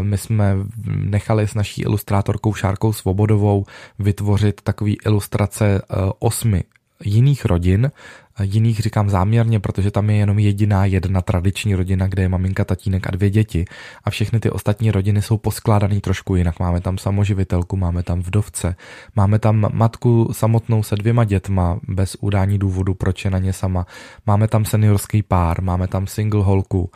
my 0.00 0.18
jsme 0.18 0.56
nechali 0.86 1.48
s 1.48 1.54
naší 1.54 1.82
ilustrátorkou 1.82 2.54
Šárkou 2.54 2.92
Svobodovou 2.92 3.64
vytvořit 3.98 4.60
takový 4.60 4.98
ilustrace 5.04 5.82
osmi 6.18 6.64
jiných 7.04 7.44
rodin 7.44 7.90
jiných 8.42 8.80
říkám 8.80 9.10
záměrně, 9.10 9.60
protože 9.60 9.90
tam 9.90 10.10
je 10.10 10.16
jenom 10.16 10.38
jediná 10.38 10.84
jedna 10.84 11.22
tradiční 11.22 11.74
rodina, 11.74 12.06
kde 12.06 12.22
je 12.22 12.28
maminka, 12.28 12.64
tatínek 12.64 13.06
a 13.06 13.10
dvě 13.10 13.30
děti. 13.30 13.64
A 14.04 14.10
všechny 14.10 14.40
ty 14.40 14.50
ostatní 14.50 14.90
rodiny 14.90 15.22
jsou 15.22 15.38
poskládané 15.38 16.00
trošku 16.00 16.36
jinak. 16.36 16.60
Máme 16.60 16.80
tam 16.80 16.98
samoživitelku, 16.98 17.76
máme 17.76 18.02
tam 18.02 18.20
vdovce, 18.20 18.76
máme 19.16 19.38
tam 19.38 19.66
matku 19.72 20.28
samotnou 20.32 20.82
se 20.82 20.96
dvěma 20.96 21.24
dětma 21.24 21.80
bez 21.88 22.16
udání 22.20 22.58
důvodu, 22.58 22.94
proč 22.94 23.24
je 23.24 23.30
na 23.30 23.38
ně 23.38 23.52
sama, 23.52 23.86
máme 24.26 24.48
tam 24.48 24.64
seniorský 24.64 25.22
pár, 25.22 25.62
máme 25.62 25.88
tam 25.88 26.06
single 26.06 26.44
holku. 26.44 26.90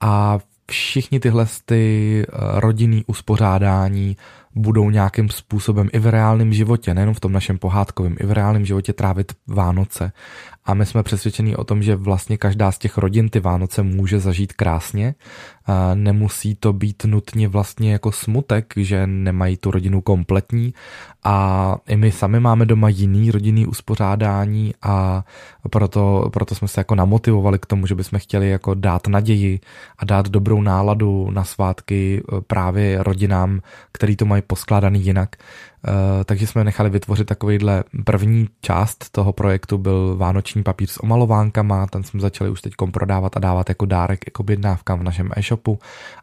A 0.00 0.38
všichni 0.70 1.20
tyhle 1.20 1.46
ty 1.64 2.22
eh, 2.22 2.60
rodinný 2.60 3.04
uspořádání 3.06 4.16
budou 4.58 4.90
nějakým 4.90 5.28
způsobem 5.28 5.88
i 5.92 5.98
v 5.98 6.06
reálném 6.06 6.52
životě, 6.52 6.94
nejenom 6.94 7.14
v 7.14 7.20
tom 7.20 7.32
našem 7.32 7.58
pohádkovém, 7.58 8.16
i 8.20 8.26
v 8.26 8.32
reálném 8.32 8.64
životě 8.64 8.92
trávit 8.92 9.32
Vánoce. 9.46 10.12
A 10.64 10.74
my 10.74 10.86
jsme 10.86 11.02
přesvědčeni 11.02 11.56
o 11.56 11.64
tom, 11.64 11.82
že 11.82 11.96
vlastně 11.96 12.38
každá 12.38 12.72
z 12.72 12.78
těch 12.78 12.98
rodin 12.98 13.28
ty 13.28 13.40
Vánoce 13.40 13.82
může 13.82 14.20
zažít 14.20 14.52
krásně. 14.52 15.14
Nemusí 15.94 16.54
to 16.54 16.72
být 16.72 17.04
nutně 17.04 17.48
vlastně 17.48 17.92
jako 17.92 18.12
smutek, 18.12 18.74
že 18.76 19.06
nemají 19.06 19.56
tu 19.56 19.70
rodinu 19.70 20.00
kompletní. 20.00 20.74
A 21.24 21.76
i 21.86 21.96
my 21.96 22.12
sami 22.12 22.40
máme 22.40 22.66
doma 22.66 22.88
jiný 22.88 23.30
rodinný 23.30 23.66
uspořádání 23.66 24.74
a 24.82 25.24
proto, 25.70 26.30
proto 26.32 26.54
jsme 26.54 26.68
se 26.68 26.80
jako 26.80 26.94
namotivovali 26.94 27.58
k 27.58 27.66
tomu, 27.66 27.86
že 27.86 27.94
bychom 27.94 28.18
chtěli 28.18 28.50
jako 28.50 28.74
dát 28.74 29.06
naději 29.06 29.60
a 29.98 30.04
dát 30.04 30.28
dobrou 30.28 30.62
náladu 30.62 31.30
na 31.30 31.44
svátky 31.44 32.22
právě 32.46 33.02
rodinám, 33.02 33.60
který 33.92 34.16
to 34.16 34.24
mají 34.24 34.42
poskládaný 34.42 35.04
jinak. 35.04 35.36
Eh, 35.86 36.24
takže 36.24 36.46
jsme 36.46 36.64
nechali 36.64 36.90
vytvořit 36.90 37.26
takovýhle 37.26 37.84
první 38.04 38.48
část 38.60 39.10
toho 39.10 39.32
projektu 39.32 39.78
byl 39.78 40.16
vánoční 40.16 40.62
papír 40.62 40.88
s 40.88 41.02
omalovánkama, 41.02 41.86
ten 41.86 42.02
jsme 42.02 42.20
začali 42.20 42.50
už 42.50 42.60
teď 42.60 42.72
prodávat 42.92 43.36
a 43.36 43.40
dávat 43.40 43.68
jako 43.68 43.86
dárek, 43.86 44.24
jako 44.26 44.40
objednávkám 44.40 44.98
v 44.98 45.02
našem 45.02 45.30
e-shopu. 45.36 45.78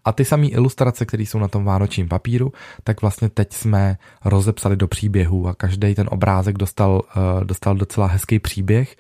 A 0.05 0.11
ty 0.11 0.25
samé 0.25 0.47
ilustrace, 0.47 1.05
které 1.05 1.23
jsou 1.23 1.39
na 1.39 1.47
tom 1.47 1.63
vánočním 1.63 2.07
papíru, 2.07 2.53
tak 2.83 3.01
vlastně 3.01 3.29
teď 3.29 3.53
jsme 3.53 3.97
rozepsali 4.25 4.75
do 4.75 4.87
příběhů 4.87 5.47
a 5.47 5.53
každý 5.53 5.95
ten 5.95 6.07
obrázek 6.11 6.57
dostal, 6.57 7.01
eh, 7.15 7.45
dostal 7.45 7.75
docela 7.75 8.07
hezký 8.07 8.39
příběh. 8.39 8.95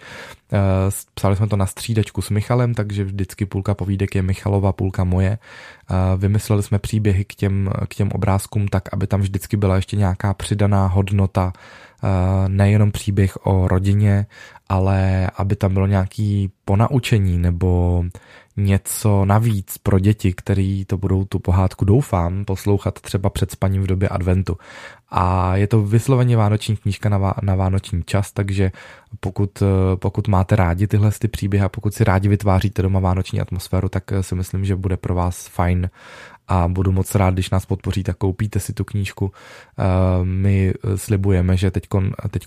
Eh, 0.55 0.91
psali 1.13 1.35
jsme 1.35 1.47
to 1.47 1.55
na 1.55 1.65
střídačku 1.65 2.21
s 2.21 2.29
Michalem, 2.29 2.73
takže 2.73 3.03
vždycky 3.03 3.45
půlka 3.45 3.73
povídek 3.73 4.15
je 4.15 4.21
Michalova, 4.21 4.71
půlka 4.71 5.03
moje. 5.03 5.37
Vymysleli 6.17 6.63
jsme 6.63 6.79
příběhy 6.79 7.25
k 7.25 7.35
těm, 7.35 7.69
k 7.87 7.95
těm 7.95 8.09
obrázkům 8.13 8.67
tak, 8.67 8.93
aby 8.93 9.07
tam 9.07 9.21
vždycky 9.21 9.57
byla 9.57 9.75
ještě 9.75 9.95
nějaká 9.95 10.33
přidaná 10.33 10.87
hodnota, 10.87 11.53
nejenom 12.47 12.91
příběh 12.91 13.45
o 13.45 13.67
rodině, 13.67 14.25
ale 14.69 15.29
aby 15.37 15.55
tam 15.55 15.73
bylo 15.73 15.87
nějaký 15.87 16.51
ponaučení 16.65 17.37
nebo 17.37 18.03
něco 18.57 19.25
navíc 19.25 19.77
pro 19.77 19.99
děti, 19.99 20.33
který 20.33 20.85
to 20.85 20.97
budou 20.97 21.25
tu 21.25 21.39
pohádku, 21.39 21.85
doufám, 21.85 22.45
poslouchat 22.45 23.01
třeba 23.01 23.29
před 23.29 23.51
spaním 23.51 23.83
v 23.83 23.87
době 23.87 24.09
adventu. 24.09 24.57
A 25.09 25.55
je 25.55 25.67
to 25.67 25.81
vysloveně 25.81 26.37
vánoční 26.37 26.77
knížka 26.77 27.09
na, 27.09 27.33
na 27.41 27.55
vánoční 27.55 28.03
čas, 28.03 28.31
takže 28.31 28.71
pokud, 29.19 29.63
pokud 29.95 30.27
máte 30.27 30.55
rádi 30.55 30.87
tyhle 30.87 31.11
ty 31.11 31.27
příběhy 31.27 31.65
a 31.65 31.69
pokud 31.69 31.93
si 31.93 32.03
rádi 32.03 32.29
vytváříte 32.29 32.81
doma 32.81 32.99
vánoční 32.99 33.41
atmosféru, 33.41 33.89
tak 33.89 34.03
si 34.21 34.35
myslím, 34.35 34.65
že 34.65 34.75
bude 34.75 34.97
pro 34.97 35.15
vás 35.15 35.47
fajn 35.47 35.89
a 36.47 36.67
budu 36.67 36.91
moc 36.91 37.15
rád, 37.15 37.33
když 37.33 37.49
nás 37.49 37.65
podpoříte, 37.65 38.13
koupíte 38.13 38.59
si 38.59 38.73
tu 38.73 38.83
knížku. 38.83 39.31
Eh, 39.79 39.83
my 40.25 40.73
slibujeme, 40.95 41.57
že 41.57 41.71
teď 41.71 41.87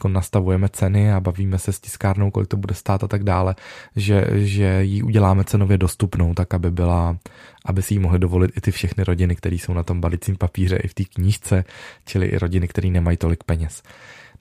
nastavujeme 0.08 0.68
ceny 0.68 1.12
a 1.12 1.20
bavíme 1.20 1.58
se 1.58 1.72
s 1.72 1.80
tiskárnou, 1.80 2.30
kolik 2.30 2.48
to 2.48 2.56
bude 2.56 2.74
stát 2.74 3.04
a 3.04 3.08
tak 3.08 3.24
dále, 3.24 3.54
že, 3.96 4.26
že 4.34 4.84
ji 4.84 5.02
uděláme 5.02 5.44
cenově 5.44 5.78
dostupnou, 5.78 6.34
tak 6.34 6.54
aby 6.54 6.70
byla, 6.70 7.16
aby 7.64 7.82
si 7.82 7.94
ji 7.94 7.98
mohly 7.98 8.18
dovolit 8.18 8.56
i 8.56 8.60
ty 8.60 8.70
všechny 8.70 9.04
rodiny, 9.04 9.36
které 9.36 9.56
jsou 9.56 9.72
na 9.72 9.82
tom 9.82 10.00
balicím 10.00 10.36
papíře 10.36 10.76
i 10.76 10.88
v 10.88 10.94
té 10.94 11.04
knížce, 11.04 11.64
čili 12.04 12.26
i 12.26 12.38
rodiny, 12.38 12.68
které 12.68 12.88
nemají 12.88 13.16
tolik 13.16 13.44
peněz. 13.44 13.82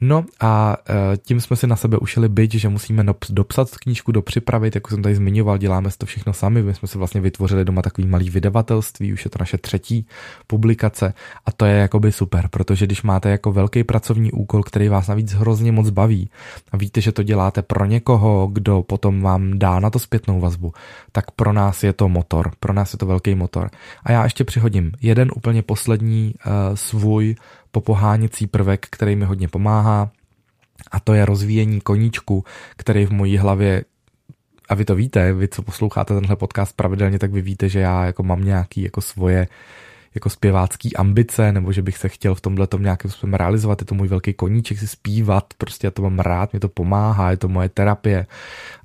No 0.01 0.25
a 0.39 0.77
e, 0.89 1.17
tím 1.17 1.41
jsme 1.41 1.55
si 1.55 1.67
na 1.67 1.75
sebe 1.75 1.97
ušili 1.97 2.29
byť, 2.29 2.55
že 2.55 2.69
musíme 2.69 3.05
dopsat 3.29 3.75
knížku, 3.75 4.11
dopřipravit, 4.11 4.75
jako 4.75 4.89
jsem 4.89 5.03
tady 5.03 5.15
zmiňoval, 5.15 5.57
děláme 5.57 5.91
si 5.91 5.97
to 5.97 6.05
všechno 6.05 6.33
sami, 6.33 6.63
my 6.63 6.73
jsme 6.73 6.87
si 6.87 6.97
vlastně 6.97 7.21
vytvořili 7.21 7.65
doma 7.65 7.81
takový 7.81 8.07
malý 8.07 8.29
vydavatelství, 8.29 9.13
už 9.13 9.25
je 9.25 9.31
to 9.31 9.37
naše 9.39 9.57
třetí 9.57 10.07
publikace. 10.47 11.13
A 11.45 11.51
to 11.51 11.65
je 11.65 11.75
jakoby 11.75 12.11
super, 12.11 12.47
protože 12.47 12.85
když 12.85 13.03
máte 13.03 13.29
jako 13.29 13.51
velký 13.51 13.83
pracovní 13.83 14.31
úkol, 14.31 14.63
který 14.63 14.89
vás 14.89 15.07
navíc 15.07 15.33
hrozně 15.33 15.71
moc 15.71 15.89
baví 15.89 16.29
a 16.71 16.77
víte, 16.77 17.01
že 17.01 17.11
to 17.11 17.23
děláte 17.23 17.61
pro 17.61 17.85
někoho, 17.85 18.47
kdo 18.53 18.83
potom 18.83 19.21
vám 19.21 19.59
dá 19.59 19.79
na 19.79 19.89
to 19.89 19.99
zpětnou 19.99 20.39
vazbu, 20.39 20.73
tak 21.11 21.31
pro 21.31 21.53
nás 21.53 21.83
je 21.83 21.93
to 21.93 22.09
motor, 22.09 22.51
pro 22.59 22.73
nás 22.73 22.93
je 22.93 22.97
to 22.97 23.05
velký 23.05 23.35
motor. 23.35 23.69
A 24.03 24.11
já 24.11 24.23
ještě 24.23 24.43
přihodím 24.43 24.91
jeden 25.01 25.31
úplně 25.35 25.61
poslední 25.61 26.33
uh, 26.45 26.51
svůj 26.75 27.35
popoháněcí 27.71 28.47
prvek, 28.47 28.87
který 28.89 29.15
mi 29.15 29.25
hodně 29.25 29.47
pomáhá, 29.47 30.11
a 30.91 30.99
to 30.99 31.13
je 31.13 31.25
rozvíjení 31.25 31.81
koníčku, 31.81 32.43
který 32.77 33.05
v 33.05 33.11
mojí 33.11 33.37
hlavě 33.37 33.83
a 34.69 34.75
vy 34.75 34.85
to 34.85 34.95
víte, 34.95 35.33
vy 35.33 35.47
co 35.47 35.61
posloucháte 35.61 36.13
tenhle 36.13 36.35
podcast 36.35 36.75
pravidelně, 36.75 37.19
tak 37.19 37.31
vy 37.31 37.41
víte, 37.41 37.69
že 37.69 37.79
já 37.79 38.05
jako 38.05 38.23
mám 38.23 38.43
nějaký 38.43 38.81
jako 38.81 39.01
svoje 39.01 39.47
jako 40.17 40.29
zpěvácký 40.29 40.95
ambice, 40.95 41.51
nebo 41.51 41.71
že 41.71 41.81
bych 41.81 41.97
se 41.97 42.09
chtěl 42.09 42.35
v 42.35 42.41
tomhle 42.41 42.67
tom 42.67 42.81
nějakým 42.81 43.11
způsobem 43.11 43.33
realizovat, 43.33 43.81
je 43.81 43.85
to 43.85 43.95
můj 43.95 44.07
velký 44.07 44.33
koníček 44.33 44.79
si 44.79 44.87
zpívat, 44.87 45.53
prostě 45.57 45.87
já 45.87 45.91
to 45.91 46.01
mám 46.01 46.19
rád, 46.19 46.53
mě 46.53 46.59
to 46.59 46.69
pomáhá, 46.69 47.31
je 47.31 47.37
to 47.37 47.47
moje 47.47 47.69
terapie. 47.69 48.27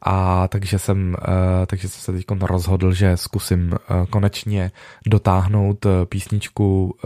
A 0.02 0.48
takže 0.48 0.78
jsem, 0.78 1.16
uh, 1.28 1.66
takže 1.66 1.88
jsem 1.88 2.00
se 2.00 2.12
teď 2.12 2.40
rozhodl, 2.40 2.92
že 2.92 3.16
zkusím 3.16 3.72
uh, 3.72 4.06
konečně 4.10 4.70
dotáhnout 5.06 5.84
uh, 5.84 5.92
písničku 6.08 6.96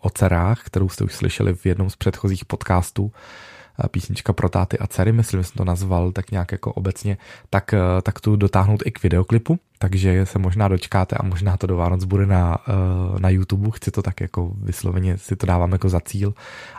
o 0.00 0.10
dcerách, 0.10 0.62
kterou 0.64 0.88
jste 0.88 1.04
už 1.04 1.14
slyšeli 1.14 1.54
v 1.54 1.66
jednom 1.66 1.90
z 1.90 1.96
předchozích 1.96 2.44
podcastů, 2.44 3.12
písnička 3.90 4.32
pro 4.32 4.48
táty 4.48 4.78
a 4.78 4.86
dcery, 4.86 5.12
myslím, 5.12 5.40
že 5.40 5.44
jsem 5.44 5.56
to 5.56 5.64
nazval 5.64 6.12
tak 6.12 6.30
nějak 6.30 6.52
jako 6.52 6.72
obecně, 6.72 7.16
tak, 7.50 7.74
tak 8.02 8.20
tu 8.20 8.36
dotáhnout 8.36 8.82
i 8.86 8.90
k 8.90 9.02
videoklipu, 9.02 9.58
takže 9.78 10.26
se 10.26 10.38
možná 10.38 10.68
dočkáte 10.68 11.16
a 11.16 11.22
možná 11.22 11.56
to 11.56 11.66
do 11.66 11.76
Vánoc 11.76 12.04
bude 12.04 12.26
na, 12.26 12.58
eh, 12.68 13.20
na 13.20 13.28
YouTube, 13.28 13.70
chci 13.70 13.90
to 13.90 14.02
tak 14.02 14.20
jako 14.20 14.52
vysloveně 14.62 15.18
si 15.18 15.36
to 15.36 15.46
dávám 15.46 15.72
jako 15.72 15.88
za 15.88 16.00
cíl. 16.00 16.34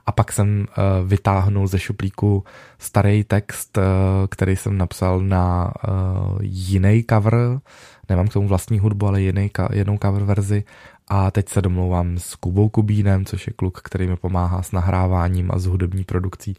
A 0.05 0.11
pak 0.11 0.31
jsem 0.31 0.67
eh, 0.69 0.81
vytáhnul 1.05 1.67
ze 1.67 1.79
šuplíku 1.79 2.43
starý 2.79 3.23
text, 3.23 3.77
eh, 3.77 3.81
který 4.29 4.55
jsem 4.55 4.77
napsal 4.77 5.21
na 5.21 5.73
jiný 6.41 7.05
cover, 7.09 7.59
nemám 8.09 8.27
k 8.27 8.33
tomu 8.33 8.47
vlastní 8.47 8.79
hudbu, 8.79 9.07
ale 9.07 9.21
jiný, 9.21 9.51
jednou 9.71 9.97
cover 9.97 10.23
verzi 10.23 10.63
a 11.09 11.31
teď 11.31 11.49
se 11.49 11.61
domlouvám 11.61 12.17
s 12.17 12.35
Kubou 12.35 12.69
Kubínem, 12.69 13.25
což 13.25 13.47
je 13.47 13.53
kluk, 13.53 13.81
který 13.83 14.07
mi 14.07 14.15
pomáhá 14.15 14.61
s 14.61 14.71
nahráváním 14.71 15.51
a 15.51 15.59
s 15.59 15.65
hudební 15.65 16.03
produkcí 16.03 16.55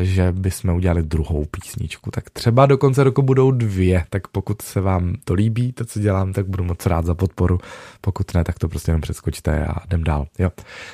že 0.00 0.32
bychom 0.32 0.74
udělali 0.74 1.02
druhou 1.02 1.44
písničku. 1.44 2.10
Tak 2.10 2.30
třeba 2.30 2.66
do 2.66 2.78
konce 2.78 3.04
roku 3.04 3.22
budou 3.22 3.50
dvě, 3.50 4.04
tak 4.10 4.28
pokud 4.28 4.62
se 4.62 4.80
vám 4.80 5.14
to 5.24 5.34
líbí, 5.34 5.72
to, 5.72 5.84
co 5.84 6.00
dělám, 6.00 6.32
tak 6.32 6.46
budu 6.46 6.64
moc 6.64 6.86
rád 6.86 7.04
za 7.04 7.14
podporu. 7.14 7.58
Pokud 8.00 8.34
ne, 8.34 8.44
tak 8.44 8.58
to 8.58 8.68
prostě 8.68 8.90
jenom 8.90 9.00
přeskočte 9.00 9.66
a 9.66 9.74
jdem 9.86 10.04
dál. 10.04 10.26
Jo. 10.38 10.50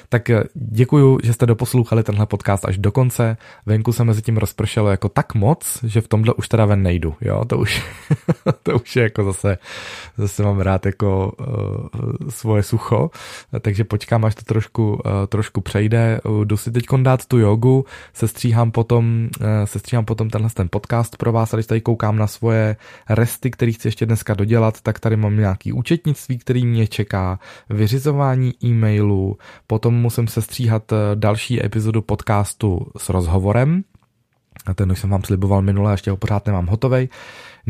Tak 0.09 0.30
eh, 0.30 0.45
děkuju, 0.55 1.18
že 1.22 1.32
jste 1.32 1.47
doposlouchali 1.47 2.03
tenhle 2.03 2.26
podcast 2.26 2.64
až 2.64 2.78
do 2.78 2.93
konce. 2.93 3.36
Venku 3.66 3.93
se 3.93 4.05
mezi 4.05 4.22
tím 4.22 4.36
rozpršelo 4.36 4.91
jako 4.91 5.09
tak 5.09 5.34
moc, 5.34 5.78
že 5.84 6.01
v 6.01 6.09
tomhle 6.09 6.34
už 6.34 6.49
teda 6.49 6.64
ven 6.64 6.82
nejdu. 6.82 7.14
Jo, 7.20 7.45
to 7.45 7.59
už, 7.59 7.82
to 8.62 8.78
už 8.78 8.97
je 8.97 9.03
jako 9.03 9.24
zase, 9.24 9.59
zase 10.16 10.43
mám 10.43 10.61
rád 10.61 10.86
jako 10.86 11.32
uh, 11.41 12.28
svoje 12.28 12.62
sucho, 12.62 13.11
takže 13.61 13.84
počkám, 13.84 14.24
až 14.24 14.34
to 14.34 14.43
trošku, 14.43 14.93
uh, 14.93 15.01
trošku 15.28 15.61
přejde. 15.61 16.20
Jdu 16.45 16.57
si 16.57 16.72
teď 16.72 16.84
dát 17.03 17.26
tu 17.26 17.39
jogu, 17.39 17.84
sestříhám 18.12 18.70
potom, 18.79 19.29
eh, 19.41 19.66
se 19.66 19.79
stříhám 19.79 20.05
potom 20.05 20.31
tenhle 20.31 20.51
ten 20.55 20.68
podcast 20.70 21.16
pro 21.16 21.33
vás 21.33 21.55
a 21.55 21.57
když 21.57 21.66
tady 21.66 21.81
koukám 21.81 22.16
na 22.16 22.26
svoje 22.26 22.76
resty, 23.11 23.51
které 23.51 23.72
chci 23.72 23.89
ještě 23.89 24.07
dneska 24.07 24.35
dodělat, 24.35 24.81
tak 24.81 25.01
tady 25.01 25.16
mám 25.16 25.37
nějaký 25.37 25.72
účetnictví, 25.72 26.39
který 26.39 26.66
mě 26.66 26.87
čeká, 26.87 27.39
vyřizování 27.70 28.55
e-mailů, 28.64 29.39
potom 29.66 29.95
musím 29.95 30.29
se 30.29 30.43
stříhat 30.43 30.93
eh, 30.93 30.97
další 31.14 31.64
epizodu 31.64 32.03
podcastu 32.03 32.87
s 32.97 33.09
rozhovorem, 33.09 33.83
a 34.66 34.74
ten 34.74 34.93
už 34.93 34.99
jsem 34.99 35.11
vám 35.11 35.22
sliboval 35.22 35.62
minule, 35.62 35.93
ještě 35.93 36.11
ho 36.11 36.16
pořád 36.16 36.47
nemám 36.47 36.66
hotovej. 36.66 37.09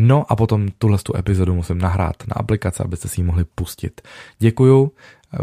No 0.01 0.33
a 0.33 0.37
potom 0.37 0.69
tuhle 0.79 0.99
tu 0.99 1.17
epizodu 1.17 1.55
musím 1.55 1.79
nahrát 1.79 2.17
na 2.29 2.35
aplikaci, 2.37 2.83
abyste 2.83 3.09
si 3.09 3.21
ji 3.21 3.25
mohli 3.25 3.45
pustit. 3.55 4.01
Děkuju, 4.39 4.93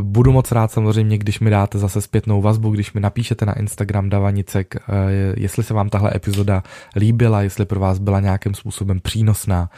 Budu 0.02 0.32
moc 0.32 0.52
rád 0.52 0.72
samozřejmě, 0.72 1.18
když 1.18 1.40
mi 1.40 1.50
dáte 1.50 1.78
zase 1.78 2.02
zpětnou 2.02 2.42
vazbu, 2.42 2.70
když 2.70 2.94
mi 2.94 3.02
napíšete 3.02 3.46
na 3.46 3.60
Instagram 3.60 4.10
Davanicek, 4.10 4.76
eh, 4.76 4.82
jestli 5.38 5.64
se 5.64 5.74
vám 5.74 5.90
tahle 5.90 6.12
epizoda 6.16 6.64
líbila, 6.96 7.42
jestli 7.42 7.66
pro 7.66 7.80
vás 7.80 8.00
byla 8.00 8.20
nějakým 8.20 8.54
způsobem 8.54 9.00
přínosná 9.00 9.70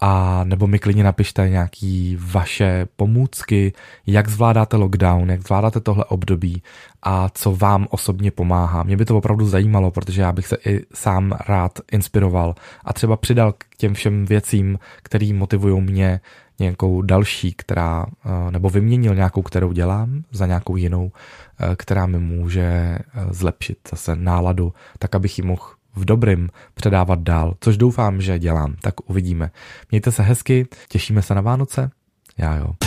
a 0.00 0.44
nebo 0.44 0.66
mi 0.66 0.78
klidně 0.78 1.04
napište 1.04 1.48
nějaký 1.48 2.18
vaše 2.20 2.86
pomůcky, 2.96 3.72
jak 4.06 4.28
zvládáte 4.28 4.76
lockdown, 4.76 5.30
jak 5.30 5.42
zvládáte 5.42 5.80
tohle 5.80 6.04
období 6.04 6.62
a 7.02 7.28
co 7.28 7.56
vám 7.56 7.86
osobně 7.90 8.30
pomáhá. 8.30 8.82
Mě 8.82 8.96
by 8.96 9.04
to 9.04 9.16
opravdu 9.16 9.46
zajímalo, 9.46 9.90
protože 9.90 10.22
já 10.22 10.32
bych 10.32 10.46
se 10.46 10.56
i 10.66 10.80
sám 10.94 11.32
rád 11.48 11.78
inspiroval 11.92 12.54
a 12.84 12.92
třeba 12.92 13.16
přidal 13.16 13.52
k 13.52 13.76
těm 13.76 13.94
všem 13.94 14.26
věcím, 14.26 14.78
které 15.02 15.32
motivují 15.32 15.80
mě 15.80 16.20
nějakou 16.58 17.02
další, 17.02 17.52
která, 17.52 18.06
eh, 18.24 18.50
nebo 18.50 18.70
vyměnil 18.70 19.14
nějakou, 19.14 19.42
kterou 19.42 19.72
dělám 19.72 20.24
za 20.32 20.46
nějakou 20.46 20.76
jinou, 20.76 21.12
eh, 21.60 21.76
která 21.76 22.06
mi 22.06 22.18
může 22.18 22.62
eh, 22.62 23.00
zlepšit 23.30 23.78
zase 23.90 24.16
náladu, 24.16 24.72
tak 24.98 25.14
abych 25.14 25.38
ji 25.38 25.44
mohl 25.44 25.75
v 25.96 26.04
dobrým 26.04 26.48
předávat 26.74 27.20
dál, 27.20 27.54
což 27.60 27.76
doufám, 27.76 28.20
že 28.20 28.38
dělám, 28.38 28.74
tak 28.80 29.10
uvidíme. 29.10 29.50
Mějte 29.90 30.12
se 30.12 30.22
hezky, 30.22 30.66
těšíme 30.88 31.22
se 31.22 31.34
na 31.34 31.40
Vánoce, 31.40 31.90
já 32.38 32.56
jo. 32.56 32.85